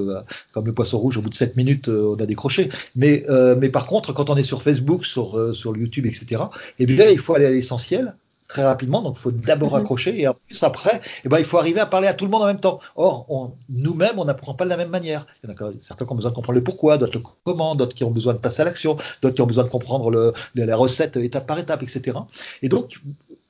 comme 0.53 0.65
le 0.65 0.73
poisson 0.73 0.97
rouge, 0.97 1.17
au 1.17 1.21
bout 1.21 1.29
de 1.29 1.35
7 1.35 1.55
minutes, 1.55 1.87
on 1.87 2.15
a 2.15 2.25
décroché. 2.25 2.69
Mais, 2.95 3.23
mais 3.59 3.69
par 3.69 3.85
contre, 3.85 4.13
quand 4.13 4.29
on 4.29 4.35
est 4.35 4.43
sur 4.43 4.63
Facebook, 4.63 5.05
sur, 5.05 5.55
sur 5.55 5.77
YouTube, 5.77 6.05
etc., 6.07 6.41
et 6.79 6.85
bien 6.85 7.05
là, 7.05 7.11
il 7.11 7.19
faut 7.19 7.35
aller 7.35 7.45
à 7.45 7.51
l'essentiel 7.51 8.13
très 8.49 8.63
rapidement, 8.65 9.01
donc 9.01 9.15
il 9.17 9.21
faut 9.21 9.31
d'abord 9.31 9.73
mhm. 9.73 9.79
accrocher 9.79 10.19
et 10.19 10.27
en 10.27 10.33
plus 10.33 10.61
après, 10.63 10.99
eh 11.23 11.29
ben, 11.29 11.37
il 11.37 11.45
faut 11.45 11.59
arriver 11.59 11.79
à 11.79 11.85
parler 11.85 12.07
à 12.07 12.13
tout 12.13 12.25
le 12.25 12.31
monde 12.31 12.41
en 12.41 12.47
même 12.47 12.59
temps. 12.59 12.79
Or, 12.95 13.51
nous-mêmes, 13.69 14.17
on 14.17 14.25
n'apprend 14.25 14.55
pas 14.55 14.65
de 14.65 14.69
la 14.69 14.77
même 14.77 14.89
manière. 14.89 15.25
Il 15.43 15.49
y 15.49 15.53
en 15.53 15.67
a 15.67 15.71
certains 15.79 16.05
qui 16.05 16.11
ont 16.11 16.15
besoin 16.15 16.31
de 16.31 16.35
comprendre 16.35 16.57
le 16.57 16.63
pourquoi, 16.63 16.97
d'autres 16.97 17.17
le 17.17 17.23
comment, 17.45 17.75
d'autres 17.75 17.93
qui 17.93 18.03
ont 18.03 18.11
besoin 18.11 18.33
de 18.33 18.39
passer 18.39 18.63
à 18.63 18.65
l'action, 18.65 18.97
d'autres 19.21 19.35
qui 19.35 19.41
ont 19.41 19.47
besoin 19.47 19.63
de 19.63 19.69
comprendre 19.69 20.09
le, 20.09 20.33
la 20.55 20.75
recette 20.75 21.15
étape 21.17 21.45
par 21.45 21.59
étape, 21.59 21.83
etc. 21.83 22.17
Et 22.63 22.69
donc, 22.69 22.99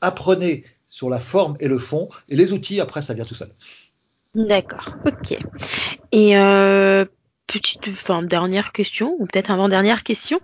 apprenez 0.02 0.66
sur 0.88 1.10
la 1.10 1.20
forme 1.20 1.56
et 1.62 1.68
le 1.70 1.80
fond, 1.80 2.10
et 2.28 2.36
les 2.36 2.52
outils, 2.52 2.82
après, 2.82 3.02
ça 3.02 3.14
vient 3.14 3.26
tout 3.26 3.36
seul. 3.36 3.50
D'accord, 4.36 4.96
ok. 5.06 5.40
Et 6.12 6.38
euh, 6.38 7.06
petite, 7.52 7.82
enfin 7.90 8.22
dernière 8.22 8.72
question 8.72 9.16
ou 9.20 9.26
peut-être 9.26 9.52
avant-dernière 9.52 10.04
question. 10.04 10.40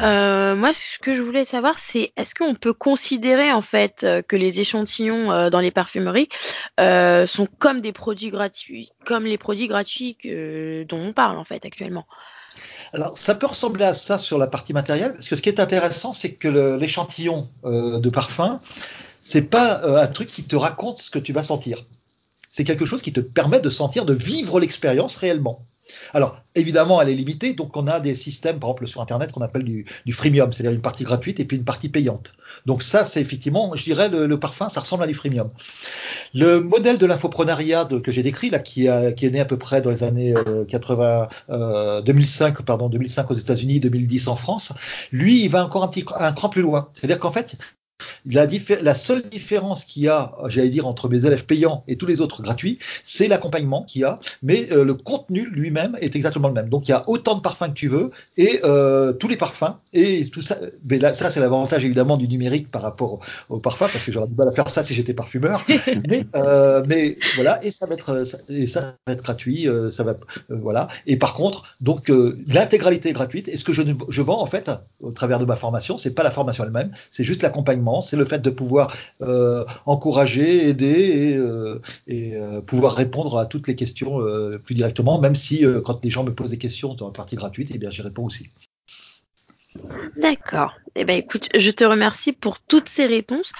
Euh, 0.00 0.54
moi, 0.54 0.72
ce 0.72 0.98
que 1.00 1.12
je 1.12 1.20
voulais 1.20 1.44
savoir, 1.44 1.78
c'est 1.78 2.12
est-ce 2.16 2.34
qu'on 2.34 2.54
peut 2.54 2.72
considérer 2.72 3.52
en 3.52 3.60
fait 3.60 4.04
euh, 4.04 4.22
que 4.22 4.36
les 4.36 4.60
échantillons 4.60 5.32
euh, 5.32 5.50
dans 5.50 5.60
les 5.60 5.72
parfumeries 5.72 6.28
sont 6.78 7.48
comme 7.58 7.80
des 7.80 7.92
produits 7.92 8.30
gratuits, 8.30 8.90
comme 9.04 9.24
les 9.24 9.38
produits 9.38 9.66
gratuits 9.66 10.16
dont 10.88 11.02
on 11.02 11.12
parle 11.12 11.38
en 11.38 11.44
fait 11.44 11.64
actuellement? 11.64 12.06
Alors, 12.92 13.18
ça 13.18 13.34
peut 13.34 13.46
ressembler 13.46 13.84
à 13.84 13.94
ça 13.94 14.18
sur 14.18 14.38
la 14.38 14.46
partie 14.46 14.72
matérielle, 14.72 15.12
parce 15.14 15.28
que 15.28 15.34
ce 15.34 15.42
qui 15.42 15.48
est 15.48 15.58
intéressant, 15.58 16.12
c'est 16.12 16.34
que 16.34 16.76
l'échantillon 16.78 17.42
de 17.64 18.10
parfum, 18.10 18.60
c'est 19.22 19.50
pas 19.50 20.02
un 20.02 20.06
truc 20.06 20.28
qui 20.28 20.44
te 20.44 20.54
raconte 20.54 21.00
ce 21.00 21.10
que 21.10 21.18
tu 21.18 21.32
vas 21.32 21.42
sentir. 21.42 21.78
C'est 22.48 22.64
quelque 22.64 22.86
chose 22.86 23.02
qui 23.02 23.12
te 23.12 23.20
permet 23.20 23.58
de 23.58 23.70
sentir, 23.70 24.04
de 24.04 24.14
vivre 24.14 24.60
l'expérience 24.60 25.16
réellement. 25.16 25.58
Alors, 26.14 26.40
évidemment, 26.54 27.02
elle 27.02 27.08
est 27.08 27.14
limitée, 27.14 27.54
donc 27.54 27.76
on 27.76 27.88
a 27.88 27.98
des 27.98 28.14
systèmes, 28.14 28.60
par 28.60 28.70
exemple, 28.70 28.86
sur 28.86 29.02
Internet, 29.02 29.32
qu'on 29.32 29.42
appelle 29.42 29.64
du, 29.64 29.84
freemium, 30.12 30.52
c'est-à-dire 30.52 30.72
une 30.72 30.80
partie 30.80 31.02
gratuite 31.02 31.40
et 31.40 31.44
puis 31.44 31.56
une 31.56 31.64
partie 31.64 31.88
payante. 31.88 32.32
Donc 32.66 32.82
ça, 32.82 33.04
c'est 33.04 33.20
effectivement, 33.20 33.72
je 33.74 33.82
dirais, 33.82 34.08
le, 34.08 34.38
parfum, 34.38 34.68
ça 34.68 34.80
ressemble 34.80 35.02
à 35.02 35.06
du 35.08 35.14
freemium. 35.14 35.50
Le 36.32 36.60
modèle 36.60 36.98
de 36.98 37.06
l'infoprenariat 37.06 37.88
que 38.02 38.12
j'ai 38.12 38.22
décrit, 38.22 38.48
là, 38.48 38.60
qui, 38.60 38.86
est 38.86 39.30
né 39.30 39.40
à 39.40 39.44
peu 39.44 39.56
près 39.56 39.82
dans 39.82 39.90
les 39.90 40.04
années 40.04 40.34
80, 40.70 41.28
euh, 41.50 42.00
2005, 42.02 42.60
euh, 42.60 42.62
pardon, 42.62 42.88
2005 42.88 43.30
aux 43.32 43.34
États-Unis, 43.34 43.80
2010 43.80 44.28
en 44.28 44.36
France, 44.36 44.72
lui, 45.10 45.42
il 45.42 45.48
va 45.48 45.64
encore 45.64 45.82
un 45.82 45.88
petit 45.88 46.04
un 46.16 46.32
cran 46.32 46.48
plus 46.48 46.62
loin. 46.62 46.88
C'est-à-dire 46.94 47.18
qu'en 47.18 47.32
fait, 47.32 47.56
la, 48.26 48.46
la, 48.82 48.94
seule 48.94 49.22
différence 49.22 49.84
qu'il 49.84 50.04
y 50.04 50.08
a, 50.08 50.32
j'allais 50.48 50.70
dire, 50.70 50.86
entre 50.86 51.08
mes 51.08 51.26
élèves 51.26 51.44
payants 51.44 51.82
et 51.88 51.96
tous 51.96 52.06
les 52.06 52.20
autres 52.20 52.42
gratuits, 52.42 52.78
c'est 53.04 53.28
l'accompagnement 53.28 53.82
qu'il 53.82 54.02
y 54.02 54.04
a, 54.04 54.18
mais 54.42 54.70
euh, 54.72 54.84
le 54.84 54.94
contenu 54.94 55.48
lui-même 55.50 55.96
est 56.00 56.16
exactement 56.16 56.48
le 56.48 56.54
même. 56.54 56.68
Donc 56.68 56.88
il 56.88 56.90
y 56.90 56.94
a 56.94 57.08
autant 57.08 57.34
de 57.34 57.40
parfums 57.40 57.68
que 57.68 57.74
tu 57.74 57.88
veux 57.88 58.10
et 58.36 58.60
euh, 58.64 59.12
tous 59.12 59.28
les 59.28 59.36
parfums 59.36 59.74
et 59.92 60.24
tout 60.26 60.42
ça. 60.42 60.56
Mais 60.86 60.98
là, 60.98 61.12
ça 61.12 61.30
c'est 61.30 61.40
l'avantage 61.40 61.84
évidemment 61.84 62.16
du 62.16 62.26
numérique 62.26 62.70
par 62.70 62.82
rapport 62.82 63.20
au, 63.48 63.58
parfum 63.58 63.88
parce 63.92 64.04
que 64.04 64.12
j'aurais 64.12 64.26
du 64.26 64.34
mal 64.34 64.48
à 64.48 64.52
faire 64.52 64.70
ça 64.70 64.82
si 64.82 64.94
j'étais 64.94 65.14
parfumeur. 65.14 65.64
mais, 66.08 66.26
euh, 66.34 66.82
mais, 66.86 67.16
voilà 67.36 67.64
et 67.64 67.70
ça 67.70 67.86
va 67.86 67.94
être 67.94 68.24
et 68.48 68.66
ça 68.66 68.96
va 69.06 69.12
être 69.12 69.22
gratuit, 69.22 69.68
ça 69.92 70.02
va 70.02 70.14
voilà. 70.48 70.88
Et 71.06 71.16
par 71.16 71.34
contre, 71.34 71.64
donc 71.80 72.10
l'intégralité 72.48 73.10
est 73.10 73.12
gratuite. 73.12 73.48
Et 73.48 73.56
ce 73.56 73.64
que 73.64 73.72
je, 73.72 73.82
je 74.08 74.22
vends 74.22 74.40
en 74.40 74.46
fait 74.46 74.70
au 75.00 75.12
travers 75.12 75.38
de 75.38 75.44
ma 75.44 75.56
formation, 75.56 75.98
c'est 75.98 76.14
pas 76.14 76.22
la 76.22 76.30
formation 76.30 76.64
elle-même, 76.64 76.90
c'est 77.12 77.24
juste 77.24 77.42
l'accompagnement 77.42 77.83
c'est 78.00 78.16
le 78.16 78.24
fait 78.24 78.40
de 78.40 78.50
pouvoir 78.50 78.94
euh, 79.22 79.64
encourager, 79.86 80.68
aider 80.68 80.86
et, 80.86 81.36
euh, 81.36 81.78
euh, 82.10 82.60
pouvoir 82.62 82.94
répondre 82.94 83.38
à 83.38 83.46
toutes 83.46 83.68
les 83.68 83.76
questions 83.76 84.20
plus 84.64 84.74
directement, 84.74 85.20
même 85.20 85.36
si 85.36 85.64
quand 85.84 86.02
les 86.04 86.10
gens 86.10 86.24
me 86.24 86.32
posent 86.32 86.50
des 86.50 86.58
questions 86.58 86.94
dans 86.94 87.06
la 87.06 87.12
partie 87.12 87.36
gratuite, 87.36 87.70
eh 87.74 87.78
bien 87.78 87.90
j'y 87.90 88.02
réponds 88.02 88.24
aussi. 88.24 88.46
D'accord. 90.16 90.76
Eh 90.94 91.04
ben, 91.04 91.18
écoute, 91.18 91.48
je 91.56 91.70
te 91.72 91.82
remercie 91.82 92.32
pour 92.32 92.60
toutes 92.60 92.88
ces 92.88 93.06
réponses. 93.06 93.52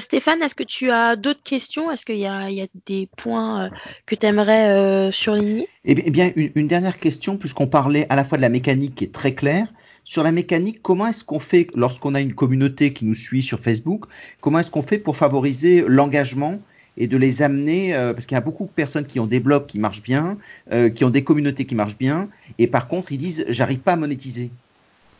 Stéphane, 0.00 0.42
est-ce 0.42 0.54
que 0.54 0.62
tu 0.62 0.90
as 0.90 1.16
d'autres 1.16 1.42
questions? 1.42 1.90
Est-ce 1.90 2.04
qu'il 2.04 2.18
y, 2.18 2.26
a 2.26 2.66
des 2.86 3.08
points 3.16 3.70
que 4.06 4.14
tu 4.14 4.26
aimerais 4.26 5.10
surligner? 5.12 5.68
Eh 5.84 5.94
bien, 5.94 6.32
une, 6.36 6.50
une 6.54 6.68
dernière 6.68 6.98
question, 6.98 7.38
puisqu'on 7.38 7.66
parlait 7.66 8.06
à 8.10 8.16
la 8.16 8.24
fois 8.24 8.36
de 8.36 8.42
la 8.42 8.50
mécanique 8.50 8.96
qui 8.96 9.04
est 9.04 9.14
très 9.14 9.34
claire, 9.34 9.66
sur 10.04 10.22
la 10.22 10.32
mécanique, 10.32 10.80
comment 10.82 11.06
est-ce 11.06 11.24
qu'on 11.24 11.38
fait 11.38 11.68
lorsqu'on 11.74 12.14
a 12.14 12.20
une 12.20 12.34
communauté 12.34 12.92
qui 12.92 13.06
nous 13.06 13.14
suit 13.14 13.42
sur 13.42 13.58
Facebook 13.58 14.04
Comment 14.42 14.58
est-ce 14.58 14.70
qu'on 14.70 14.82
fait 14.82 14.98
pour 14.98 15.16
favoriser 15.16 15.82
l'engagement 15.88 16.60
et 16.96 17.06
de 17.06 17.16
les 17.16 17.42
amener 17.42 17.94
euh, 17.94 18.12
parce 18.12 18.26
qu'il 18.26 18.34
y 18.34 18.38
a 18.38 18.42
beaucoup 18.42 18.66
de 18.66 18.70
personnes 18.70 19.06
qui 19.06 19.18
ont 19.18 19.26
des 19.26 19.40
blogs 19.40 19.66
qui 19.66 19.78
marchent 19.78 20.02
bien, 20.02 20.36
euh, 20.70 20.90
qui 20.90 21.04
ont 21.04 21.10
des 21.10 21.24
communautés 21.24 21.64
qui 21.64 21.74
marchent 21.74 21.98
bien, 21.98 22.28
et 22.58 22.66
par 22.66 22.86
contre 22.86 23.12
ils 23.12 23.18
disent 23.18 23.46
j'arrive 23.48 23.80
pas 23.80 23.92
à 23.92 23.96
monétiser. 23.96 24.50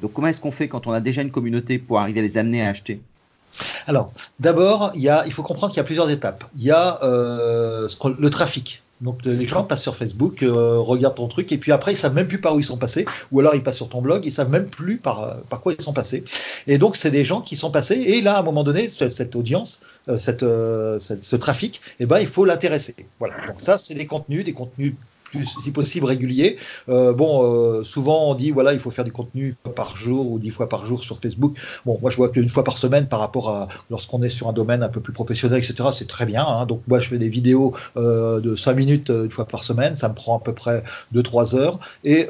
Donc 0.03 0.13
comment 0.13 0.29
est-ce 0.29 0.41
qu'on 0.41 0.53
fait 0.53 0.69
quand 0.69 0.87
on 0.87 0.93
a 0.93 1.01
déjà 1.01 1.23
une 1.23 1.33
communauté 1.33 1.79
pour 1.79 1.99
arriver 1.99 2.21
à 2.21 2.23
les 2.23 2.37
amener 2.37 2.63
à 2.63 2.69
acheter? 2.69 3.01
Alors 3.87 4.13
d'abord 4.39 4.93
il 4.95 5.33
faut 5.33 5.43
comprendre 5.43 5.73
qu'il 5.73 5.79
y 5.79 5.81
a 5.81 5.85
plusieurs 5.85 6.11
étapes. 6.11 6.45
Il 6.57 6.63
y 6.63 6.71
a 6.71 7.03
euh, 7.03 7.89
le 8.19 8.31
trafic. 8.31 8.84
Donc 9.01 9.25
les 9.25 9.47
gens 9.49 9.65
passent 9.65 9.83
sur 9.83 9.97
Facebook, 9.97 10.43
euh, 10.43 10.79
regardent 10.79 11.17
ton 11.17 11.27
truc, 11.29 11.51
et 11.53 11.59
puis 11.59 11.73
après 11.73 11.93
ils 11.93 11.97
savent 11.97 12.15
même 12.15 12.29
plus 12.29 12.41
par 12.41 12.55
où 12.55 12.61
ils 12.61 12.65
sont 12.65 12.77
passés, 12.77 13.05
ou 13.33 13.41
alors 13.41 13.55
ils 13.55 13.63
passent 13.63 13.77
sur 13.77 13.89
ton 13.89 14.01
blog, 14.01 14.23
ils 14.25 14.33
savent 14.33 14.51
même 14.51 14.69
plus 14.69 14.99
par, 14.99 15.25
euh, 15.25 15.35
par 15.51 15.61
quoi 15.61 15.75
ils 15.77 15.83
sont 15.83 15.93
passés. 15.93 16.25
Et 16.67 16.79
donc 16.79 16.97
c'est 16.97 17.11
des 17.11 17.25
gens 17.25 17.41
qui 17.41 17.57
sont 17.57 17.71
passés, 17.71 17.97
et 17.97 18.23
là 18.23 18.37
à 18.37 18.41
un 18.41 18.43
moment 18.43 18.63
donné, 18.63 18.89
cette, 18.91 19.35
audience, 19.35 19.81
euh, 20.09 20.19
cette, 20.19 20.41
ce 20.41 21.37
trafic, 21.37 21.81
eh 21.99 22.07
ben 22.07 22.21
il 22.21 22.29
faut 22.29 22.45
l'intéresser. 22.45 22.95
Voilà. 23.19 23.35
Donc 23.47 23.61
ça 23.61 23.79
c'est 23.79 23.95
des 23.95 24.07
contenus, 24.07 24.45
des 24.45 24.53
contenus 24.53 24.95
si 25.43 25.71
possible 25.71 26.07
régulier. 26.07 26.57
Euh, 26.89 27.13
bon, 27.13 27.43
euh, 27.43 27.85
souvent 27.85 28.31
on 28.31 28.35
dit 28.35 28.51
voilà, 28.51 28.73
il 28.73 28.81
faut 28.81 28.91
faire 28.91 29.05
du 29.05 29.13
contenu 29.13 29.57
par 29.75 29.97
jour 29.97 30.31
ou 30.31 30.39
dix 30.39 30.51
fois 30.51 30.69
par 30.69 30.87
jour 30.87 31.03
sur 31.03 31.19
Facebook. 31.19 31.57
Bon, 31.85 31.99
moi 32.01 32.11
je 32.11 32.17
vois 32.17 32.29
qu'une 32.29 32.49
fois 32.49 32.65
par 32.65 32.79
semaine 32.79 33.07
par 33.09 33.21
rapport 33.21 33.51
à 33.51 33.69
lorsqu'on 33.91 34.23
est 34.23 34.29
sur 34.29 34.49
un 34.49 34.53
domaine 34.53 34.83
un 34.83 34.89
peu 34.89 35.01
plus 35.01 35.13
professionnel, 35.13 35.59
etc. 35.59 35.89
C'est 35.93 36.09
très 36.09 36.27
bien. 36.27 36.45
Hein. 36.47 36.67
Donc 36.67 36.83
moi 36.87 37.01
je 37.01 37.09
fais 37.09 37.19
des 37.19 37.29
vidéos 37.29 37.75
euh, 37.97 38.41
de 38.41 38.55
cinq 38.55 38.75
minutes 38.77 39.09
une 39.09 39.31
fois 39.31 39.47
par 39.47 39.65
semaine, 39.65 39.97
ça 39.97 40.09
me 40.09 40.15
prend 40.15 40.39
à 40.39 40.41
peu 40.41 40.53
près 40.53 40.83
deux 41.13 41.23
trois 41.23 41.57
heures 41.57 41.79
et 42.05 42.27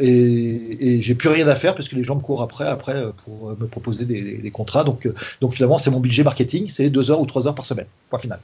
et, 0.00 0.88
et 0.88 1.02
j'ai 1.02 1.14
plus 1.14 1.28
rien 1.28 1.46
à 1.48 1.54
faire 1.54 1.74
parce 1.74 1.88
que 1.88 1.96
les 1.96 2.04
gens 2.04 2.16
me 2.16 2.20
courent 2.20 2.42
après 2.42 2.66
après 2.66 3.02
pour 3.24 3.50
me 3.58 3.66
proposer 3.66 4.04
des, 4.04 4.38
des 4.38 4.50
contrats. 4.50 4.84
Donc 4.84 5.08
donc 5.40 5.54
finalement 5.54 5.78
c'est 5.78 5.90
mon 5.90 6.00
budget 6.00 6.22
marketing, 6.22 6.68
c'est 6.68 6.90
deux 6.90 7.10
heures 7.10 7.20
ou 7.20 7.26
trois 7.26 7.46
heures 7.46 7.54
par 7.54 7.66
semaine. 7.66 7.86
Point 8.10 8.18
final. 8.18 8.40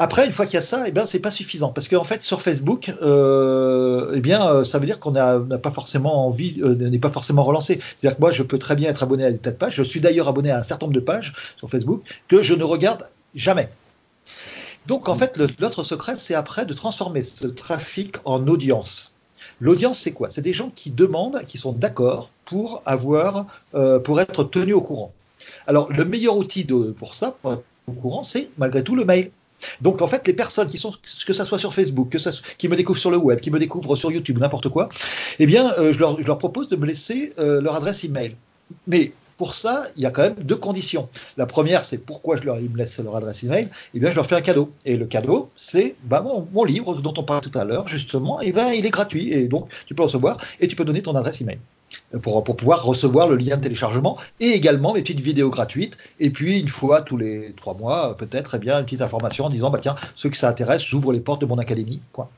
Après, 0.00 0.26
une 0.26 0.32
fois 0.32 0.46
qu'il 0.46 0.54
y 0.54 0.58
a 0.58 0.62
ça, 0.62 0.84
eh 0.86 0.92
bien, 0.92 1.06
c'est 1.06 1.18
pas 1.18 1.32
suffisant 1.32 1.72
parce 1.72 1.88
qu'en 1.88 2.04
fait, 2.04 2.22
sur 2.22 2.40
Facebook, 2.40 2.92
euh, 3.02 4.12
eh 4.14 4.20
bien, 4.20 4.64
ça 4.64 4.78
veut 4.78 4.86
dire 4.86 5.00
qu'on 5.00 5.10
n'a 5.10 5.40
pas 5.58 5.72
forcément 5.72 6.26
envie, 6.26 6.62
n'est 6.62 6.98
pas 7.00 7.10
forcément 7.10 7.42
relancé. 7.42 7.80
C'est-à-dire 7.96 8.16
que 8.16 8.20
moi, 8.20 8.30
je 8.30 8.44
peux 8.44 8.58
très 8.58 8.76
bien 8.76 8.88
être 8.90 9.02
abonné 9.02 9.24
à 9.24 9.32
des 9.32 9.38
tas 9.38 9.50
de 9.50 9.56
pages. 9.56 9.74
Je 9.74 9.82
suis 9.82 10.00
d'ailleurs 10.00 10.28
abonné 10.28 10.52
à 10.52 10.58
un 10.58 10.62
certain 10.62 10.86
nombre 10.86 10.94
de 10.94 11.04
pages 11.04 11.34
sur 11.56 11.68
Facebook 11.68 12.02
que 12.28 12.42
je 12.42 12.54
ne 12.54 12.62
regarde 12.62 13.04
jamais. 13.34 13.68
Donc, 14.86 15.08
en 15.08 15.16
fait, 15.16 15.36
l'autre 15.58 15.82
secret, 15.82 16.14
c'est 16.16 16.34
après 16.34 16.64
de 16.64 16.74
transformer 16.74 17.24
ce 17.24 17.48
trafic 17.48 18.16
en 18.24 18.46
audience. 18.46 19.14
L'audience, 19.60 19.98
c'est 19.98 20.12
quoi? 20.12 20.30
C'est 20.30 20.42
des 20.42 20.52
gens 20.52 20.70
qui 20.74 20.92
demandent, 20.92 21.42
qui 21.46 21.58
sont 21.58 21.72
d'accord 21.72 22.30
pour 22.44 22.82
avoir, 22.86 23.46
euh, 23.74 23.98
pour 23.98 24.20
être 24.20 24.44
tenus 24.44 24.76
au 24.76 24.80
courant. 24.80 25.12
Alors, 25.66 25.92
le 25.92 26.04
meilleur 26.04 26.36
outil 26.36 26.66
pour 26.96 27.14
ça, 27.14 27.36
pour 27.42 27.54
être 27.54 27.64
au 27.88 27.92
courant, 27.92 28.22
c'est 28.22 28.50
malgré 28.58 28.84
tout 28.84 28.94
le 28.94 29.04
mail. 29.04 29.30
Donc 29.80 30.02
en 30.02 30.06
fait, 30.06 30.26
les 30.26 30.32
personnes 30.32 30.68
qui 30.68 30.78
sont, 30.78 30.92
que 31.26 31.32
ça 31.32 31.44
soit 31.44 31.58
sur 31.58 31.74
Facebook, 31.74 32.16
qui 32.58 32.68
me 32.68 32.76
découvrent 32.76 32.98
sur 32.98 33.10
le 33.10 33.18
web, 33.18 33.40
qui 33.40 33.50
me 33.50 33.58
découvrent 33.58 33.96
sur 33.96 34.10
YouTube, 34.10 34.38
n'importe 34.38 34.68
quoi, 34.68 34.88
eh 35.38 35.46
bien, 35.46 35.72
euh, 35.78 35.92
je, 35.92 35.98
leur, 35.98 36.38
propose 36.38 36.68
de 36.68 36.76
me 36.76 36.86
laisser 36.86 37.32
euh, 37.38 37.60
leur 37.60 37.74
adresse 37.74 38.04
email. 38.04 38.34
Mais 38.86 39.12
pour 39.36 39.54
ça, 39.54 39.86
il 39.96 40.02
y 40.02 40.06
a 40.06 40.10
quand 40.10 40.22
même 40.22 40.34
deux 40.34 40.56
conditions. 40.56 41.08
La 41.36 41.46
première, 41.46 41.84
c'est 41.84 42.04
pourquoi 42.04 42.36
je 42.36 42.42
leur, 42.42 42.58
ils 42.58 42.68
me 42.68 42.76
laissent 42.76 42.98
leur 42.98 43.14
adresse 43.14 43.44
email. 43.44 43.68
Eh 43.94 44.00
bien, 44.00 44.10
je 44.10 44.16
leur 44.16 44.26
fais 44.26 44.34
un 44.34 44.40
cadeau. 44.40 44.72
Et 44.84 44.96
le 44.96 45.06
cadeau, 45.06 45.48
c'est 45.56 45.94
bah, 46.04 46.24
mon, 46.52 46.64
livre 46.64 46.96
dont 47.00 47.14
on 47.16 47.22
parlait 47.22 47.48
tout 47.48 47.56
à 47.56 47.64
l'heure, 47.64 47.86
justement. 47.86 48.40
Et 48.40 48.50
ben, 48.50 48.72
il 48.72 48.84
est 48.84 48.90
gratuit. 48.90 49.32
Et 49.32 49.46
donc, 49.46 49.68
tu 49.86 49.94
peux 49.94 50.02
le 50.02 50.06
recevoir 50.06 50.38
et 50.60 50.66
tu 50.66 50.74
peux 50.74 50.84
donner 50.84 51.02
ton 51.02 51.14
adresse 51.14 51.40
email 51.40 51.58
pour, 52.22 52.42
pouvoir 52.44 52.84
recevoir 52.84 53.28
le 53.28 53.36
lien 53.36 53.56
de 53.56 53.62
téléchargement 53.62 54.18
et 54.40 54.50
également 54.50 54.94
mes 54.94 55.02
petites 55.02 55.20
vidéos 55.20 55.50
gratuites. 55.50 55.98
Et 56.20 56.30
puis, 56.30 56.58
une 56.60 56.68
fois 56.68 57.02
tous 57.02 57.16
les 57.16 57.52
trois 57.56 57.74
mois, 57.74 58.16
peut-être, 58.16 58.54
eh 58.56 58.58
bien, 58.58 58.78
une 58.78 58.84
petite 58.84 59.02
information 59.02 59.46
en 59.46 59.50
disant, 59.50 59.70
bah, 59.70 59.78
tiens, 59.80 59.96
ceux 60.14 60.30
que 60.30 60.36
ça 60.36 60.48
intéresse, 60.48 60.82
j'ouvre 60.84 61.12
les 61.12 61.20
portes 61.20 61.40
de 61.40 61.46
mon 61.46 61.58
académie. 61.58 62.00
Point. 62.12 62.28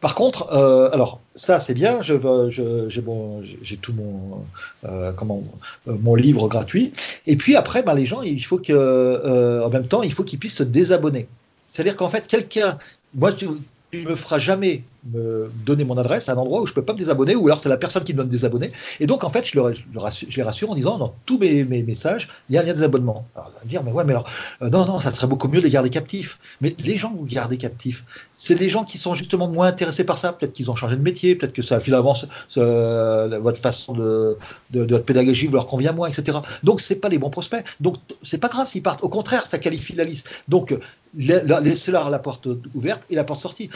Par 0.00 0.14
contre, 0.14 0.52
euh, 0.52 0.90
alors 0.92 1.20
ça 1.34 1.60
c'est 1.60 1.74
bien, 1.74 2.02
je, 2.02 2.14
je, 2.50 2.88
j'ai 2.88 3.00
bon, 3.00 3.42
j'ai 3.62 3.76
tout 3.76 3.92
mon 3.92 4.44
euh, 4.84 5.12
comment 5.12 5.42
euh, 5.88 5.96
mon 6.00 6.14
livre 6.14 6.48
gratuit. 6.48 6.92
Et 7.26 7.36
puis 7.36 7.56
après, 7.56 7.82
ben, 7.82 7.94
les 7.94 8.06
gens, 8.06 8.22
il 8.22 8.44
faut 8.44 8.58
que 8.58 8.72
euh, 8.72 9.64
en 9.64 9.70
même 9.70 9.86
temps, 9.86 10.02
il 10.02 10.12
faut 10.12 10.24
qu'ils 10.24 10.38
puissent 10.38 10.58
se 10.58 10.62
désabonner. 10.62 11.28
C'est-à-dire 11.66 11.96
qu'en 11.96 12.08
fait, 12.08 12.26
quelqu'un, 12.26 12.78
moi, 13.14 13.32
tu, 13.32 13.46
tu 13.90 14.06
me 14.06 14.14
feras 14.14 14.38
jamais 14.38 14.82
me 15.12 15.50
donner 15.64 15.84
mon 15.84 15.96
adresse 15.96 16.28
à 16.28 16.32
un 16.32 16.36
endroit 16.36 16.60
où 16.60 16.66
je 16.66 16.74
peux 16.74 16.84
pas 16.84 16.92
me 16.92 16.98
désabonner, 16.98 17.34
ou 17.34 17.46
alors 17.46 17.60
c'est 17.60 17.68
la 17.68 17.76
personne 17.76 18.04
qui 18.04 18.12
me 18.12 18.18
donne 18.18 18.28
désabonner. 18.28 18.72
Et 19.00 19.06
donc, 19.06 19.24
en 19.24 19.30
fait, 19.30 19.46
je, 19.46 19.56
leur, 19.56 19.72
je, 19.74 20.36
les 20.36 20.42
rassure 20.42 20.70
en 20.70 20.74
disant, 20.74 20.98
dans 20.98 21.14
tous 21.26 21.38
mes, 21.38 21.64
mes 21.64 21.82
messages, 21.82 22.28
il 22.48 22.54
y 22.54 22.58
a 22.58 22.60
un 22.60 22.64
lien 22.64 22.70
de 22.70 22.76
désabonnement. 22.76 23.26
Alors, 23.34 23.52
dire, 23.64 23.82
mais 23.82 23.92
ouais, 23.92 24.04
mais 24.04 24.12
alors, 24.12 24.28
euh, 24.62 24.70
non, 24.70 24.84
non, 24.86 25.00
ça 25.00 25.12
serait 25.12 25.26
beaucoup 25.26 25.48
mieux 25.48 25.60
de 25.60 25.64
les 25.64 25.70
garder 25.70 25.90
captifs. 25.90 26.38
Mais 26.60 26.74
les 26.84 26.96
gens 26.96 27.10
que 27.12 27.18
vous 27.18 27.26
gardez 27.26 27.56
captifs, 27.56 28.04
c'est 28.36 28.54
des 28.54 28.68
gens 28.68 28.84
qui 28.84 28.98
sont 28.98 29.14
justement 29.14 29.48
moins 29.48 29.66
intéressés 29.66 30.04
par 30.04 30.18
ça. 30.18 30.32
Peut-être 30.32 30.52
qu'ils 30.52 30.70
ont 30.70 30.76
changé 30.76 30.96
de 30.96 31.02
métier, 31.02 31.34
peut-être 31.34 31.52
que 31.52 31.62
ça, 31.62 31.80
finalement, 31.80 32.14
ce, 32.14 33.38
votre 33.38 33.58
façon 33.58 33.92
de, 33.92 34.36
de, 34.70 34.84
de, 34.84 34.94
votre 34.94 35.04
pédagogie 35.04 35.48
leur 35.48 35.66
convient 35.66 35.92
moins, 35.92 36.08
etc. 36.08 36.38
Donc, 36.62 36.80
c'est 36.80 37.00
pas 37.00 37.08
les 37.08 37.18
bons 37.18 37.30
prospects. 37.30 37.64
Donc, 37.80 37.96
c'est 38.22 38.38
pas 38.38 38.48
grave 38.48 38.66
s'ils 38.66 38.82
partent. 38.82 39.02
Au 39.02 39.08
contraire, 39.08 39.46
ça 39.46 39.58
qualifie 39.58 39.94
la 39.94 40.04
liste. 40.04 40.28
Donc, 40.48 40.74
laissez-leur 41.14 42.10
la 42.10 42.18
porte 42.18 42.48
ouverte 42.74 43.04
et 43.10 43.14
la 43.14 43.24
porte 43.24 43.40
sortie. 43.40 43.70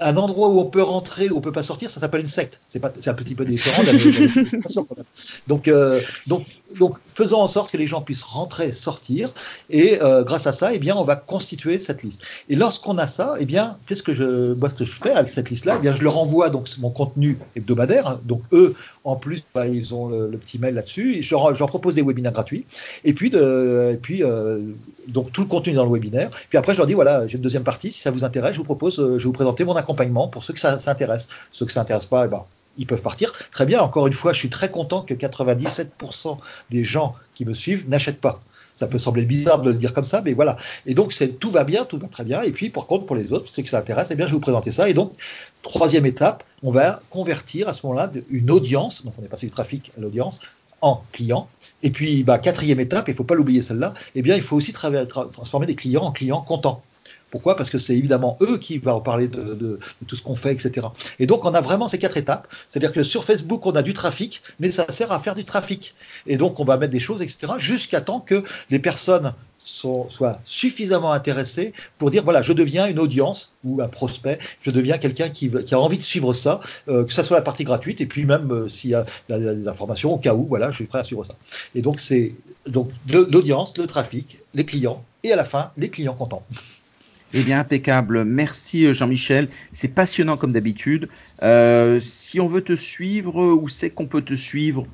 Un 0.00 0.16
endroit 0.16 0.48
où 0.48 0.59
on 0.60 0.70
peut 0.70 0.82
rentrer, 0.82 1.30
où 1.30 1.36
on 1.36 1.40
peut 1.40 1.52
pas 1.52 1.62
sortir, 1.62 1.90
ça 1.90 2.00
s'appelle 2.00 2.20
une 2.20 2.26
secte. 2.26 2.58
C'est 2.68 2.80
pas, 2.80 2.90
c'est 2.98 3.10
un 3.10 3.14
petit 3.14 3.34
peu 3.34 3.44
différent. 3.44 3.82
De 3.82 3.90
la, 3.90 4.72
donc, 5.48 5.68
euh, 5.68 6.00
donc, 6.26 6.44
donc, 6.78 6.96
faisons 7.14 7.40
en 7.40 7.46
sorte 7.46 7.70
que 7.70 7.76
les 7.76 7.86
gens 7.86 8.00
puissent 8.00 8.22
rentrer, 8.22 8.72
sortir, 8.72 9.30
et 9.70 10.00
euh, 10.02 10.22
grâce 10.22 10.46
à 10.46 10.52
ça, 10.52 10.72
eh 10.72 10.78
bien, 10.78 10.96
on 10.96 11.02
va 11.02 11.16
constituer 11.16 11.80
cette 11.80 12.02
liste. 12.02 12.22
Et 12.48 12.54
lorsqu'on 12.54 12.96
a 12.98 13.06
ça, 13.06 13.34
eh 13.38 13.44
bien, 13.44 13.76
qu'est-ce 13.86 14.02
que 14.02 14.14
je, 14.14 14.54
moi, 14.54 14.68
que 14.68 14.84
je 14.84 14.92
fais 14.92 15.10
avec 15.10 15.30
cette 15.30 15.50
liste-là? 15.50 15.76
Eh 15.78 15.82
bien, 15.82 15.96
je 15.96 16.02
leur 16.02 16.18
envoie 16.18 16.50
donc 16.50 16.68
mon 16.78 16.90
contenu 16.90 17.38
hebdomadaire. 17.56 18.18
Donc, 18.24 18.42
eux, 18.52 18.74
en 19.04 19.16
plus, 19.16 19.44
bah, 19.54 19.66
ils 19.66 19.94
ont 19.94 20.08
le, 20.08 20.38
petit 20.38 20.58
mail 20.58 20.74
là-dessus. 20.74 21.22
Je 21.22 21.34
leur, 21.34 21.54
je 21.54 21.58
leur, 21.58 21.68
propose 21.68 21.94
des 21.96 22.02
webinaires 22.02 22.32
gratuits. 22.32 22.66
Et 23.04 23.12
puis, 23.12 23.30
euh, 23.34 23.96
donc 25.08 25.32
tout 25.32 25.42
le 25.42 25.48
contenu 25.48 25.74
dans 25.74 25.84
le 25.84 25.92
webinaire. 25.92 26.30
Puis 26.48 26.58
après, 26.58 26.74
je 26.74 26.78
leur 26.78 26.86
dis 26.86 26.94
voilà, 26.94 27.26
j'ai 27.26 27.36
une 27.36 27.42
deuxième 27.42 27.64
partie. 27.64 27.90
Si 27.92 28.00
ça 28.00 28.10
vous 28.10 28.24
intéresse, 28.24 28.52
je 28.52 28.58
vous 28.58 28.64
propose, 28.64 28.96
je 28.96 29.16
vais 29.16 29.24
vous 29.24 29.32
présenter 29.32 29.64
mon 29.64 29.74
accompagnement 29.74 30.28
pour 30.28 30.44
ceux 30.44 30.52
que 30.52 30.60
ça. 30.60 30.78
Ceux 31.52 31.66
que 31.66 31.72
ça 31.72 31.80
intéresse 31.80 32.06
pas, 32.06 32.26
eh 32.26 32.28
ben, 32.28 32.42
ils 32.78 32.86
peuvent 32.86 33.02
partir. 33.02 33.32
Très 33.52 33.66
bien, 33.66 33.80
encore 33.80 34.06
une 34.06 34.12
fois, 34.12 34.32
je 34.32 34.38
suis 34.38 34.50
très 34.50 34.70
content 34.70 35.02
que 35.02 35.14
97% 35.14 36.38
des 36.70 36.84
gens 36.84 37.14
qui 37.34 37.44
me 37.44 37.54
suivent 37.54 37.88
n'achètent 37.88 38.20
pas. 38.20 38.40
Ça 38.76 38.86
peut 38.86 38.98
sembler 38.98 39.26
bizarre 39.26 39.60
de 39.60 39.70
le 39.70 39.76
dire 39.76 39.92
comme 39.92 40.06
ça, 40.06 40.22
mais 40.24 40.32
voilà. 40.32 40.56
Et 40.86 40.94
donc, 40.94 41.12
c'est, 41.12 41.38
tout 41.38 41.50
va 41.50 41.64
bien, 41.64 41.84
tout 41.84 41.98
va 41.98 42.08
très 42.08 42.24
bien. 42.24 42.40
Et 42.42 42.50
puis, 42.50 42.70
par 42.70 42.86
contre, 42.86 43.04
pour 43.04 43.14
les 43.14 43.32
autres, 43.32 43.46
ceux 43.50 43.62
que 43.62 43.68
ça 43.68 43.78
intéresse, 43.78 44.08
eh 44.10 44.14
bien, 44.14 44.24
je 44.24 44.30
vais 44.30 44.36
vous 44.36 44.40
présenter 44.40 44.72
ça. 44.72 44.88
Et 44.88 44.94
donc, 44.94 45.12
troisième 45.62 46.06
étape, 46.06 46.44
on 46.62 46.70
va 46.70 47.00
convertir 47.10 47.68
à 47.68 47.74
ce 47.74 47.86
moment-là 47.86 48.10
une 48.30 48.50
audience, 48.50 49.04
donc 49.04 49.14
on 49.18 49.22
est 49.22 49.28
passé 49.28 49.46
du 49.46 49.52
trafic 49.52 49.92
à 49.98 50.00
l'audience, 50.00 50.40
en 50.80 51.02
client. 51.12 51.50
Et 51.82 51.90
puis, 51.90 52.24
bah, 52.24 52.38
quatrième 52.38 52.80
étape, 52.80 53.08
il 53.08 53.12
ne 53.12 53.16
faut 53.16 53.24
pas 53.24 53.34
l'oublier 53.34 53.60
celle-là, 53.60 53.92
eh 54.14 54.22
bien, 54.22 54.36
il 54.36 54.42
faut 54.42 54.56
aussi 54.56 54.72
tra- 54.72 55.06
tra- 55.06 55.30
transformer 55.30 55.66
des 55.66 55.76
clients 55.76 56.04
en 56.04 56.12
clients 56.12 56.40
contents. 56.40 56.82
Pourquoi? 57.30 57.56
Parce 57.56 57.70
que 57.70 57.78
c'est 57.78 57.96
évidemment 57.96 58.36
eux 58.40 58.58
qui 58.58 58.78
vont 58.78 59.00
parler 59.00 59.28
de, 59.28 59.42
de, 59.42 59.54
de 59.54 59.78
tout 60.06 60.16
ce 60.16 60.22
qu'on 60.22 60.34
fait, 60.34 60.52
etc. 60.52 60.86
Et 61.18 61.26
donc, 61.26 61.44
on 61.44 61.54
a 61.54 61.60
vraiment 61.60 61.88
ces 61.88 61.98
quatre 61.98 62.16
étapes. 62.16 62.46
C'est-à-dire 62.68 62.92
que 62.92 63.02
sur 63.02 63.24
Facebook, 63.24 63.66
on 63.66 63.72
a 63.72 63.82
du 63.82 63.94
trafic, 63.94 64.42
mais 64.58 64.70
ça 64.70 64.90
sert 64.90 65.12
à 65.12 65.20
faire 65.20 65.34
du 65.34 65.44
trafic. 65.44 65.94
Et 66.26 66.36
donc, 66.36 66.60
on 66.60 66.64
va 66.64 66.76
mettre 66.76 66.92
des 66.92 67.00
choses, 67.00 67.22
etc., 67.22 67.52
jusqu'à 67.58 68.00
temps 68.00 68.20
que 68.20 68.42
les 68.70 68.78
personnes 68.78 69.32
sont, 69.64 70.08
soient 70.10 70.38
suffisamment 70.44 71.12
intéressées 71.12 71.72
pour 71.98 72.10
dire, 72.10 72.24
voilà, 72.24 72.42
je 72.42 72.52
deviens 72.52 72.86
une 72.88 72.98
audience 72.98 73.52
ou 73.64 73.80
un 73.80 73.88
prospect, 73.88 74.38
je 74.62 74.70
deviens 74.70 74.98
quelqu'un 74.98 75.28
qui, 75.28 75.50
qui, 75.50 75.74
a 75.74 75.80
envie 75.80 75.98
de 75.98 76.02
suivre 76.02 76.34
ça, 76.34 76.60
euh, 76.88 77.04
que 77.04 77.12
ça 77.12 77.24
soit 77.24 77.36
la 77.36 77.42
partie 77.42 77.64
gratuite, 77.64 78.00
et 78.00 78.06
puis 78.06 78.24
même 78.24 78.50
euh, 78.50 78.68
s'il 78.68 78.90
y 78.90 78.94
a, 78.94 79.04
des 79.28 79.68
informations, 79.68 80.14
au 80.14 80.18
cas 80.18 80.34
où, 80.34 80.46
voilà, 80.46 80.70
je 80.70 80.76
suis 80.76 80.86
prêt 80.86 81.00
à 81.00 81.04
suivre 81.04 81.24
ça. 81.24 81.34
Et 81.74 81.82
donc, 81.82 82.00
c'est 82.00 82.32
donc 82.66 82.90
l'audience, 83.08 83.76
le 83.78 83.86
trafic, 83.86 84.38
les 84.54 84.64
clients, 84.64 85.04
et 85.22 85.32
à 85.32 85.36
la 85.36 85.44
fin, 85.44 85.70
les 85.76 85.90
clients 85.90 86.14
contents. 86.14 86.42
Eh 87.32 87.44
bien, 87.44 87.60
impeccable. 87.60 88.24
Merci 88.24 88.92
Jean-Michel. 88.92 89.50
C'est 89.72 89.88
passionnant 89.94 90.36
comme 90.36 90.52
d'habitude. 90.52 91.08
Euh, 91.42 92.00
si 92.00 92.40
on 92.40 92.48
veut 92.48 92.62
te 92.62 92.74
suivre, 92.74 93.54
où 93.54 93.68
c'est 93.68 93.90
qu'on 93.92 94.08
peut 94.08 94.22
te 94.22 94.34
suivre? 94.34 94.90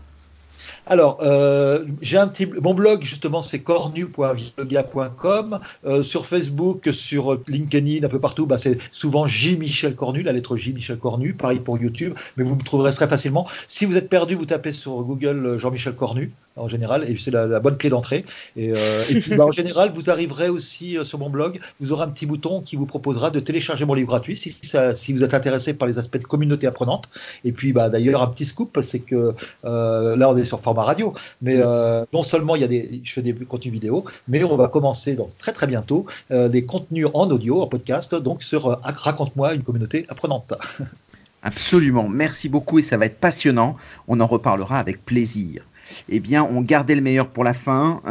Alors, 0.88 1.18
euh, 1.22 1.84
j'ai 2.00 2.16
un 2.16 2.28
petit, 2.28 2.46
mon 2.46 2.72
blog 2.72 3.02
justement, 3.02 3.42
c'est 3.42 3.58
cornu.blogia.com. 3.58 5.58
Euh, 5.84 6.04
sur 6.04 6.26
Facebook, 6.26 6.88
sur 6.92 7.40
LinkedIn, 7.48 8.06
un 8.06 8.08
peu 8.08 8.20
partout, 8.20 8.46
bah, 8.46 8.56
c'est 8.56 8.78
souvent 8.92 9.26
J 9.26 9.56
Michel 9.56 9.96
Cornu, 9.96 10.22
la 10.22 10.30
lettre 10.32 10.54
J 10.56 10.72
Michel 10.72 10.98
Cornu. 10.98 11.32
Pareil 11.32 11.58
pour 11.58 11.76
YouTube, 11.78 12.14
mais 12.36 12.44
vous 12.44 12.54
me 12.54 12.62
trouverez 12.62 12.92
très 12.92 13.08
facilement. 13.08 13.48
Si 13.66 13.84
vous 13.84 13.96
êtes 13.96 14.08
perdu, 14.08 14.36
vous 14.36 14.46
tapez 14.46 14.72
sur 14.72 14.92
Google 15.02 15.58
Jean-Michel 15.58 15.94
Cornu 15.94 16.30
en 16.54 16.68
général, 16.68 17.04
et 17.08 17.16
c'est 17.18 17.32
la, 17.32 17.58
bonne 17.60 17.76
clé 17.76 17.90
d'entrée. 17.90 18.24
Et, 18.56 18.70
euh, 18.72 19.04
et 19.08 19.20
puis, 19.20 19.34
bah, 19.34 19.44
en 19.44 19.50
général, 19.50 19.92
vous 19.94 20.08
arriverez 20.08 20.48
aussi 20.48 20.96
sur 21.04 21.18
mon 21.18 21.30
blog. 21.30 21.58
Vous 21.80 21.92
aurez 21.92 22.04
un 22.04 22.08
petit 22.08 22.26
bouton 22.26 22.62
qui 22.62 22.76
vous 22.76 22.86
proposera 22.86 23.30
de 23.30 23.40
télécharger 23.40 23.84
mon 23.84 23.94
livre 23.94 24.08
gratuit 24.08 24.36
si, 24.36 24.50
ça, 24.50 24.94
si 24.94 25.12
vous 25.12 25.24
êtes 25.24 25.34
intéressé 25.34 25.74
par 25.74 25.88
les 25.88 25.98
aspects 25.98 26.18
de 26.18 26.24
communauté 26.24 26.68
apprenante. 26.68 27.08
Et 27.44 27.50
puis, 27.50 27.72
bah, 27.72 27.88
d'ailleurs, 27.88 28.22
un 28.22 28.28
petit 28.28 28.44
scoop, 28.44 28.78
c'est 28.82 29.00
que 29.00 29.34
là, 29.64 30.30
on 30.30 30.36
est 30.36 30.44
sur 30.44 30.55
format 30.56 30.84
radio, 30.84 31.12
mais 31.42 31.56
euh, 31.56 32.04
non 32.12 32.22
seulement 32.22 32.56
il 32.56 32.62
y 32.62 32.64
a 32.64 32.68
des, 32.68 33.00
je 33.04 33.12
fais 33.12 33.22
des 33.22 33.32
contenus 33.32 33.72
vidéo, 33.72 34.04
mais 34.28 34.42
on 34.44 34.56
va 34.56 34.68
commencer 34.68 35.14
donc 35.14 35.36
très 35.38 35.52
très 35.52 35.66
bientôt 35.66 36.06
euh, 36.30 36.48
des 36.48 36.64
contenus 36.64 37.06
en 37.14 37.30
audio, 37.30 37.62
en 37.62 37.66
podcast, 37.66 38.14
donc 38.14 38.42
sur 38.42 38.66
euh, 38.66 38.76
raconte-moi 38.82 39.54
une 39.54 39.62
communauté 39.62 40.04
apprenante. 40.08 40.54
Absolument, 41.42 42.08
merci 42.08 42.48
beaucoup 42.48 42.78
et 42.78 42.82
ça 42.82 42.96
va 42.96 43.06
être 43.06 43.18
passionnant. 43.18 43.76
On 44.08 44.20
en 44.20 44.26
reparlera 44.26 44.78
avec 44.78 45.04
plaisir. 45.04 45.64
Eh 46.08 46.18
bien, 46.18 46.42
on 46.42 46.60
gardait 46.60 46.96
le 46.96 47.00
meilleur 47.00 47.28
pour 47.28 47.44
la 47.44 47.54
fin. 47.54 48.02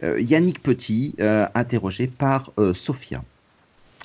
Yannick 0.00 0.62
Petit, 0.62 1.16
interrogé 1.54 2.06
par 2.06 2.52
Sophia. 2.72 3.20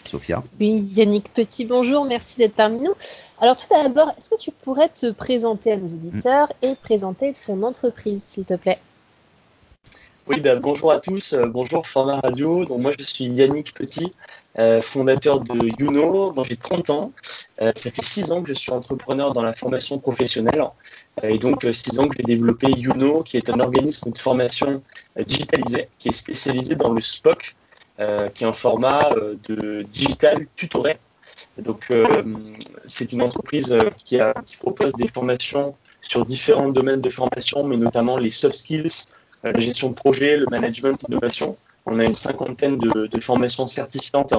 Sophia. 0.07 0.43
Oui, 0.59 0.79
Yannick 0.93 1.33
Petit, 1.33 1.65
bonjour, 1.65 2.05
merci 2.05 2.37
d'être 2.37 2.55
parmi 2.55 2.79
nous. 2.79 2.93
Alors 3.39 3.57
tout 3.57 3.67
d'abord, 3.69 4.11
est-ce 4.17 4.29
que 4.29 4.37
tu 4.39 4.51
pourrais 4.51 4.89
te 4.89 5.11
présenter 5.11 5.71
à 5.73 5.77
nos 5.77 5.87
auditeurs 5.87 6.51
et 6.61 6.75
présenter 6.75 7.33
ton 7.45 7.61
entreprise, 7.63 8.23
s'il 8.23 8.45
te 8.45 8.53
plaît? 8.53 8.79
Oui, 10.25 10.39
ben, 10.39 10.57
bonjour 10.57 10.89
à 10.93 11.01
tous, 11.01 11.33
euh, 11.33 11.47
bonjour 11.47 11.85
Format 11.85 12.21
Radio. 12.21 12.63
Donc 12.63 12.79
moi 12.79 12.91
je 12.97 13.03
suis 13.03 13.25
Yannick 13.25 13.73
Petit, 13.73 14.13
euh, 14.57 14.81
fondateur 14.81 15.41
de 15.41 15.69
Youno. 15.77 16.31
Moi 16.31 16.45
j'ai 16.47 16.55
30 16.55 16.89
ans. 16.91 17.11
Euh, 17.61 17.73
ça 17.75 17.91
fait 17.91 18.05
6 18.05 18.31
ans 18.31 18.41
que 18.41 18.47
je 18.47 18.53
suis 18.53 18.71
entrepreneur 18.71 19.33
dans 19.33 19.43
la 19.43 19.51
formation 19.51 19.99
professionnelle. 19.99 20.63
et 21.23 21.37
donc 21.37 21.67
6 21.69 21.99
ans 21.99 22.07
que 22.07 22.15
j'ai 22.17 22.23
développé 22.23 22.67
Youno, 22.71 23.23
qui 23.23 23.35
est 23.35 23.49
un 23.49 23.59
organisme 23.59 24.11
de 24.11 24.17
formation 24.17 24.81
digitalisé, 25.27 25.89
qui 25.99 26.07
est 26.07 26.13
spécialisé 26.13 26.75
dans 26.75 26.93
le 26.93 27.01
SPOC, 27.01 27.53
qui 28.33 28.43
est 28.43 28.47
un 28.47 28.53
format 28.53 29.11
euh, 29.13 29.35
de 29.47 29.83
digital 29.83 30.47
tutoré. 30.55 30.97
Donc, 31.57 31.87
euh, 31.91 32.23
c'est 32.85 33.11
une 33.13 33.21
entreprise 33.21 33.75
qui, 34.03 34.19
propose 34.59 34.93
des 34.93 35.07
formations 35.07 35.75
sur 36.01 36.25
différents 36.25 36.69
domaines 36.69 37.01
de 37.01 37.09
formation, 37.09 37.63
mais 37.63 37.77
notamment 37.77 38.17
les 38.17 38.31
soft 38.31 38.55
skills, 38.55 39.05
la 39.43 39.59
gestion 39.59 39.89
de 39.89 39.95
projet, 39.95 40.37
le 40.37 40.45
management, 40.49 41.03
l'innovation. 41.07 41.57
On 41.85 41.99
a 41.99 42.05
une 42.05 42.13
cinquantaine 42.13 42.77
de, 42.77 43.19
formations 43.19 43.67
certifiantes 43.67 44.33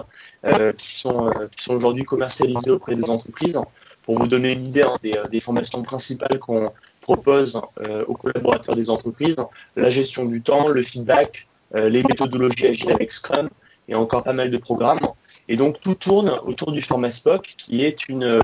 euh, 0.44 0.72
qui 0.72 0.96
sont, 0.96 1.28
euh, 1.28 1.46
sont 1.56 1.74
aujourd'hui 1.74 2.04
commercialisées 2.04 2.70
auprès 2.70 2.94
des 2.94 3.10
entreprises. 3.10 3.60
Pour 4.02 4.18
vous 4.18 4.26
donner 4.26 4.52
une 4.52 4.66
idée 4.66 4.82
hein, 4.82 4.96
des, 5.02 5.14
des, 5.30 5.40
formations 5.40 5.82
principales 5.82 6.38
qu'on 6.38 6.72
propose 7.00 7.60
euh, 7.80 8.04
aux 8.06 8.14
collaborateurs 8.14 8.76
des 8.76 8.90
entreprises, 8.90 9.36
la 9.76 9.90
gestion 9.90 10.24
du 10.24 10.42
temps, 10.42 10.68
le 10.68 10.82
feedback, 10.82 11.46
les 11.72 12.02
méthodologies 12.02 12.66
agiles 12.66 12.92
avec 12.92 13.10
Scrum 13.10 13.48
et 13.88 13.94
encore 13.94 14.22
pas 14.22 14.32
mal 14.32 14.50
de 14.50 14.58
programmes. 14.58 15.00
Et 15.48 15.56
donc 15.56 15.80
tout 15.80 15.94
tourne 15.94 16.30
autour 16.44 16.72
du 16.72 16.82
format 16.82 17.10
SPOC 17.10 17.54
qui 17.58 17.84
est, 17.84 18.08
une, 18.08 18.40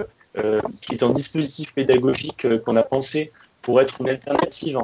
qui 0.80 0.92
est 0.92 1.02
un 1.02 1.10
dispositif 1.10 1.72
pédagogique 1.74 2.46
qu'on 2.64 2.76
a 2.76 2.82
pensé 2.82 3.32
pour 3.62 3.80
être 3.80 4.00
une 4.00 4.08
alternative 4.08 4.78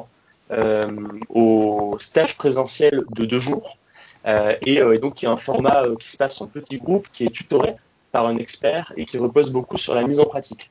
euh, 0.53 0.87
au 1.28 1.97
stage 1.99 2.37
présentiel 2.37 3.03
de 3.11 3.24
deux 3.24 3.41
jours. 3.41 3.78
Euh, 4.26 4.55
et, 4.62 4.80
euh, 4.80 4.95
et, 4.95 4.99
donc, 4.99 5.20
il 5.20 5.24
y 5.24 5.28
a 5.28 5.32
un 5.32 5.37
format 5.37 5.84
qui 5.99 6.09
se 6.09 6.16
passe 6.16 6.41
en 6.41 6.47
petit 6.47 6.78
groupe, 6.78 7.09
qui 7.12 7.24
est 7.24 7.30
tutoré 7.30 7.74
par 8.12 8.26
un 8.26 8.37
expert 8.37 8.93
et 8.97 9.05
qui 9.05 9.18
repose 9.18 9.51
beaucoup 9.51 9.76
sur 9.76 9.95
la 9.95 10.03
mise 10.03 10.20
en 10.20 10.26
pratique. 10.26 10.70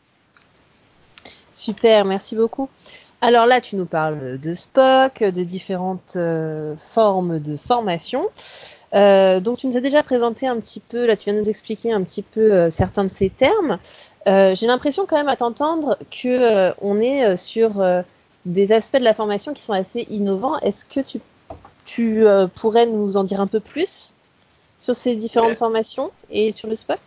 Super, 1.53 2.05
merci 2.05 2.35
beaucoup. 2.35 2.69
Alors 3.21 3.45
là, 3.45 3.61
tu 3.61 3.75
nous 3.75 3.85
parles 3.85 4.39
de 4.39 4.53
Spock, 4.53 5.23
de 5.23 5.43
différentes 5.43 6.13
euh, 6.15 6.75
formes 6.77 7.39
de 7.39 7.57
formation. 7.57 8.25
Euh, 8.93 9.39
donc, 9.39 9.57
tu 9.57 9.67
nous 9.67 9.77
as 9.77 9.81
déjà 9.81 10.03
présenté 10.03 10.47
un 10.47 10.59
petit 10.59 10.79
peu, 10.79 11.05
là, 11.05 11.15
tu 11.15 11.25
viens 11.25 11.33
de 11.33 11.39
nous 11.39 11.49
expliquer 11.49 11.91
un 11.91 12.03
petit 12.03 12.21
peu 12.21 12.53
euh, 12.53 12.69
certains 12.69 13.03
de 13.03 13.09
ces 13.09 13.29
termes. 13.29 13.77
J'ai 14.27 14.65
l'impression 14.65 15.05
quand 15.05 15.17
même 15.17 15.27
à 15.27 15.35
t'entendre 15.35 15.99
que 16.09 16.73
on 16.83 16.99
est 16.99 17.37
sur 17.37 17.73
des 18.47 18.71
aspects 18.71 18.97
de 18.97 19.03
la 19.03 19.13
formation 19.13 19.53
qui 19.53 19.61
sont 19.61 19.73
assez 19.73 20.07
innovants. 20.09 20.57
Est-ce 20.61 20.83
que 20.83 20.99
tu, 20.99 21.19
tu 21.85 22.25
pourrais 22.55 22.87
nous 22.87 23.17
en 23.17 23.23
dire 23.23 23.39
un 23.39 23.45
peu 23.45 23.59
plus 23.59 24.13
sur 24.79 24.95
ces 24.95 25.15
différentes 25.15 25.49
ouais. 25.49 25.55
formations 25.55 26.09
et 26.31 26.51
sur 26.51 26.67
le 26.67 26.75
SPOC 26.75 26.97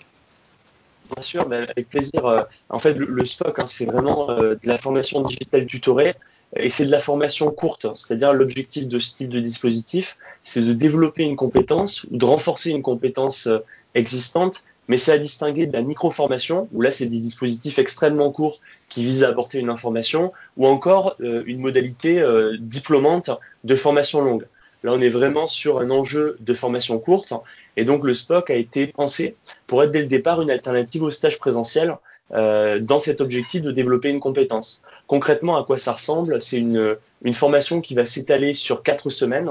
Bien 1.15 1.23
sûr, 1.23 1.49
mais 1.49 1.57
avec 1.57 1.89
plaisir. 1.89 2.27
Euh, 2.27 2.43
en 2.69 2.79
fait, 2.79 2.95
le, 2.95 3.07
le 3.07 3.25
SPOC, 3.25 3.59
hein, 3.59 3.67
c'est 3.67 3.87
vraiment 3.87 4.31
euh, 4.31 4.55
de 4.55 4.69
la 4.69 4.77
formation 4.77 5.23
digitale 5.23 5.67
tutorée 5.67 6.15
et 6.57 6.69
c'est 6.69 6.85
de 6.85 6.91
la 6.91 7.01
formation 7.01 7.51
courte. 7.51 7.87
C'est-à-dire 7.97 8.33
l'objectif 8.35 8.87
de 8.87 8.99
ce 8.99 9.15
type 9.15 9.31
de 9.31 9.41
dispositif, 9.41 10.19
c'est 10.43 10.61
de 10.61 10.73
développer 10.75 11.25
une 11.25 11.37
compétence 11.37 12.05
ou 12.05 12.17
de 12.17 12.25
renforcer 12.27 12.71
une 12.71 12.83
compétence 12.83 13.47
euh, 13.47 13.61
existante, 13.95 14.65
mais 14.89 14.99
c'est 14.99 15.13
à 15.13 15.19
distinguer 15.19 15.67
de 15.67 15.73
la 15.73 15.83
micro-formation, 15.83 16.69
où 16.73 16.83
là, 16.83 16.91
c'est 16.91 17.07
des 17.09 17.21
dispositifs 17.21 17.79
extrêmement 17.79 18.31
courts 18.31 18.61
qui 18.91 19.05
vise 19.05 19.25
à 19.25 19.29
apporter 19.29 19.59
une 19.59 19.71
information, 19.71 20.33
ou 20.57 20.67
encore 20.67 21.17
une 21.21 21.59
modalité 21.61 22.25
diplômante 22.59 23.31
de 23.65 23.77
formation 23.77 24.23
longue. 24.23 24.47
Là, 24.83 24.93
on 24.95 25.01
est 25.01 25.09
vraiment 25.09 25.47
sur 25.47 25.81
un 25.81 25.91
enjeu 25.91 26.37
de 26.41 26.55
formation 26.55 26.99
courte, 26.99 27.35
et 27.79 27.85
donc 27.85 28.05
le 28.05 28.13
SPOC 28.13 28.51
a 28.51 28.55
été 28.55 28.89
pensé 28.89 29.37
pour 29.69 29.85
être 29.85 29.93
dès 29.93 30.01
le 30.01 30.07
départ 30.07 30.43
une 30.43 30.51
alternative 30.51 31.05
au 31.05 31.13
stage 31.13 31.39
présentiel 31.39 31.97
euh, 32.33 32.81
dans 32.81 32.99
cet 32.99 33.21
objectif 33.21 33.63
de 33.63 33.71
développer 33.71 34.11
une 34.11 34.19
compétence. 34.19 34.83
Concrètement, 35.07 35.57
à 35.57 35.65
quoi 35.65 35.79
ça 35.79 35.93
ressemble? 35.93 36.43
C'est 36.43 36.59
une, 36.59 36.97
une 37.23 37.35
formation 37.35 37.81
qui 37.81 37.95
va 37.95 38.05
s'étaler 38.05 38.53
sur 38.53 38.83
quatre 38.83 39.11
semaines, 39.11 39.49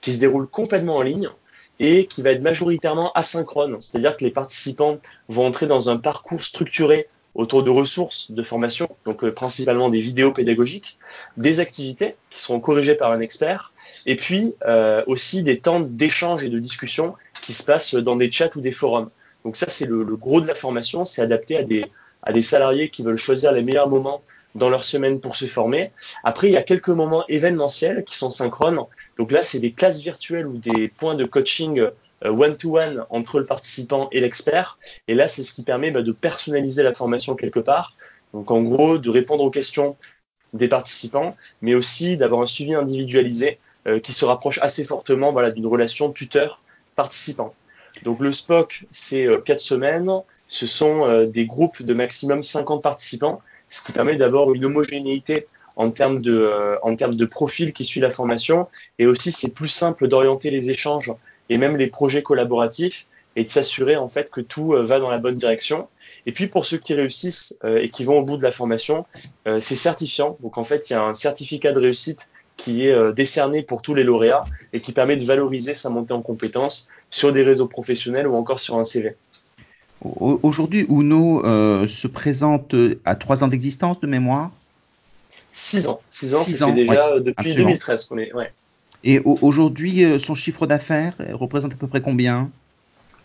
qui 0.00 0.12
se 0.12 0.18
déroule 0.18 0.48
complètement 0.48 0.96
en 0.96 1.02
ligne, 1.02 1.30
et 1.78 2.06
qui 2.06 2.20
va 2.22 2.32
être 2.32 2.42
majoritairement 2.42 3.12
asynchrone, 3.12 3.76
c'est-à-dire 3.80 4.16
que 4.16 4.24
les 4.24 4.32
participants 4.32 4.98
vont 5.28 5.46
entrer 5.46 5.68
dans 5.68 5.88
un 5.88 5.96
parcours 5.96 6.42
structuré 6.42 7.06
autour 7.38 7.62
de 7.62 7.70
ressources 7.70 8.32
de 8.32 8.42
formation, 8.42 8.88
donc 9.04 9.22
euh, 9.22 9.32
principalement 9.32 9.88
des 9.88 10.00
vidéos 10.00 10.32
pédagogiques, 10.32 10.98
des 11.36 11.60
activités 11.60 12.16
qui 12.30 12.40
seront 12.40 12.58
corrigées 12.58 12.96
par 12.96 13.12
un 13.12 13.20
expert, 13.20 13.72
et 14.06 14.16
puis 14.16 14.54
euh, 14.66 15.04
aussi 15.06 15.44
des 15.44 15.60
temps 15.60 15.78
d'échange 15.78 16.42
et 16.42 16.48
de 16.48 16.58
discussion 16.58 17.14
qui 17.48 17.54
se 17.54 17.64
passent 17.64 17.94
dans 17.94 18.14
des 18.14 18.30
chats 18.30 18.50
ou 18.56 18.60
des 18.60 18.72
forums. 18.72 19.08
Donc 19.42 19.56
ça, 19.56 19.70
c'est 19.70 19.86
le, 19.86 20.04
gros 20.04 20.42
de 20.42 20.46
la 20.46 20.54
formation, 20.54 21.06
c'est 21.06 21.22
adapté 21.22 21.56
à 21.56 21.64
des, 21.64 21.86
à 22.22 22.34
des 22.34 22.42
salariés 22.42 22.90
qui 22.90 23.02
veulent 23.02 23.16
choisir 23.16 23.52
les 23.52 23.62
meilleurs 23.62 23.88
moments 23.88 24.20
dans 24.54 24.68
leur 24.68 24.84
semaine 24.84 25.18
pour 25.18 25.34
se 25.34 25.46
former. 25.46 25.90
Après, 26.24 26.48
il 26.48 26.52
y 26.52 26.58
a 26.58 26.62
quelques 26.62 26.90
moments 26.90 27.24
événementiels 27.26 28.04
qui 28.04 28.18
sont 28.18 28.30
synchrones. 28.30 28.80
Donc 29.16 29.32
là, 29.32 29.42
c'est 29.42 29.60
des 29.60 29.72
classes 29.72 30.02
virtuelles 30.02 30.46
ou 30.46 30.58
des 30.58 30.88
points 30.88 31.14
de 31.14 31.24
coaching 31.24 31.80
euh, 31.80 31.90
one-to-one 32.28 33.06
entre 33.08 33.38
le 33.38 33.46
participant 33.46 34.10
et 34.12 34.20
l'expert. 34.20 34.78
Et 35.08 35.14
là, 35.14 35.26
c'est 35.26 35.42
ce 35.42 35.54
qui 35.54 35.62
permet 35.62 35.90
bah, 35.90 36.02
de 36.02 36.12
personnaliser 36.12 36.82
la 36.82 36.92
formation 36.92 37.34
quelque 37.34 37.60
part. 37.60 37.96
Donc 38.34 38.50
en 38.50 38.60
gros, 38.60 38.98
de 38.98 39.08
répondre 39.08 39.42
aux 39.42 39.50
questions 39.50 39.96
des 40.52 40.68
participants, 40.68 41.34
mais 41.62 41.74
aussi 41.74 42.18
d'avoir 42.18 42.42
un 42.42 42.46
suivi 42.46 42.74
individualisé 42.74 43.58
euh, 43.86 44.00
qui 44.00 44.12
se 44.12 44.26
rapproche 44.26 44.58
assez 44.60 44.84
fortement 44.84 45.32
voilà, 45.32 45.50
d'une 45.50 45.66
relation 45.66 46.12
tuteur-participant. 46.98 47.54
Donc 48.04 48.20
le 48.20 48.32
SPOC, 48.32 48.86
c'est 48.90 49.26
euh, 49.26 49.38
quatre 49.38 49.60
semaines. 49.60 50.10
Ce 50.48 50.66
sont 50.66 51.06
euh, 51.06 51.26
des 51.26 51.46
groupes 51.46 51.82
de 51.82 51.94
maximum 51.94 52.42
50 52.42 52.82
participants, 52.82 53.40
ce 53.68 53.82
qui 53.84 53.92
permet 53.92 54.16
d'avoir 54.16 54.52
une 54.52 54.64
homogénéité 54.64 55.46
en 55.76 55.90
termes 55.90 56.20
de, 56.20 56.36
euh, 56.36 56.76
en 56.82 56.92
de 56.92 57.24
profil 57.24 57.72
qui 57.72 57.84
suit 57.84 58.00
la 58.00 58.10
formation. 58.10 58.68
Et 58.98 59.06
aussi, 59.06 59.32
c'est 59.32 59.54
plus 59.54 59.68
simple 59.68 60.08
d'orienter 60.08 60.50
les 60.50 60.70
échanges 60.70 61.12
et 61.48 61.58
même 61.58 61.76
les 61.76 61.88
projets 61.88 62.22
collaboratifs 62.22 63.06
et 63.36 63.44
de 63.44 63.48
s'assurer 63.48 63.96
en 63.96 64.08
fait 64.08 64.30
que 64.30 64.40
tout 64.40 64.70
va 64.70 64.98
dans 64.98 65.10
la 65.10 65.18
bonne 65.18 65.36
direction. 65.36 65.86
Et 66.26 66.32
puis 66.32 66.48
pour 66.48 66.66
ceux 66.66 66.78
qui 66.78 66.92
réussissent 66.94 67.56
et 67.64 67.88
qui 67.88 68.02
vont 68.02 68.18
au 68.18 68.24
bout 68.24 68.36
de 68.36 68.42
la 68.42 68.50
formation, 68.50 69.06
c'est 69.46 69.76
certifiant. 69.76 70.36
Donc 70.42 70.58
en 70.58 70.64
fait, 70.64 70.90
il 70.90 70.94
y 70.94 70.96
a 70.96 71.02
un 71.02 71.14
certificat 71.14 71.72
de 71.72 71.78
réussite 71.78 72.28
qui 72.58 72.86
est 72.86 73.12
décerné 73.14 73.62
pour 73.62 73.80
tous 73.80 73.94
les 73.94 74.04
lauréats 74.04 74.44
et 74.74 74.82
qui 74.82 74.92
permet 74.92 75.16
de 75.16 75.24
valoriser 75.24 75.72
sa 75.72 75.88
montée 75.88 76.12
en 76.12 76.20
compétences 76.20 76.90
sur 77.08 77.32
des 77.32 77.42
réseaux 77.42 77.66
professionnels 77.66 78.26
ou 78.26 78.34
encore 78.34 78.60
sur 78.60 78.78
un 78.78 78.84
CV. 78.84 79.16
Aujourd'hui, 80.00 80.86
Uno 80.88 81.44
euh, 81.44 81.88
se 81.88 82.06
présente 82.06 82.74
à 83.04 83.16
trois 83.16 83.42
ans 83.42 83.48
d'existence 83.48 83.98
de 84.00 84.06
mémoire? 84.06 84.50
Six 85.52 85.88
ans. 85.88 86.00
Six 86.08 86.34
ans, 86.34 86.68
ans, 86.68 86.72
déjà 86.72 87.14
ouais, 87.14 87.20
depuis 87.20 87.34
absolument. 87.50 87.70
2013 87.70 88.04
qu'on 88.04 88.18
est. 88.18 88.32
Ouais. 88.32 88.52
Et 89.02 89.20
aujourd'hui, 89.24 90.04
euh, 90.04 90.18
son 90.18 90.34
chiffre 90.36 90.66
d'affaires 90.66 91.14
représente 91.32 91.72
à 91.72 91.76
peu 91.76 91.88
près 91.88 92.00
combien? 92.00 92.50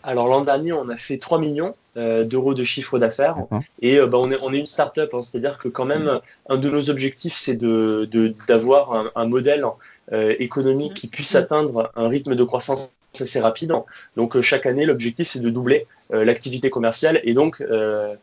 Alors 0.04 0.28
l'an 0.28 0.42
dernier, 0.42 0.72
on 0.72 0.88
a 0.88 0.96
fait 0.96 1.18
3 1.18 1.38
millions 1.38 1.74
euh, 1.96 2.24
d'euros 2.24 2.54
de 2.54 2.64
chiffre 2.64 2.98
d'affaires 2.98 3.36
et 3.80 3.98
euh, 3.98 4.06
bah, 4.06 4.18
on, 4.20 4.30
est, 4.30 4.38
on 4.42 4.52
est 4.52 4.58
une 4.58 4.66
start-up, 4.66 5.14
hein, 5.14 5.22
c'est-à-dire 5.22 5.58
que 5.58 5.68
quand 5.68 5.84
même, 5.84 6.20
un 6.48 6.56
de 6.56 6.70
nos 6.70 6.90
objectifs, 6.90 7.36
c'est 7.36 7.56
d'avoir 7.56 8.06
de, 8.06 8.34
d'avoir 8.46 8.92
un, 8.92 9.10
un, 9.14 9.26
modèle 9.26 9.64
euh, 10.12 10.34
économique 10.38 10.94
qui 10.94 11.08
puisse 11.08 11.34
atteindre 11.34 11.90
un 11.96 12.08
rythme 12.08 12.34
de 12.34 12.44
croissance 12.44 12.92
assez 13.18 13.40
rapide. 13.40 13.72
Donc 14.16 14.40
chaque 14.40 14.66
année, 14.66 14.84
l'objectif, 14.84 15.30
c'est 15.30 15.40
de 15.40 15.50
doubler 15.50 15.86
l'activité 16.10 16.68
commerciale 16.68 17.20
et 17.22 17.32
donc, 17.32 17.62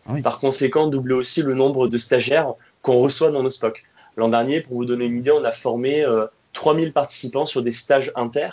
oui. 0.09 0.21
par 0.21 0.37
conséquent, 0.39 0.87
doubler 0.87 1.15
aussi 1.15 1.41
le 1.41 1.55
nombre 1.55 1.87
de 1.87 1.97
stagiaires 1.97 2.53
qu'on 2.81 2.99
reçoit 2.99 3.31
dans 3.31 3.41
nos 3.41 3.49
SPOC. 3.49 3.83
L'an 4.17 4.27
dernier, 4.27 4.61
pour 4.61 4.75
vous 4.75 4.85
donner 4.85 5.05
une 5.05 5.19
idée, 5.19 5.31
on 5.31 5.45
a 5.45 5.53
formé 5.53 6.05
3000 6.51 6.91
participants 6.91 7.45
sur 7.45 7.61
des 7.61 7.71
stages 7.71 8.11
inter 8.15 8.49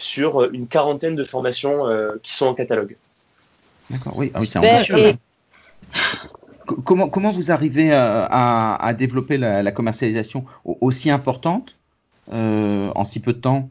sur 0.00 0.50
une 0.52 0.66
quarantaine 0.66 1.14
de 1.14 1.24
formations 1.24 1.86
euh, 1.86 2.12
qui 2.22 2.34
sont 2.34 2.46
en 2.46 2.54
catalogue. 2.54 2.96
D'accord, 3.90 4.16
oui, 4.16 4.30
ah 4.34 4.40
oui 4.40 4.46
c'est 4.46 4.58
ambitieux. 4.58 4.98
Et... 4.98 5.14
Comment, 6.84 7.08
comment 7.08 7.32
vous 7.32 7.50
arrivez 7.50 7.92
à, 7.92 8.24
à, 8.24 8.86
à 8.86 8.94
développer 8.94 9.36
la, 9.36 9.62
la, 9.62 9.72
commercialisation 9.72 10.44
aussi 10.64 11.10
importante 11.10 11.76
euh, 12.32 12.90
en 12.94 13.04
si 13.04 13.20
peu 13.20 13.32
de 13.32 13.40
temps? 13.40 13.68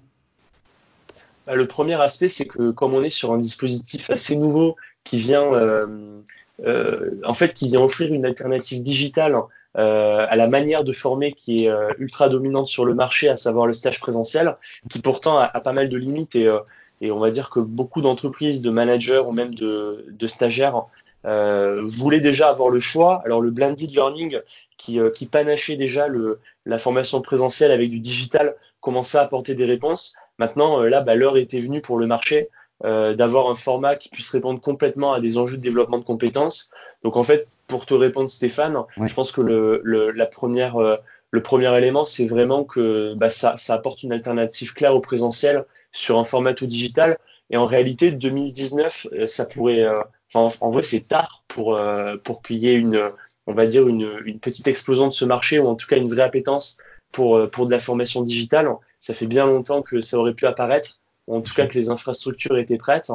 Bah, 1.48 1.56
Le 1.56 1.66
premier 1.66 2.00
aspect, 2.02 2.30
c'est 2.30 2.46
que 2.46 2.72
comme 2.72 2.94
on 2.94 3.04
est 3.04 3.10
sur 3.10 3.32
un 3.32 3.38
dispositif 3.38 4.10
assez 4.10 4.36
nouveau 4.36 4.76
qui 5.06 5.18
vient, 5.18 5.54
euh, 5.54 6.20
euh, 6.66 7.12
en 7.26 7.34
fait, 7.34 7.54
qui 7.54 7.68
vient 7.70 7.82
offrir 7.82 8.14
une 8.14 8.26
alternative 8.26 8.84
digitale 8.84 9.36
euh, 9.78 10.26
à 10.28 10.36
la 10.36 10.48
manière 10.48 10.84
de 10.84 10.92
former 10.92 11.34
qui 11.34 11.66
est 11.66 11.70
euh, 11.70 11.90
ultra 12.00 12.30
dominante 12.30 12.68
sur 12.68 12.86
le 12.86 12.94
marché, 12.94 13.30
à 13.30 13.36
savoir 13.36 13.68
le 13.68 13.74
stage 13.74 14.00
présentiel, 14.00 14.56
qui 14.90 15.00
pourtant 15.00 15.38
a, 15.38 15.48
pas 15.62 15.74
mal 15.74 15.90
de 15.90 15.98
limites 15.98 16.36
et, 16.36 16.48
euh, 16.48 16.60
et, 17.02 17.12
on 17.12 17.20
va 17.20 17.32
dire 17.32 17.50
que 17.50 17.60
beaucoup 17.60 18.02
d'entreprises, 18.02 18.62
de 18.62 18.70
managers 18.70 19.24
ou 19.26 19.32
même 19.32 19.54
de, 19.56 20.06
de 20.10 20.28
stagiaires 20.28 20.86
euh, 21.26 21.82
voulaient 21.86 22.22
déjà 22.22 22.50
avoir 22.50 22.70
le 22.70 22.80
choix. 22.80 23.22
Alors 23.26 23.42
le 23.42 23.52
blended 23.52 23.92
learning 23.92 24.40
qui, 24.78 25.00
qui 25.14 25.26
panachait 25.26 25.76
déjà 25.76 26.08
le, 26.08 26.40
la 26.66 26.78
formation 26.78 27.22
présentielle 27.22 27.72
avec 27.72 27.90
du 27.90 28.00
digital 28.00 28.56
commençait 28.80 29.18
à 29.18 29.22
apporter 29.22 29.56
des 29.56 29.66
réponses. 29.66 30.16
Maintenant, 30.40 30.82
là, 30.84 31.02
bah, 31.02 31.16
l'heure 31.16 31.38
était 31.38 31.60
venue 31.60 31.82
pour 31.82 31.98
le 31.98 32.08
marché 32.08 32.50
euh, 32.86 33.14
d'avoir 33.14 33.50
un 33.50 33.56
format 33.56 33.98
qui 33.98 34.08
puisse 34.08 34.32
répondre 34.32 34.62
complètement 34.62 35.12
à 35.12 35.20
des 35.20 35.38
enjeux 35.38 35.58
de 35.58 35.62
développement 35.62 35.98
de 35.98 36.06
compétences. 36.06 36.70
Donc 37.04 37.18
en 37.18 37.24
fait, 37.24 37.46
pour 37.70 37.86
te 37.86 37.94
répondre, 37.94 38.30
Stéphane, 38.30 38.76
ouais. 38.76 39.08
je 39.08 39.14
pense 39.14 39.32
que 39.32 39.40
le, 39.40 39.80
le, 39.84 40.12
la 40.12 40.26
première, 40.26 40.76
euh, 40.78 40.98
le 41.32 41.42
premier 41.42 41.76
élément, 41.78 42.04
c'est 42.04 42.28
vraiment 42.28 42.66
que 42.66 43.14
bah, 43.16 43.30
ça, 43.30 43.56
ça 43.56 43.76
apporte 43.76 44.04
une 44.04 44.12
alternative 44.12 44.74
claire 44.74 44.96
au 44.96 45.00
présentiel 45.00 45.64
sur 45.92 46.18
un 46.18 46.26
format 46.26 46.54
tout 46.54 46.66
digital. 46.66 47.18
Et 47.52 47.58
en 47.58 47.66
réalité, 47.66 48.12
2019, 48.12 49.08
euh, 49.14 49.28
ça 49.28 49.46
pourrait. 49.46 49.84
Euh, 49.84 50.02
en, 50.34 50.50
en, 50.62 50.70
vrai, 50.70 50.84
c'est 50.84 51.08
tard 51.08 51.44
pour, 51.48 51.76
euh, 51.76 52.18
pour 52.18 52.42
qu'il 52.42 52.58
y 52.58 52.70
ait 52.70 52.76
une, 52.76 53.10
on 53.48 53.54
va 53.54 53.66
dire, 53.66 53.88
une, 53.88 54.12
une, 54.26 54.40
petite 54.40 54.68
explosion 54.68 55.08
de 55.08 55.14
ce 55.14 55.26
marché, 55.26 55.60
ou 55.60 55.68
en 55.68 55.76
tout 55.76 55.88
cas 55.88 55.98
une 55.98 56.08
vraie 56.08 56.22
appétence 56.22 56.78
pour, 57.12 57.50
pour 57.50 57.66
de 57.66 57.72
la 57.72 57.80
formation 57.80 58.22
digitale. 58.22 58.70
Ça 59.00 59.14
fait 59.14 59.26
bien 59.26 59.48
longtemps 59.48 59.82
que 59.82 60.02
ça 60.02 60.18
aurait 60.18 60.34
pu 60.34 60.46
apparaître. 60.46 61.00
ou 61.28 61.36
en 61.36 61.42
tout 61.42 61.54
cas 61.56 61.66
que 61.66 61.74
les 61.74 61.90
infrastructures 61.90 62.58
étaient 62.58 62.78
prêtes. 62.78 63.12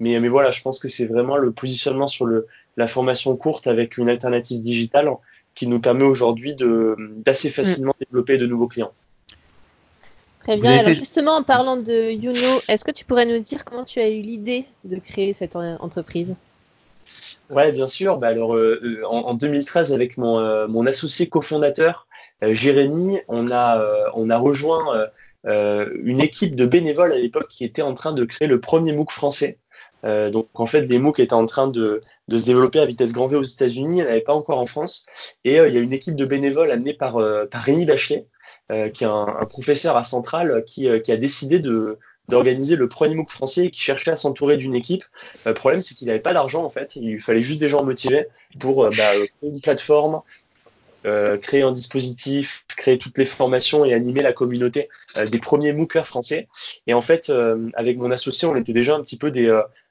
Mais, 0.00 0.18
mais 0.20 0.28
voilà, 0.28 0.50
je 0.52 0.62
pense 0.62 0.78
que 0.78 0.88
c'est 0.88 1.06
vraiment 1.06 1.36
le 1.36 1.52
positionnement 1.52 2.06
sur 2.06 2.24
le, 2.24 2.46
la 2.76 2.86
formation 2.86 3.36
courte 3.36 3.66
avec 3.66 3.98
une 3.98 4.08
alternative 4.08 4.62
digitale 4.62 5.10
qui 5.54 5.66
nous 5.66 5.80
permet 5.80 6.04
aujourd'hui 6.04 6.56
d'assez 7.24 7.50
facilement 7.50 7.94
développer 8.00 8.38
de 8.38 8.46
nouveaux 8.46 8.68
clients. 8.68 8.92
Très 10.40 10.58
bien. 10.58 10.78
Alors 10.78 10.92
justement, 10.92 11.32
en 11.32 11.42
parlant 11.42 11.76
de 11.76 12.10
Youno, 12.10 12.60
est-ce 12.68 12.84
que 12.84 12.90
tu 12.90 13.04
pourrais 13.04 13.24
nous 13.24 13.38
dire 13.38 13.64
comment 13.64 13.84
tu 13.84 14.00
as 14.00 14.10
eu 14.10 14.20
l'idée 14.20 14.66
de 14.84 14.98
créer 14.98 15.32
cette 15.32 15.56
entreprise? 15.56 16.36
Ouais, 17.50 17.72
bien 17.72 17.86
sûr. 17.86 18.18
Bah 18.18 18.28
alors, 18.28 18.54
euh, 18.56 18.80
euh, 18.82 19.06
en, 19.06 19.34
2013, 19.34 19.92
avec 19.92 20.16
mon, 20.16 20.38
euh, 20.38 20.66
mon 20.66 20.86
associé 20.86 21.28
cofondateur 21.28 22.06
Jérémy, 22.42 23.20
on 23.28 23.50
a 23.50 24.10
on 24.14 24.28
a 24.28 24.36
rejoint 24.36 25.08
une 25.44 26.20
équipe 26.20 26.56
de 26.56 26.66
bénévoles 26.66 27.12
à 27.12 27.18
l'époque 27.18 27.48
qui 27.48 27.64
était 27.64 27.80
en 27.80 27.94
train 27.94 28.12
de 28.12 28.24
créer 28.26 28.48
le 28.48 28.60
premier 28.60 28.92
MOOC 28.92 29.12
français. 29.12 29.58
donc 30.02 30.48
en 30.52 30.66
fait, 30.66 30.82
des 30.82 30.98
MOOC 30.98 31.20
étaient 31.20 31.32
en 31.32 31.46
train 31.46 31.68
de, 31.68 32.02
de 32.28 32.38
se 32.38 32.46
développer 32.46 32.80
à 32.80 32.86
vitesse 32.86 33.12
grand 33.12 33.26
V 33.26 33.36
aux 33.36 33.42
États-Unis, 33.42 34.00
elle 34.00 34.06
n'avait 34.06 34.20
pas 34.20 34.34
encore 34.34 34.58
en 34.58 34.66
France. 34.66 35.06
Et 35.44 35.56
il 35.56 35.74
y 35.74 35.76
a 35.76 35.80
une 35.80 35.92
équipe 35.92 36.16
de 36.16 36.24
bénévoles 36.24 36.70
amenée 36.70 36.94
par, 36.94 37.18
par 37.50 37.62
Rémi 37.62 37.84
Bachelet, 37.84 38.26
euh, 38.70 38.88
qui 38.88 39.04
est 39.04 39.06
un, 39.06 39.44
professeur 39.46 39.94
à 39.98 40.02
Centrale 40.02 40.64
qui, 40.66 40.88
euh, 40.88 40.98
a 41.06 41.16
décidé 41.16 41.58
de 41.58 41.98
d'organiser 42.28 42.76
le 42.76 42.88
premier 42.88 43.14
MOOC 43.14 43.28
français 43.28 43.66
et 43.66 43.70
qui 43.70 43.82
cherchait 43.82 44.10
à 44.10 44.16
s'entourer 44.16 44.56
d'une 44.56 44.74
équipe. 44.74 45.04
Euh, 45.46 45.50
le 45.50 45.54
problème, 45.54 45.82
c'est 45.82 45.94
qu'il 45.94 46.06
n'avait 46.06 46.18
pas 46.18 46.32
d'argent 46.32 46.64
en 46.64 46.70
fait. 46.70 46.96
Il 46.96 47.20
fallait 47.20 47.42
juste 47.42 47.60
des 47.60 47.68
gens 47.68 47.84
motivés 47.84 48.26
pour 48.58 48.88
bah, 48.96 49.12
créer 49.12 49.50
une 49.50 49.60
plateforme, 49.60 50.22
euh, 51.06 51.36
créer 51.36 51.60
un 51.60 51.72
dispositif, 51.72 52.64
créer 52.66 52.96
toutes 52.96 53.18
les 53.18 53.26
formations 53.26 53.84
et 53.84 53.92
animer 53.92 54.22
la 54.22 54.32
communauté 54.32 54.88
euh, 55.18 55.26
des 55.26 55.38
premiers 55.38 55.74
MOOCers 55.74 56.06
français. 56.06 56.48
Et 56.86 56.94
en 56.94 57.02
fait, 57.02 57.28
euh, 57.28 57.68
avec 57.74 57.98
mon 57.98 58.10
associé, 58.10 58.48
on 58.48 58.56
était 58.56 58.72
déjà 58.72 58.94
un 58.94 59.02
petit 59.02 59.18
peu 59.18 59.30
des, 59.30 59.50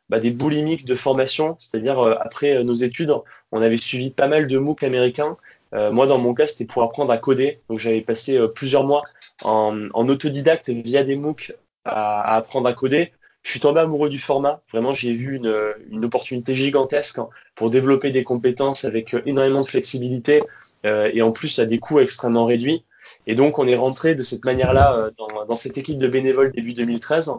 bah, 0.09 0.19
des 0.19 0.31
boulimiques 0.31 0.85
de 0.85 0.95
formation, 0.95 1.55
c'est-à-dire 1.59 1.99
après 2.21 2.63
nos 2.63 2.75
études, 2.75 3.13
on 3.51 3.61
avait 3.61 3.77
suivi 3.77 4.09
pas 4.11 4.27
mal 4.27 4.47
de 4.47 4.57
MOOC 4.57 4.83
américains 4.83 5.37
euh, 5.73 5.91
moi, 5.91 6.05
dans 6.07 6.17
mon 6.17 6.33
cas, 6.33 6.47
c'était 6.47 6.65
pour 6.65 6.83
apprendre 6.83 7.11
à 7.11 7.17
coder. 7.17 7.61
Donc, 7.69 7.79
j'avais 7.79 8.01
passé 8.01 8.37
euh, 8.37 8.47
plusieurs 8.47 8.83
mois 8.83 9.03
en, 9.43 9.89
en, 9.93 10.09
autodidacte 10.09 10.69
via 10.69 11.03
des 11.03 11.15
MOOC 11.15 11.53
à, 11.85 12.21
à, 12.21 12.37
apprendre 12.37 12.67
à 12.67 12.73
coder. 12.73 13.11
Je 13.41 13.51
suis 13.51 13.59
tombé 13.59 13.81
amoureux 13.81 14.09
du 14.09 14.19
format. 14.19 14.61
Vraiment, 14.71 14.93
j'ai 14.93 15.13
vu 15.13 15.35
une, 15.35 15.53
une, 15.89 16.05
opportunité 16.05 16.53
gigantesque 16.53 17.19
pour 17.55 17.69
développer 17.69 18.11
des 18.11 18.23
compétences 18.23 18.85
avec 18.85 19.15
énormément 19.25 19.61
de 19.61 19.65
flexibilité 19.65 20.43
euh, 20.85 21.09
et 21.13 21.21
en 21.21 21.31
plus 21.31 21.59
à 21.59 21.65
des 21.65 21.79
coûts 21.79 21.99
extrêmement 21.99 22.45
réduits. 22.45 22.85
Et 23.27 23.35
donc, 23.35 23.59
on 23.59 23.67
est 23.67 23.75
rentré 23.75 24.15
de 24.15 24.23
cette 24.23 24.45
manière-là 24.45 24.95
euh, 24.95 25.11
dans, 25.17 25.45
dans, 25.45 25.55
cette 25.55 25.77
équipe 25.77 25.97
de 25.97 26.07
bénévoles 26.07 26.51
début 26.51 26.73
2013. 26.73 27.31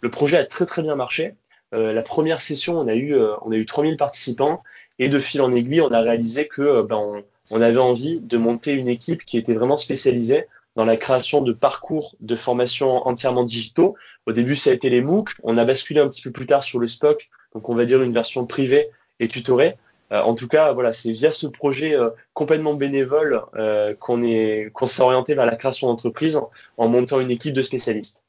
Le 0.00 0.10
projet 0.10 0.38
a 0.38 0.44
très 0.44 0.66
très 0.66 0.82
bien 0.82 0.96
marché. 0.96 1.34
Euh, 1.72 1.92
la 1.92 2.02
première 2.02 2.42
session, 2.42 2.78
on 2.78 2.88
a 2.88 2.94
eu 2.94 3.16
on 3.42 3.52
a 3.52 3.56
eu 3.56 3.66
3000 3.66 3.96
participants 3.96 4.62
et 4.98 5.08
de 5.08 5.18
fil 5.18 5.40
en 5.42 5.54
aiguille, 5.54 5.80
on 5.80 5.92
a 5.92 6.00
réalisé 6.00 6.46
que 6.46 6.82
ben, 6.82 7.24
on, 7.50 7.60
avait 7.60 7.78
envie 7.78 8.20
de 8.20 8.36
monter 8.36 8.72
une 8.72 8.88
équipe 8.88 9.24
qui 9.24 9.38
était 9.38 9.54
vraiment 9.54 9.76
spécialisée 9.76 10.46
dans 10.76 10.84
la 10.84 10.96
création 10.96 11.42
de 11.42 11.52
parcours 11.52 12.14
de 12.20 12.36
formation 12.36 13.06
entièrement 13.06 13.44
digitaux. 13.44 13.96
Au 14.26 14.32
début, 14.32 14.56
ça 14.56 14.70
a 14.70 14.72
été 14.72 14.90
les 14.90 15.02
MOOC. 15.02 15.30
On 15.42 15.58
a 15.58 15.64
basculé 15.64 16.00
un 16.00 16.08
petit 16.08 16.22
peu 16.22 16.30
plus 16.30 16.46
tard 16.46 16.64
sur 16.64 16.78
le 16.78 16.86
SPOC, 16.86 17.28
donc 17.54 17.68
on 17.68 17.74
va 17.74 17.84
dire 17.84 18.02
une 18.02 18.12
version 18.12 18.46
privée 18.46 18.90
et 19.20 19.28
tutorée. 19.28 19.76
Euh, 20.12 20.20
en 20.22 20.34
tout 20.34 20.48
cas, 20.48 20.72
voilà, 20.72 20.92
c'est 20.92 21.12
via 21.12 21.32
ce 21.32 21.46
projet 21.46 21.94
euh, 21.94 22.10
complètement 22.34 22.74
bénévole 22.74 23.42
euh, 23.56 23.94
qu'on 23.94 24.22
est 24.22 24.70
qu'on 24.74 24.86
s'est 24.86 25.02
orienté 25.02 25.34
vers 25.34 25.46
la 25.46 25.56
création 25.56 25.88
d'entreprise 25.88 26.38
en 26.76 26.88
montant 26.88 27.20
une 27.20 27.30
équipe 27.30 27.54
de 27.54 27.62
spécialistes. 27.62 28.21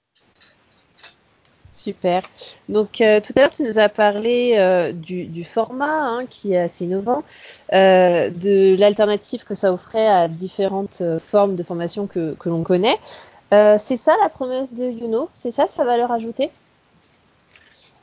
Super. 1.73 2.21
Donc 2.69 3.01
euh, 3.01 3.19
tout 3.19 3.33
à 3.35 3.41
l'heure, 3.41 3.51
tu 3.51 3.63
nous 3.63 3.79
as 3.79 3.89
parlé 3.89 4.53
euh, 4.57 4.91
du, 4.91 5.43
format 5.43 6.07
hein, 6.07 6.25
qui 6.29 6.53
est 6.53 6.59
assez 6.59 6.85
innovant, 6.85 7.23
euh, 7.73 8.29
de 8.29 8.75
l'alternative 8.77 9.43
que 9.43 9.55
ça 9.55 9.73
offrait 9.73 10.07
à 10.07 10.27
différentes 10.27 11.01
formes 11.19 11.55
de 11.55 11.63
formation 11.63 12.05
que, 12.05 12.35
l'on 12.45 12.63
connaît. 12.63 12.97
C'est 13.51 13.97
ça 13.97 14.15
la 14.21 14.29
promesse 14.29 14.73
de 14.73 14.83
Youno 14.83 15.29
C'est 15.33 15.51
ça 15.51 15.67
sa 15.67 15.83
valeur 15.83 16.11
ajoutée? 16.11 16.49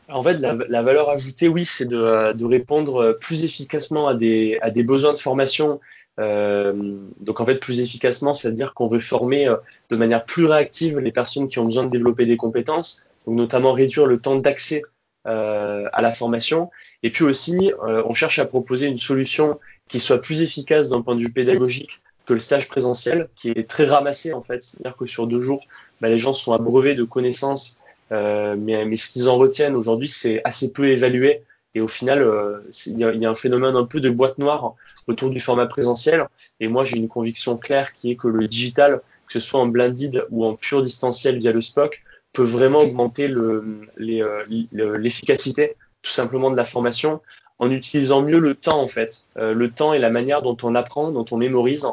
En 0.09 0.23
fait, 0.23 0.39
la, 0.39 0.83
valeur 0.83 1.09
ajoutée, 1.09 1.49
oui, 1.49 1.65
c'est 1.65 1.87
de, 1.87 2.45
répondre 2.45 3.17
plus 3.21 3.45
efficacement 3.45 4.09
à 4.09 4.15
des 4.15 4.85
besoins 4.85 5.13
de 5.13 5.19
formation. 5.19 5.81
donc 6.19 7.41
en 7.41 7.47
fait, 7.47 7.57
plus 7.57 7.81
efficacement, 7.81 8.35
c'est-à-dire 8.35 8.75
qu'on 8.75 8.89
veut 8.89 9.01
former 9.01 9.53
de 9.91 9.97
manière 9.97 10.25
plus 10.25 10.47
réactive 10.47 10.99
les 10.99 11.13
personnes 11.13 11.49
qui 11.49 11.61
ont 11.61 11.65
besoin 11.65 11.85
de 11.85 11.91
développer 11.91 12.27
des 12.27 12.37
compétences 12.37 13.05
donc 13.27 13.37
notamment 13.37 13.73
réduire 13.73 14.07
le 14.07 14.19
temps 14.19 14.37
d'accès 14.37 14.83
euh, 15.27 15.87
à 15.93 16.01
la 16.01 16.13
formation. 16.13 16.71
Et 17.03 17.11
puis 17.11 17.25
aussi, 17.25 17.73
euh, 17.85 18.03
on 18.07 18.15
cherche 18.15 18.39
à 18.39 18.47
proposer 18.47 18.87
une 18.87 18.99
solution 18.99 19.59
qui 19.89 20.01
soit 20.01 20.21
plus 20.21 20.41
efficace 20.41 20.89
d'un 20.89 21.03
point 21.03 21.17
de 21.17 21.21
vue 21.21 21.33
pédagogique 21.33 22.01
que 22.27 22.35
le 22.35 22.41
stage 22.41 22.69
présentiel, 22.69 23.29
qui 23.35 23.51
est 23.51 23.69
très 23.69 23.85
ramassé 23.85 24.33
en 24.33 24.43
fait. 24.43 24.63
C'est-à-dire 24.63 24.97
que 24.97 25.07
sur 25.07 25.27
deux 25.27 25.41
jours, 25.41 25.67
bah, 26.01 26.09
les 26.09 26.19
gens 26.19 26.33
sont 26.33 26.53
abreuvés 26.53 26.95
de 26.95 27.05
connaissances, 27.05 27.81
euh, 28.13 28.55
mais, 28.57 28.85
mais 28.85 28.97
ce 28.97 29.11
qu'ils 29.11 29.29
en 29.29 29.37
retiennent 29.37 29.75
aujourd'hui, 29.75 30.09
c'est 30.09 30.41
assez 30.45 30.73
peu 30.73 30.89
évalué. 30.89 31.43
Et 31.75 31.81
au 31.81 31.89
final, 31.89 32.23
euh, 32.23 32.61
il 32.87 32.99
y, 32.99 33.01
y, 33.01 33.27
a 33.27 33.31
un 33.31 33.35
phénomène 33.35 33.77
un 33.77 33.85
peu 33.85 34.01
de 34.01 34.11
boîte 34.11 34.39
noire 34.39 34.75
autour 35.07 35.31
du 35.31 35.41
format 35.41 35.67
présentiel. 35.67 36.27
Et 36.61 36.69
moi, 36.69 36.85
j'ai 36.85 36.97
une 36.97 37.09
conviction 37.09 37.57
claire 37.57 37.95
qui 37.95 38.13
est 38.13 38.17
que 38.17 38.29
le 38.29 38.49
digital, 38.49 39.01
que 39.27 39.33
ce 39.33 39.41
soit 39.41 39.61
en 39.61 39.67
blended 39.67 40.25
ou 40.31 40.45
en 40.45 40.55
pur 40.55 40.83
distanciel 40.83 41.39
via 41.39 41.53
le 41.53 41.61
SPOC, 41.61 42.03
peut 42.33 42.45
vraiment 42.45 42.81
augmenter 42.81 43.29
euh, 43.29 43.81
l'efficacité 43.99 45.77
tout 46.03 46.11
simplement 46.11 46.51
de 46.51 46.57
la 46.57 46.65
formation 46.65 47.21
en 47.59 47.71
utilisant 47.71 48.23
mieux 48.23 48.39
le 48.39 48.55
temps 48.55 48.81
en 48.81 48.89
fait. 48.89 49.27
Euh, 49.37 49.55
le 49.55 49.71
temps 49.71 49.93
et 49.93 49.99
la 49.99 50.11
manière 50.11 50.43
dont 50.43 50.57
on 50.63 50.75
apprend, 50.75 51.11
dont 51.11 51.27
on 51.31 51.37
mémorise. 51.37 51.87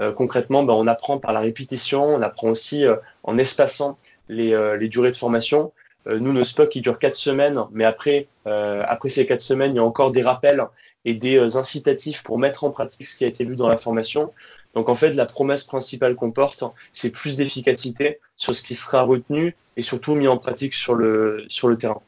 Euh, 0.00 0.12
concrètement, 0.12 0.62
ben, 0.62 0.74
on 0.74 0.86
apprend 0.86 1.18
par 1.18 1.32
la 1.32 1.40
répétition, 1.40 2.04
on 2.04 2.22
apprend 2.22 2.48
aussi 2.48 2.84
euh, 2.84 2.96
en 3.22 3.38
espaçant 3.38 3.98
les, 4.28 4.52
euh, 4.52 4.76
les, 4.76 4.88
durées 4.88 5.10
de 5.10 5.16
formation. 5.16 5.72
Euh, 6.06 6.18
nous, 6.18 6.32
nos 6.32 6.44
SPOC, 6.44 6.76
ils 6.76 6.82
durent 6.82 6.98
quatre 6.98 7.14
semaines, 7.14 7.60
mais 7.72 7.84
après, 7.84 8.28
après 8.44 9.08
ces 9.08 9.26
quatre 9.26 9.40
semaines, 9.40 9.72
il 9.72 9.76
y 9.76 9.78
a 9.78 9.84
encore 9.84 10.12
des 10.12 10.22
rappels 10.22 10.62
et 11.04 11.14
des 11.14 11.56
incitatifs 11.56 12.22
pour 12.22 12.38
mettre 12.38 12.64
en 12.64 12.70
pratique 12.70 13.06
ce 13.06 13.16
qui 13.16 13.24
a 13.24 13.28
été 13.28 13.44
vu 13.44 13.56
dans 13.56 13.68
la 13.68 13.76
formation. 13.76 14.32
Donc 14.74 14.88
en 14.88 14.94
fait, 14.94 15.12
la 15.12 15.26
promesse 15.26 15.64
principale 15.64 16.14
qu'on 16.14 16.30
porte, 16.30 16.64
c'est 16.92 17.10
plus 17.10 17.36
d'efficacité 17.36 18.20
sur 18.36 18.54
ce 18.54 18.62
qui 18.62 18.74
sera 18.74 19.02
retenu 19.02 19.54
et 19.76 19.82
surtout 19.82 20.14
mis 20.14 20.28
en 20.28 20.38
pratique 20.38 20.74
sur 20.74 20.94
le, 20.94 21.44
sur 21.48 21.68
le 21.68 21.76
terrain. 21.76 22.00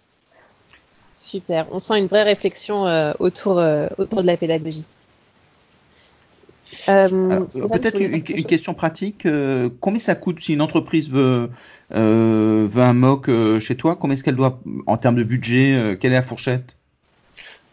Super, 1.16 1.66
on 1.72 1.78
sent 1.78 1.98
une 1.98 2.06
vraie 2.06 2.22
réflexion 2.22 2.86
euh, 2.86 3.12
autour, 3.18 3.58
euh, 3.58 3.88
autour 3.98 4.22
de 4.22 4.26
la 4.26 4.36
pédagogie. 4.36 4.84
Euh, 6.88 7.40
Peut-être 7.70 8.00
une, 8.00 8.14
une, 8.14 8.44
question 8.44 8.74
pratique. 8.74 9.24
Euh, 9.26 9.70
combien 9.80 10.00
ça 10.00 10.14
coûte 10.14 10.40
si 10.40 10.52
une 10.52 10.60
entreprise 10.60 11.10
veut, 11.10 11.48
euh, 11.94 12.66
veut 12.68 12.82
un 12.82 12.92
MOOC 12.92 13.60
chez 13.60 13.76
toi? 13.76 13.96
Combien 13.96 14.14
est-ce 14.14 14.24
qu'elle 14.24 14.36
doit, 14.36 14.60
en 14.86 14.96
termes 14.96 15.14
de 15.14 15.22
budget, 15.22 15.96
quelle 16.00 16.12
est 16.12 16.16
la 16.16 16.22
fourchette? 16.22 16.76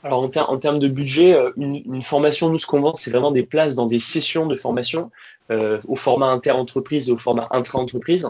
Alors 0.03 0.21
en, 0.21 0.29
ter 0.29 0.59
termes 0.59 0.79
de 0.79 0.87
budget, 0.87 1.33
euh, 1.33 1.51
une, 1.57 2.03
formation, 2.03 2.49
nous 2.49 2.59
ce 2.59 2.67
qu'on 2.67 2.81
vend, 2.81 2.93
c'est 2.93 3.11
vraiment 3.11 3.31
des 3.31 3.43
places 3.43 3.75
dans 3.75 3.85
des 3.85 3.99
sessions 3.99 4.45
de 4.47 4.55
formation 4.55 5.11
euh, 5.49 5.79
au 5.87 5.95
format 5.95 6.27
inter-entreprise 6.27 7.09
et 7.09 7.11
au 7.11 7.17
format 7.17 7.47
intra-entreprise. 7.51 8.27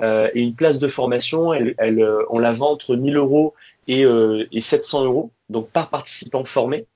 Euh, 0.00 0.28
et 0.34 0.42
une 0.42 0.54
place 0.54 0.78
de 0.78 0.88
formation, 0.88 1.54
elle, 1.54 1.74
elle, 1.78 2.00
euh, 2.00 2.24
on 2.30 2.38
la 2.38 2.52
vend 2.52 2.72
entre 2.72 2.96
1000 2.96 3.16
euros 3.16 3.54
et, 3.86 4.04
euh, 4.04 4.46
et 4.50 4.60
700 4.60 5.04
euros, 5.04 5.30
donc 5.50 5.68
par 5.70 5.90
participant 5.90 6.44
formé. 6.44 6.86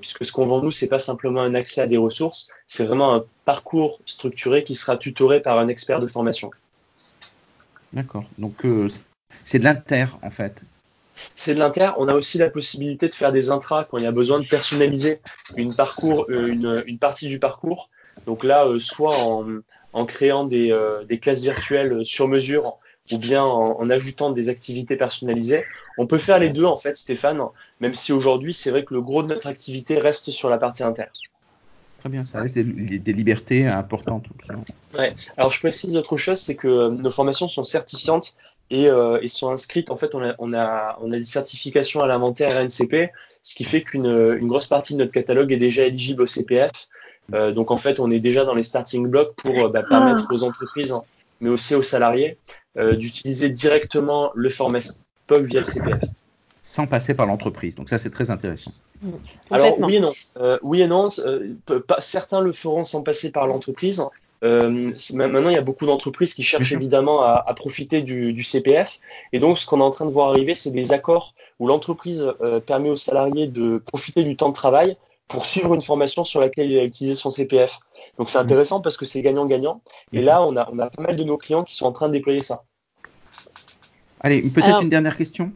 puisque 0.00 0.26
ce 0.26 0.32
qu'on 0.32 0.44
vend 0.44 0.60
nous, 0.60 0.72
c'est 0.72 0.88
pas 0.88 0.98
simplement 0.98 1.40
un 1.40 1.54
accès 1.54 1.80
à 1.80 1.86
des 1.86 1.96
ressources, 1.96 2.50
c'est 2.66 2.84
vraiment 2.84 3.14
un 3.14 3.24
parcours 3.46 3.98
structuré 4.04 4.62
qui 4.62 4.74
sera 4.74 4.98
tutoré 4.98 5.40
par 5.40 5.58
un 5.58 5.68
expert 5.68 6.00
de 6.00 6.06
formation. 6.06 6.50
D'accord. 7.94 8.24
Donc 8.36 8.62
c'est 9.42 9.58
de 9.58 9.64
l'inter 9.64 10.04
en 10.20 10.28
fait 10.28 10.62
c'est 11.34 11.54
de 11.54 11.58
l'inter. 11.58 11.92
On 11.98 12.08
a 12.08 12.14
aussi 12.14 12.38
la 12.38 12.50
possibilité 12.50 13.08
de 13.08 13.14
faire 13.14 13.32
des 13.32 13.50
intras 13.50 13.84
quand 13.84 13.98
il 13.98 14.04
y 14.04 14.06
a 14.06 14.12
besoin 14.12 14.40
de 14.40 14.46
personnaliser 14.46 15.20
une, 15.56 15.74
parcours, 15.74 16.26
euh, 16.30 16.46
une, 16.48 16.82
une 16.86 16.98
partie 16.98 17.28
du 17.28 17.38
parcours. 17.38 17.90
Donc 18.26 18.44
là, 18.44 18.66
euh, 18.66 18.78
soit 18.78 19.16
en, 19.16 19.46
en 19.92 20.04
créant 20.06 20.44
des, 20.44 20.72
euh, 20.72 21.04
des, 21.04 21.18
classes 21.18 21.42
virtuelles 21.42 22.04
sur 22.04 22.28
mesure 22.28 22.78
ou 23.12 23.18
bien 23.18 23.42
en, 23.42 23.80
en, 23.80 23.90
ajoutant 23.90 24.30
des 24.30 24.48
activités 24.48 24.96
personnalisées. 24.96 25.64
On 25.98 26.06
peut 26.06 26.18
faire 26.18 26.38
les 26.38 26.50
deux 26.50 26.64
en 26.64 26.78
fait, 26.78 26.96
Stéphane, 26.96 27.40
même 27.80 27.94
si 27.94 28.12
aujourd'hui, 28.12 28.54
c'est 28.54 28.70
vrai 28.70 28.84
que 28.84 28.94
le 28.94 29.00
gros 29.00 29.22
de 29.22 29.28
notre 29.28 29.46
activité 29.46 29.98
reste 29.98 30.30
sur 30.30 30.48
la 30.48 30.58
partie 30.58 30.82
inter. 30.82 31.06
Très 32.00 32.08
bien, 32.08 32.24
ça 32.24 32.40
reste 32.40 32.54
des, 32.54 32.64
des 32.64 33.12
libertés 33.12 33.66
importantes. 33.66 34.24
Ouais. 34.96 35.14
Alors 35.36 35.50
je 35.52 35.58
précise 35.58 35.96
autre 35.96 36.16
chose, 36.16 36.40
c'est 36.40 36.54
que 36.54 36.88
nos 36.88 37.10
formations 37.10 37.48
sont 37.48 37.64
certifiantes 37.64 38.36
et, 38.70 38.88
euh, 38.88 39.18
et, 39.20 39.28
sont 39.28 39.50
inscrites. 39.50 39.90
En 39.90 39.96
fait, 39.96 40.14
on 40.14 40.22
a, 40.22 40.34
on 40.38 40.52
a, 40.52 40.98
on 41.00 41.12
a 41.12 41.16
des 41.16 41.24
certifications 41.24 42.02
à 42.02 42.06
l'inventaire 42.06 42.50
RNCP, 42.50 43.10
ce 43.42 43.54
qui 43.54 43.64
fait 43.64 43.82
qu'une 43.82 44.06
une 44.06 44.48
grosse 44.48 44.66
partie 44.66 44.94
de 44.94 44.98
notre 44.98 45.12
catalogue 45.12 45.52
est 45.52 45.58
déjà 45.58 45.86
éligible 45.86 46.22
au 46.22 46.26
CPF. 46.26 46.88
Euh, 47.32 47.52
donc, 47.52 47.70
en 47.70 47.76
fait, 47.76 48.00
on 48.00 48.10
est 48.10 48.20
déjà 48.20 48.44
dans 48.44 48.54
les 48.54 48.62
starting 48.62 49.06
blocks 49.06 49.34
pour 49.36 49.64
euh, 49.64 49.68
bah, 49.68 49.82
permettre 49.82 50.26
aux 50.32 50.44
entreprises, 50.44 50.94
mais 51.40 51.50
aussi 51.50 51.74
aux 51.74 51.82
salariés, 51.82 52.38
d'utiliser 52.76 53.50
directement 53.50 54.30
le 54.34 54.48
format 54.48 54.80
SPOC 54.80 55.42
via 55.42 55.60
le 55.60 55.66
CPF. 55.66 56.04
Sans 56.62 56.86
passer 56.86 57.14
par 57.14 57.26
l'entreprise. 57.26 57.74
Donc 57.74 57.88
ça, 57.88 57.98
c'est 57.98 58.10
très 58.10 58.30
intéressant. 58.30 58.72
Alors 59.50 59.80
oui 59.80 59.96
et 59.96 60.00
non. 60.00 60.12
oui 60.62 60.82
et 60.82 60.86
non. 60.86 61.08
certains 62.00 62.40
le 62.40 62.52
feront 62.52 62.84
sans 62.84 63.02
passer 63.02 63.32
par 63.32 63.46
l'entreprise. 63.46 64.04
Euh, 64.42 64.92
maintenant, 65.14 65.50
il 65.50 65.54
y 65.54 65.58
a 65.58 65.62
beaucoup 65.62 65.86
d'entreprises 65.86 66.34
qui 66.34 66.42
cherchent 66.42 66.72
évidemment 66.72 67.22
à, 67.22 67.44
à 67.46 67.54
profiter 67.54 68.02
du, 68.02 68.32
du, 68.32 68.42
CPF. 68.42 69.00
Et 69.32 69.38
donc, 69.38 69.58
ce 69.58 69.66
qu'on 69.66 69.80
est 69.80 69.84
en 69.84 69.90
train 69.90 70.06
de 70.06 70.10
voir 70.10 70.30
arriver, 70.30 70.54
c'est 70.54 70.70
des 70.70 70.92
accords 70.92 71.34
où 71.58 71.66
l'entreprise 71.66 72.32
euh, 72.40 72.60
permet 72.60 72.90
aux 72.90 72.96
salariés 72.96 73.46
de 73.46 73.78
profiter 73.78 74.24
du 74.24 74.36
temps 74.36 74.48
de 74.48 74.54
travail 74.54 74.96
pour 75.28 75.46
suivre 75.46 75.74
une 75.74 75.82
formation 75.82 76.24
sur 76.24 76.40
laquelle 76.40 76.70
il 76.70 76.78
a 76.78 76.84
utilisé 76.84 77.14
son 77.14 77.30
CPF. 77.30 77.78
Donc, 78.18 78.30
c'est 78.30 78.38
intéressant 78.38 78.80
parce 78.80 78.96
que 78.96 79.04
c'est 79.04 79.22
gagnant-gagnant. 79.22 79.82
Et 80.12 80.22
là, 80.22 80.42
on 80.42 80.56
a, 80.56 80.68
on 80.72 80.78
a 80.78 80.88
pas 80.88 81.02
mal 81.02 81.16
de 81.16 81.24
nos 81.24 81.36
clients 81.36 81.62
qui 81.62 81.74
sont 81.74 81.86
en 81.86 81.92
train 81.92 82.08
de 82.08 82.14
déployer 82.14 82.42
ça. 82.42 82.64
Allez, 84.20 84.42
peut-être 84.42 84.82
une 84.82 84.90
dernière 84.90 85.16
question 85.16 85.52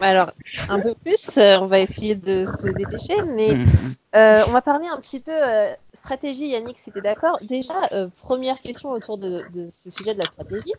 alors, 0.00 0.32
un 0.68 0.80
peu 0.80 0.94
plus, 0.94 1.36
euh, 1.36 1.58
on 1.60 1.66
va 1.66 1.78
essayer 1.78 2.14
de 2.14 2.46
se 2.46 2.68
dépêcher, 2.68 3.22
mais 3.22 3.54
mm. 3.54 3.66
euh, 4.16 4.44
on 4.46 4.52
va 4.52 4.62
parler 4.62 4.86
un 4.86 4.98
petit 4.98 5.20
peu 5.20 5.32
euh, 5.32 5.74
stratégie. 5.92 6.48
Yannick, 6.48 6.78
si 6.78 6.90
tu 6.90 6.98
es 6.98 7.02
d'accord. 7.02 7.38
Déjà, 7.42 7.88
première 8.22 8.60
question 8.60 8.90
autour 8.90 9.18
de, 9.18 9.44
ce 9.70 9.90
sujet 9.90 10.14
de 10.14 10.20
la 10.20 10.26
stratégie. 10.26 10.72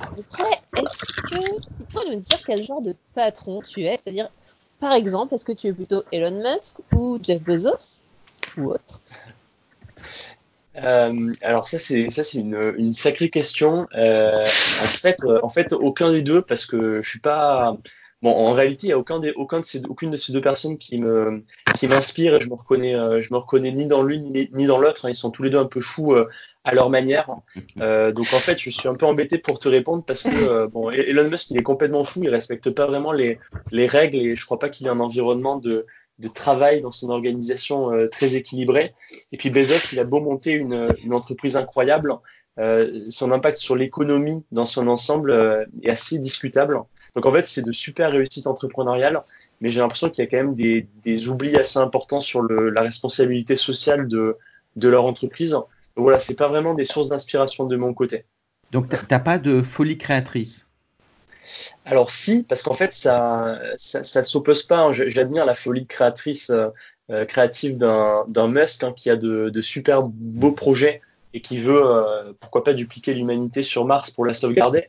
Après, 0.00 0.50
est-ce 0.76 1.04
que 1.04 1.56
tu 1.60 1.84
peux 1.92 2.08
nous 2.08 2.20
dire 2.20 2.38
quel 2.46 2.62
genre 2.62 2.82
de 2.82 2.94
patron 3.14 3.62
tu 3.62 3.84
es? 3.84 3.96
C'est-à-dire, 3.96 4.30
par 4.78 4.92
exemple, 4.92 5.34
est-ce 5.34 5.44
que 5.44 5.52
tu 5.52 5.66
es 5.66 5.72
plutôt 5.72 6.04
Elon 6.12 6.42
Musk 6.42 6.76
ou 6.94 7.18
Jeff 7.20 7.42
Bezos 7.42 8.02
ou 8.56 8.70
autre? 8.70 9.00
Euh, 10.76 11.32
alors 11.42 11.66
ça 11.66 11.78
c'est 11.78 12.10
ça 12.10 12.22
c'est 12.24 12.38
une, 12.38 12.74
une 12.76 12.92
sacrée 12.92 13.30
question. 13.30 13.86
Euh, 13.96 14.48
en 14.48 14.86
fait 14.86 15.16
euh, 15.24 15.40
en 15.42 15.48
fait 15.48 15.72
aucun 15.72 16.10
des 16.12 16.22
deux 16.22 16.42
parce 16.42 16.66
que 16.66 17.00
je 17.02 17.08
suis 17.08 17.20
pas 17.20 17.76
bon 18.22 18.30
en 18.30 18.52
réalité 18.52 18.88
il 18.88 18.90
y 18.90 18.92
a 18.92 18.98
aucun 18.98 19.18
des 19.18 19.32
aucun 19.32 19.60
de 19.60 19.64
ces 19.64 19.82
aucune 19.88 20.10
de 20.10 20.16
ces 20.16 20.32
deux 20.32 20.40
personnes 20.40 20.76
qui 20.78 20.98
me 20.98 21.44
qui 21.76 21.88
m'inspire 21.88 22.34
et 22.34 22.40
je 22.40 22.48
me 22.48 22.54
reconnais 22.54 22.92
je 22.92 23.32
me 23.32 23.38
reconnais 23.38 23.72
ni 23.72 23.86
dans 23.86 24.02
l'une 24.02 24.32
ni, 24.32 24.66
dans 24.66 24.78
l'autre. 24.78 25.06
Hein. 25.06 25.10
Ils 25.10 25.14
sont 25.14 25.30
tous 25.30 25.42
les 25.42 25.50
deux 25.50 25.58
un 25.58 25.66
peu 25.66 25.80
fous 25.80 26.14
à 26.64 26.74
leur 26.74 26.90
manière. 26.90 27.30
donc 27.76 28.26
en 28.32 28.38
fait 28.38 28.58
je 28.58 28.70
suis 28.70 28.88
un 28.88 28.94
peu 28.94 29.06
embêté 29.06 29.38
pour 29.38 29.58
te 29.58 29.68
répondre 29.68 30.04
parce 30.04 30.24
que 30.24 30.66
bon 30.66 30.90
Elon 30.90 31.28
Musk 31.30 31.50
il 31.50 31.58
est 31.58 31.62
complètement 31.62 32.04
fou. 32.04 32.20
Il 32.22 32.30
respecte 32.30 32.70
pas 32.70 32.86
vraiment 32.86 33.12
les 33.12 33.38
les 33.72 33.86
règles 33.86 34.18
et 34.18 34.36
je 34.36 34.44
crois 34.44 34.58
pas 34.58 34.68
qu'il 34.68 34.86
ait 34.86 34.90
un 34.90 35.00
environnement 35.00 35.56
de 35.56 35.86
de 36.18 36.28
travail 36.28 36.80
dans 36.80 36.90
son 36.90 37.10
organisation 37.10 37.92
euh, 37.92 38.08
très 38.08 38.34
équilibrée. 38.34 38.94
Et 39.32 39.36
puis 39.36 39.50
Bezos, 39.50 39.92
il 39.92 40.00
a 40.00 40.04
beau 40.04 40.20
monter 40.20 40.52
une, 40.52 40.88
une 41.04 41.14
entreprise 41.14 41.56
incroyable, 41.56 42.14
euh, 42.58 43.04
son 43.08 43.30
impact 43.30 43.58
sur 43.58 43.76
l'économie 43.76 44.44
dans 44.50 44.64
son 44.64 44.88
ensemble 44.88 45.30
euh, 45.30 45.64
est 45.82 45.90
assez 45.90 46.18
discutable. 46.18 46.80
Donc 47.14 47.24
en 47.24 47.32
fait, 47.32 47.46
c'est 47.46 47.64
de 47.64 47.72
super 47.72 48.10
réussites 48.10 48.46
entrepreneuriales, 48.46 49.22
mais 49.60 49.70
j'ai 49.70 49.80
l'impression 49.80 50.10
qu'il 50.10 50.24
y 50.24 50.26
a 50.26 50.30
quand 50.30 50.36
même 50.36 50.54
des, 50.54 50.86
des 51.02 51.28
oublis 51.28 51.56
assez 51.56 51.78
importants 51.78 52.20
sur 52.20 52.42
le, 52.42 52.70
la 52.70 52.82
responsabilité 52.82 53.56
sociale 53.56 54.08
de, 54.08 54.36
de 54.76 54.88
leur 54.88 55.04
entreprise. 55.04 55.56
Voilà, 55.96 56.18
c'est 56.18 56.36
pas 56.36 56.48
vraiment 56.48 56.74
des 56.74 56.84
sources 56.84 57.08
d'inspiration 57.08 57.66
de 57.66 57.76
mon 57.76 57.94
côté. 57.94 58.24
Donc 58.70 58.88
t'as 58.88 59.18
pas 59.18 59.38
de 59.38 59.62
folie 59.62 59.96
créatrice? 59.96 60.67
Alors 61.84 62.10
si, 62.10 62.42
parce 62.42 62.62
qu'en 62.62 62.74
fait, 62.74 62.92
ça, 62.92 63.58
ça, 63.76 64.24
s'oppose 64.24 64.62
pas. 64.62 64.78
Hein. 64.78 64.92
J'admire 64.92 65.46
la 65.46 65.54
folie 65.54 65.86
créatrice, 65.86 66.50
euh, 66.50 66.68
euh, 67.10 67.24
créative 67.24 67.76
d'un 67.76 68.48
Musk 68.48 68.84
hein, 68.84 68.92
qui 68.94 69.10
a 69.10 69.16
de, 69.16 69.50
de, 69.50 69.62
super 69.62 70.02
beaux 70.02 70.52
projets 70.52 71.00
et 71.34 71.40
qui 71.40 71.58
veut, 71.58 71.82
euh, 71.84 72.32
pourquoi 72.40 72.64
pas, 72.64 72.74
dupliquer 72.74 73.14
l'humanité 73.14 73.62
sur 73.62 73.84
Mars 73.84 74.10
pour 74.10 74.24
la 74.24 74.34
sauvegarder. 74.34 74.88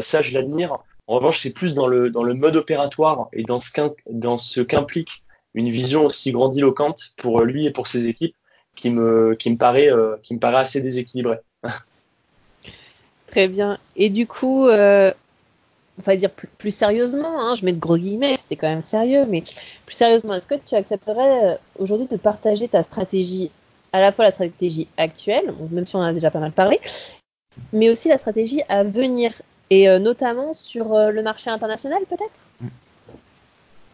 ça, 0.00 0.22
je 0.22 0.34
l'admire. 0.34 0.78
En 1.08 1.14
revanche, 1.14 1.40
c'est 1.40 1.52
plus 1.52 1.74
dans 1.74 1.86
le, 1.86 2.10
dans 2.10 2.24
le 2.24 2.34
mode 2.34 2.56
opératoire 2.56 3.28
et 3.32 3.44
dans 3.44 3.58
ce 4.38 4.60
qu'implique 4.60 5.22
une 5.54 5.68
vision 5.68 6.04
aussi 6.04 6.32
grandiloquente 6.32 7.12
pour 7.16 7.40
lui 7.42 7.66
et 7.66 7.70
pour 7.70 7.86
ses 7.86 8.08
équipes 8.08 8.34
qui 8.74 8.90
me, 8.90 9.34
qui 9.36 9.50
me, 9.50 9.56
paraît, 9.56 9.88
qui 10.22 10.34
me 10.34 10.40
paraît 10.40 10.58
assez 10.58 10.82
déséquilibré. 10.82 11.38
Très 13.28 13.48
bien. 13.48 13.78
Et 13.96 14.10
du 14.10 14.26
coup, 14.26 14.68
va 15.98 16.16
dire 16.16 16.30
plus, 16.30 16.70
sérieusement, 16.70 17.40
hein, 17.40 17.54
je 17.54 17.64
mets 17.64 17.72
de 17.72 17.78
gros 17.78 17.96
guillemets, 17.96 18.36
c'était 18.36 18.56
quand 18.56 18.68
même 18.68 18.82
sérieux, 18.82 19.24
mais 19.28 19.42
plus 19.86 19.94
sérieusement, 19.94 20.34
est-ce 20.34 20.46
que 20.46 20.54
tu 20.54 20.74
accepterais 20.74 21.54
euh, 21.54 21.56
aujourd'hui 21.78 22.06
de 22.06 22.16
partager 22.16 22.68
ta 22.68 22.82
stratégie, 22.82 23.50
à 23.92 24.00
la 24.00 24.12
fois 24.12 24.24
la 24.26 24.30
stratégie 24.30 24.88
actuelle, 24.96 25.54
même 25.70 25.86
si 25.86 25.96
on 25.96 26.00
en 26.00 26.02
a 26.02 26.12
déjà 26.12 26.30
pas 26.30 26.38
mal 26.38 26.52
parlé, 26.52 26.80
mais 27.72 27.88
aussi 27.88 28.08
la 28.08 28.18
stratégie 28.18 28.62
à 28.68 28.84
venir, 28.84 29.32
et 29.70 29.88
euh, 29.88 29.98
notamment 29.98 30.52
sur 30.52 30.94
euh, 30.94 31.10
le 31.10 31.22
marché 31.22 31.50
international 31.50 32.02
peut-être? 32.08 32.40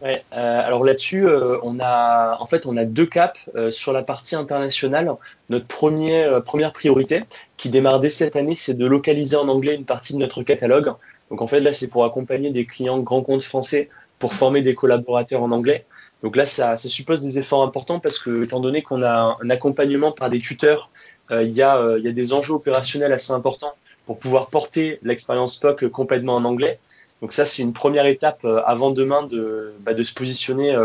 Ouais, 0.01 0.21
alors 0.33 0.83
là-dessus, 0.83 1.25
on 1.63 1.79
a 1.79 2.37
en 2.37 2.45
fait 2.45 2.65
on 2.65 2.75
a 2.75 2.83
deux 2.83 3.05
caps 3.05 3.49
sur 3.71 3.93
la 3.93 4.03
partie 4.03 4.35
internationale. 4.35 5.09
Notre 5.47 5.65
premier, 5.65 6.29
première 6.43 6.73
priorité, 6.73 7.23
qui 7.55 7.69
démarre 7.69 8.01
dès 8.01 8.09
cette 8.09 8.35
année, 8.35 8.55
c'est 8.55 8.73
de 8.73 8.85
localiser 8.85 9.37
en 9.37 9.47
anglais 9.47 9.75
une 9.75 9.85
partie 9.85 10.11
de 10.11 10.17
notre 10.17 10.43
catalogue. 10.43 10.91
Donc 11.33 11.41
en 11.41 11.47
fait, 11.47 11.61
là, 11.61 11.73
c'est 11.73 11.87
pour 11.87 12.05
accompagner 12.05 12.51
des 12.51 12.67
clients 12.67 12.99
grands 12.99 13.23
comptes 13.23 13.41
français 13.41 13.89
pour 14.19 14.35
former 14.35 14.61
des 14.61 14.75
collaborateurs 14.75 15.41
en 15.41 15.49
anglais. 15.49 15.83
Donc 16.21 16.35
là, 16.35 16.45
ça, 16.45 16.77
ça 16.77 16.87
suppose 16.89 17.23
des 17.23 17.39
efforts 17.39 17.63
importants 17.63 17.99
parce 17.99 18.19
que, 18.19 18.43
étant 18.43 18.59
donné 18.59 18.83
qu'on 18.83 19.01
a 19.01 19.35
un 19.41 19.49
accompagnement 19.49 20.11
par 20.11 20.29
des 20.29 20.37
tuteurs, 20.37 20.91
euh, 21.31 21.41
il, 21.41 21.49
y 21.49 21.63
a, 21.63 21.77
euh, 21.77 21.99
y 21.99 22.07
a 22.07 22.11
des 22.11 22.33
enjeux 22.33 22.53
opérationnels 22.53 23.11
assez 23.11 23.33
importants 23.33 23.73
pour 24.05 24.19
pouvoir 24.19 24.51
porter 24.51 24.99
l'expérience 25.01 25.57
POC 25.57 25.87
complètement 25.87 26.35
en 26.35 26.45
anglais. 26.45 26.77
Donc 27.23 27.33
ça, 27.33 27.47
c'est 27.47 27.63
une 27.63 27.73
première 27.73 28.05
étape 28.05 28.45
euh, 28.45 28.61
avant 28.67 28.91
demain 28.91 29.23
de, 29.23 29.73
bah, 29.79 29.95
de 29.95 30.03
se 30.03 30.13
positionner 30.13 30.77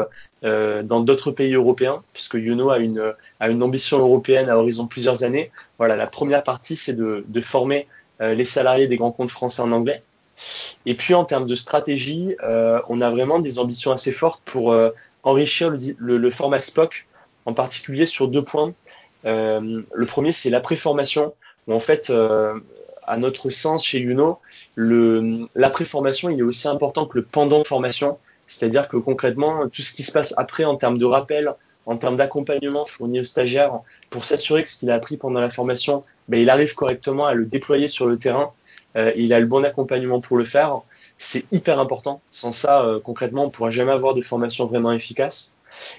euh, 0.44 0.82
dans 0.82 1.00
d'autres 1.00 1.30
pays 1.30 1.52
européens, 1.52 2.02
puisque 2.14 2.36
Youno 2.36 2.70
a 2.70 2.78
une, 2.78 3.12
a 3.38 3.50
une 3.50 3.62
ambition 3.62 3.98
européenne 3.98 4.48
à 4.48 4.56
horizon 4.56 4.86
plusieurs 4.86 5.24
années. 5.24 5.50
Voilà, 5.76 5.94
la 5.94 6.06
première 6.06 6.42
partie, 6.42 6.76
c'est 6.76 6.94
de, 6.94 7.22
de 7.28 7.40
former 7.42 7.86
les 8.20 8.44
salariés 8.46 8.88
des 8.88 8.96
grands 8.96 9.12
comptes 9.12 9.30
français 9.30 9.62
en 9.62 9.70
anglais. 9.70 10.02
Et 10.86 10.94
puis 10.94 11.14
en 11.14 11.24
termes 11.24 11.46
de 11.46 11.54
stratégie, 11.54 12.36
euh, 12.42 12.80
on 12.88 13.00
a 13.00 13.10
vraiment 13.10 13.38
des 13.38 13.58
ambitions 13.58 13.92
assez 13.92 14.12
fortes 14.12 14.42
pour 14.44 14.72
euh, 14.72 14.90
enrichir 15.22 15.72
le, 15.98 16.30
format 16.30 16.60
SPOC, 16.60 17.06
en 17.46 17.52
particulier 17.52 18.06
sur 18.06 18.28
deux 18.28 18.42
points. 18.42 18.72
Euh, 19.24 19.82
le 19.92 20.06
premier, 20.06 20.32
c'est 20.32 20.50
la 20.50 20.60
préformation, 20.60 21.34
en 21.68 21.80
fait, 21.80 22.12
à 23.02 23.16
notre 23.16 23.50
sens 23.50 23.84
chez 23.84 23.98
Uno, 23.98 24.38
la 24.76 25.70
préformation, 25.70 26.30
est 26.30 26.42
aussi 26.42 26.68
important 26.68 27.06
que 27.06 27.18
le 27.18 27.24
pendant 27.24 27.64
formation, 27.64 28.18
c'est-à-dire 28.46 28.88
que 28.88 28.96
concrètement, 28.96 29.68
tout 29.68 29.82
ce 29.82 29.92
qui 29.92 30.02
se 30.02 30.12
passe 30.12 30.34
après 30.38 30.64
en 30.64 30.76
termes 30.76 30.98
de 30.98 31.04
rappel, 31.04 31.52
en 31.84 31.96
termes 31.96 32.16
d'accompagnement 32.16 32.86
fourni 32.86 33.20
aux 33.20 33.24
stagiaires, 33.24 33.80
pour 34.10 34.24
s'assurer 34.24 34.62
que 34.62 34.68
ce 34.68 34.78
qu'il 34.78 34.90
a 34.90 34.94
appris 34.94 35.16
pendant 35.16 35.40
la 35.40 35.50
formation, 35.50 36.04
ben, 36.28 36.40
il 36.40 36.50
arrive 36.50 36.74
correctement 36.74 37.26
à 37.26 37.34
le 37.34 37.44
déployer 37.44 37.88
sur 37.88 38.06
le 38.06 38.18
terrain 38.18 38.52
il 38.94 39.32
a 39.32 39.40
le 39.40 39.46
bon 39.46 39.64
accompagnement 39.64 40.20
pour 40.20 40.36
le 40.36 40.44
faire. 40.44 40.80
C'est 41.18 41.44
hyper 41.52 41.80
important. 41.80 42.20
Sans 42.30 42.52
ça, 42.52 42.84
euh, 42.84 43.00
concrètement, 43.00 43.42
on 43.42 43.46
ne 43.46 43.50
pourra 43.50 43.70
jamais 43.70 43.92
avoir 43.92 44.14
de 44.14 44.22
formation 44.22 44.66
vraiment 44.66 44.92
efficace. 44.92 45.54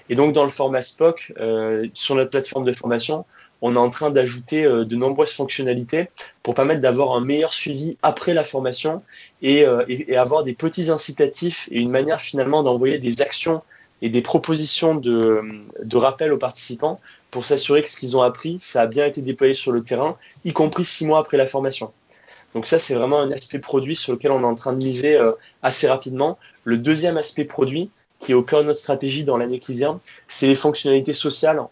Et 0.08 0.16
donc, 0.16 0.32
dans 0.32 0.44
le 0.44 0.50
format 0.50 0.82
SPOC, 0.82 1.32
euh, 1.38 1.86
sur 1.94 2.14
notre 2.14 2.30
plateforme 2.30 2.64
de 2.64 2.72
formation, 2.72 3.24
on 3.62 3.74
est 3.76 3.78
en 3.78 3.90
train 3.90 4.10
d'ajouter 4.10 4.62
de 4.62 4.96
nombreuses 4.96 5.32
fonctionnalités 5.32 6.08
pour 6.42 6.54
permettre 6.54 6.80
d'avoir 6.80 7.14
un 7.14 7.20
meilleur 7.20 7.52
suivi 7.52 7.98
après 8.02 8.32
la 8.32 8.42
formation 8.42 9.02
et, 9.42 9.66
et, 9.86 10.16
avoir 10.16 10.44
des 10.44 10.54
petits 10.54 10.90
incitatifs 10.90 11.68
et 11.70 11.78
une 11.78 11.90
manière 11.90 12.22
finalement 12.22 12.62
d'envoyer 12.62 12.98
des 12.98 13.20
actions 13.20 13.60
et 14.00 14.08
des 14.08 14.22
propositions 14.22 14.94
de, 14.94 15.42
de 15.82 15.96
rappel 15.98 16.32
aux 16.32 16.38
participants 16.38 17.00
pour 17.30 17.44
s'assurer 17.44 17.82
que 17.82 17.90
ce 17.90 17.98
qu'ils 17.98 18.16
ont 18.16 18.22
appris, 18.22 18.58
ça 18.58 18.80
a 18.80 18.86
bien 18.86 19.04
été 19.04 19.20
déployé 19.20 19.52
sur 19.52 19.72
le 19.72 19.82
terrain, 19.82 20.16
y 20.46 20.54
compris 20.54 20.86
six 20.86 21.04
mois 21.04 21.18
après 21.18 21.36
la 21.36 21.46
formation. 21.46 21.92
Donc 22.54 22.66
ça, 22.66 22.78
c'est 22.78 22.94
vraiment 22.94 23.20
un 23.20 23.30
aspect 23.30 23.58
produit 23.58 23.96
sur 23.96 24.12
lequel 24.12 24.32
on 24.32 24.42
est 24.42 24.46
en 24.46 24.54
train 24.54 24.72
de 24.72 24.82
miser 24.82 25.16
euh, 25.16 25.32
assez 25.62 25.88
rapidement. 25.88 26.38
Le 26.64 26.76
deuxième 26.76 27.16
aspect 27.16 27.44
produit, 27.44 27.90
qui 28.18 28.32
est 28.32 28.34
au 28.34 28.42
cœur 28.42 28.60
de 28.60 28.66
notre 28.66 28.78
stratégie 28.78 29.24
dans 29.24 29.36
l'année 29.36 29.58
qui 29.58 29.74
vient, 29.74 30.00
c'est 30.28 30.46
les 30.46 30.56
fonctionnalités 30.56 31.14
sociales. 31.14 31.62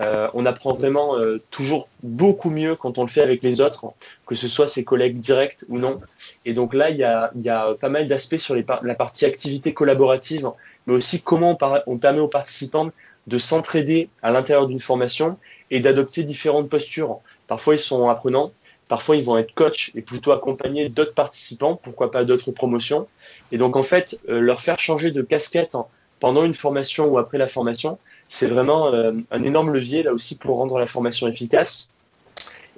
Euh, 0.00 0.28
on 0.32 0.46
apprend 0.46 0.72
vraiment 0.72 1.18
euh, 1.18 1.42
toujours 1.50 1.88
beaucoup 2.04 2.50
mieux 2.50 2.76
quand 2.76 2.98
on 2.98 3.02
le 3.02 3.08
fait 3.08 3.20
avec 3.20 3.42
les 3.42 3.60
autres, 3.60 3.84
que 4.26 4.36
ce 4.36 4.46
soit 4.46 4.68
ses 4.68 4.84
collègues 4.84 5.18
directs 5.18 5.64
ou 5.68 5.78
non. 5.78 6.00
Et 6.44 6.54
donc 6.54 6.72
là, 6.72 6.90
il 6.90 6.96
y 6.96 7.02
a, 7.02 7.74
pas 7.80 7.88
mal 7.88 8.06
d'aspects 8.06 8.38
sur 8.38 8.54
la 8.54 8.94
partie 8.94 9.24
activité 9.24 9.74
collaborative, 9.74 10.48
mais 10.86 10.94
aussi 10.94 11.20
comment 11.20 11.58
on 11.86 11.98
permet 11.98 12.20
aux 12.20 12.28
participants 12.28 12.90
de 13.26 13.38
s'entraider 13.38 14.08
à 14.22 14.30
l'intérieur 14.30 14.68
d'une 14.68 14.80
formation 14.80 15.36
et 15.70 15.80
d'adopter 15.80 16.22
différentes 16.22 16.68
postures. 16.68 17.18
Parfois, 17.46 17.74
ils 17.74 17.80
sont 17.80 18.08
apprenants, 18.08 18.52
Parfois, 18.88 19.16
ils 19.16 19.24
vont 19.24 19.36
être 19.36 19.54
coach 19.54 19.92
et 19.94 20.00
plutôt 20.00 20.32
accompagner 20.32 20.88
d'autres 20.88 21.14
participants, 21.14 21.78
pourquoi 21.80 22.10
pas 22.10 22.24
d'autres 22.24 22.52
promotions. 22.52 23.06
Et 23.52 23.58
donc, 23.58 23.76
en 23.76 23.82
fait, 23.82 24.18
euh, 24.28 24.40
leur 24.40 24.60
faire 24.60 24.78
changer 24.78 25.10
de 25.10 25.22
casquette 25.22 25.76
pendant 26.20 26.44
une 26.44 26.54
formation 26.54 27.06
ou 27.06 27.18
après 27.18 27.38
la 27.38 27.48
formation, 27.48 27.98
c'est 28.28 28.46
vraiment 28.46 28.92
euh, 28.92 29.12
un 29.30 29.42
énorme 29.42 29.72
levier 29.72 30.02
là 30.02 30.12
aussi 30.12 30.36
pour 30.36 30.56
rendre 30.56 30.78
la 30.78 30.86
formation 30.86 31.28
efficace. 31.28 31.90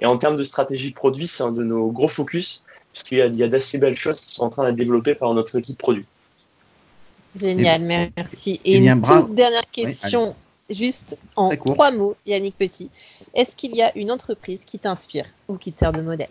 Et 0.01 0.05
en 0.05 0.17
termes 0.17 0.35
de 0.35 0.43
stratégie 0.43 0.89
de 0.89 0.95
produit, 0.95 1.27
c'est 1.27 1.43
un 1.43 1.51
de 1.51 1.63
nos 1.63 1.87
gros 1.91 2.07
focus 2.07 2.63
puisqu'il 2.91 3.17
y 3.37 3.43
a, 3.43 3.47
d'assez 3.47 3.77
belles 3.77 3.95
choses 3.95 4.21
qui 4.21 4.33
sont 4.33 4.43
en 4.43 4.49
train 4.49 4.69
de 4.69 4.75
développer 4.75 5.15
par 5.15 5.33
notre 5.33 5.57
équipe 5.57 5.77
produit. 5.77 6.05
Génial, 7.39 7.81
merci. 7.81 8.59
Et, 8.65 8.77
une 8.77 9.01
toute 9.01 9.33
dernière 9.33 9.69
question, 9.71 10.35
juste 10.73 11.17
en 11.35 11.55
trois 11.55 11.91
mots, 11.91 12.15
Yannick 12.25 12.57
Petit. 12.57 12.89
Est-ce 13.33 13.55
qu'il 13.55 13.75
y 13.75 13.81
a 13.81 13.95
une 13.97 14.11
entreprise 14.11 14.65
qui 14.65 14.79
t'inspire 14.79 15.25
ou 15.47 15.57
qui 15.57 15.71
te 15.71 15.79
sert 15.79 15.91
de 15.91 16.01
modèle? 16.01 16.29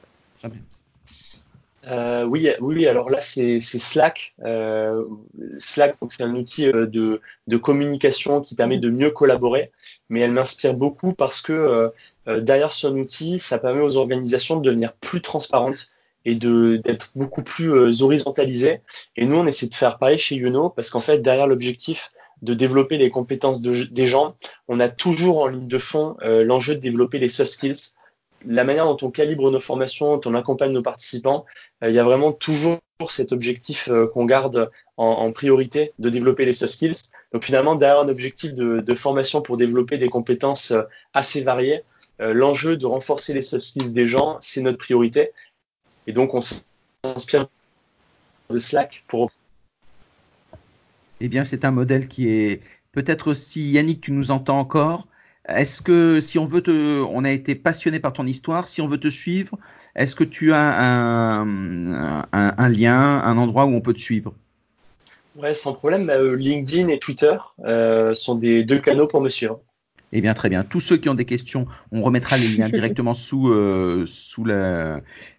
Euh, 1.87 2.25
oui, 2.25 2.49
oui, 2.61 2.87
alors 2.87 3.09
là 3.09 3.21
c'est 3.21 3.59
Slack. 3.61 4.35
Euh, 4.45 5.05
Slack, 5.59 5.97
c'est 6.11 6.23
un 6.23 6.35
outil 6.35 6.69
euh, 6.69 6.87
de, 6.87 7.23
de, 7.47 7.57
communication 7.57 8.43
qui 8.43 8.55
permet 8.55 8.79
de 8.79 8.91
mieux 8.91 9.11
collaborer, 9.11 9.71
mais 10.11 10.21
elle 10.21 10.33
m'inspire 10.33 10.75
beaucoup 10.75 11.15
parce 11.15 11.41
que 11.41 11.91
derrière 12.27 12.73
son 12.73 12.97
outil, 12.99 13.39
ça 13.39 13.59
permet 13.59 13.83
aux 13.83 13.97
organisations 13.97 14.57
de 14.57 14.63
devenir 14.63 14.95
plus 14.95 15.23
transparentes 15.23 15.91
et 16.27 16.35
d'être 16.35 17.13
beaucoup 17.15 17.43
plus 17.43 18.03
horizontalisées. 18.03 18.81
Et 19.17 19.25
nous, 19.25 19.39
on 19.39 19.47
essaie 19.47 19.69
de 19.69 19.75
faire 19.75 19.97
pareil 19.99 20.19
chez 20.19 20.37
Youno 20.37 20.69
parce 20.69 20.91
qu'en 20.91 21.01
fait, 21.01 21.19
derrière 21.19 21.47
l'objectif 21.47 22.13
de 22.43 22.55
développer 22.55 22.99
les 22.99 23.11
compétences 23.11 23.63
de, 23.63 23.85
des 23.85 24.07
gens, 24.07 24.37
on 24.69 24.81
a 24.81 24.89
toujours 24.89 25.41
en 25.41 25.47
ligne 25.47 25.69
de 25.69 25.79
fond 25.79 26.17
l'enjeu 26.23 26.75
de 26.75 26.81
développer 26.81 27.19
les 27.19 27.29
soft 27.29 27.51
skills 27.51 27.95
la 28.47 28.65
manière 28.65 28.87
dont 28.87 28.97
on 29.03 29.11
calibre 29.11 29.51
nos 29.51 29.61
formations, 29.61 30.17
dont 30.17 30.31
on 30.31 30.35
accompagne 30.35 30.73
nos 30.73 30.83
participants, 30.83 31.45
euh, 31.83 31.91
il 31.91 31.95
y 31.95 31.99
a 31.99 32.05
vraiment 32.05 32.33
toujours 32.33 32.79
cet 33.09 33.33
objectif 33.33 33.89
euh, 33.89 34.07
qu'on 34.07 34.27
garde 34.27 34.71
en, 34.97 35.33
priorité 35.33 35.93
de 35.99 36.11
développer 36.11 36.45
les 36.45 36.53
soft 36.53 36.75
skills. 36.75 37.11
Donc 37.33 37.45
finalement, 37.45 37.75
derrière 37.75 38.01
un 38.01 38.09
objectif 38.09 38.53
de, 38.53 38.95
formation 38.95 39.41
pour 39.41 39.57
développer 39.57 39.97
des 39.97 40.09
compétences 40.09 40.73
euh, 40.73 40.83
assez 41.15 41.43
variées, 41.43 41.83
l'enjeu 42.19 42.77
de 42.77 42.85
renforcer 42.85 43.33
les 43.33 43.41
soft 43.41 43.65
skills 43.65 43.95
des 43.95 44.07
gens, 44.07 44.37
c'est 44.43 44.61
notre 44.61 44.77
priorité. 44.77 45.31
Et 46.07 46.13
donc 46.13 46.35
on 46.35 46.41
s'inspire 46.43 47.49
de 48.51 48.59
Slack 48.59 49.05
pour... 49.09 49.31
Eh 51.21 51.29
bien, 51.29 51.45
c'est 51.45 51.65
un 51.65 51.71
modèle 51.71 52.09
qui 52.09 52.29
est 52.29 52.63
peut-être 52.93 53.35
si 53.35 53.71
Yannick, 53.71 54.01
tu 54.01 54.13
nous 54.13 54.31
entends 54.31 54.59
encore, 54.59 55.07
est-ce 55.49 55.83
que 55.83 56.21
si 56.21 56.39
on 56.39 56.47
veut 56.47 56.63
te, 56.63 57.03
on 57.03 57.25
a 57.25 57.31
été 57.31 57.55
passionné 57.55 57.99
par 57.99 58.13
ton 58.13 58.27
histoire, 58.27 58.69
si 58.69 58.81
on 58.81 58.89
veut 58.89 59.01
te 59.01 59.09
suivre, 59.09 59.59
est-ce 59.97 60.15
que 60.15 60.25
tu 60.25 60.53
as 60.53 61.41
un, 61.41 62.69
lien, 62.69 63.21
un 63.23 63.39
endroit 63.39 63.65
où 63.65 63.71
on 63.71 63.81
peut 63.81 63.93
te 63.93 64.01
suivre? 64.01 64.35
Ouais, 65.37 65.55
sans 65.55 65.75
problème. 65.75 66.07
Bah, 66.07 66.15
euh, 66.15 66.35
LinkedIn 66.35 66.89
et 66.89 66.99
Twitter 66.99 67.37
euh, 67.65 68.15
sont 68.15 68.35
des 68.35 68.65
deux 68.65 68.79
canaux 68.79 69.07
pour 69.07 69.21
me 69.21 69.29
suivre. 69.29 69.61
Eh 70.13 70.21
bien, 70.21 70.35
très 70.35 70.49
bien. 70.49 70.65
Tous 70.65 70.81
ceux 70.81 70.97
qui 70.97 71.09
ont 71.09 71.15
des 71.15 71.25
questions, 71.25 71.67
on 71.93 72.03
remettra 72.03 72.37
les 72.37 72.49
liens 72.49 72.69
directement 72.69 73.15
sous 73.27 73.49
euh, 73.49 74.05
sous 74.07 74.45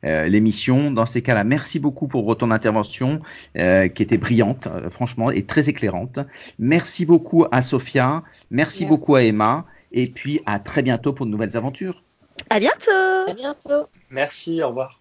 l'émission. 0.04 0.92
Dans 0.92 1.06
ces 1.06 1.22
cas-là, 1.22 1.44
merci 1.44 1.80
beaucoup 1.80 2.08
pour 2.08 2.38
ton 2.38 2.52
intervention 2.52 3.20
qui 3.54 4.04
était 4.04 4.18
brillante, 4.18 4.68
franchement, 4.90 5.32
et 5.32 5.44
très 5.44 5.70
éclairante. 5.70 6.20
Merci 6.60 7.06
beaucoup 7.06 7.46
à 7.52 7.62
Sophia. 7.62 8.24
merci. 8.50 8.86
beaucoup 8.86 9.16
à 9.16 9.24
Emma. 9.24 9.66
Et 9.92 10.08
puis 10.08 10.40
à 10.46 10.60
très 10.60 10.84
bientôt 10.84 11.14
pour 11.14 11.26
de 11.26 11.32
nouvelles 11.32 11.58
aventures. 11.58 12.04
À 12.50 12.60
bientôt. 12.60 12.92
À 13.28 13.34
bientôt. 13.34 13.88
Merci, 14.10 14.62
au 14.64 14.70
revoir. 14.70 15.01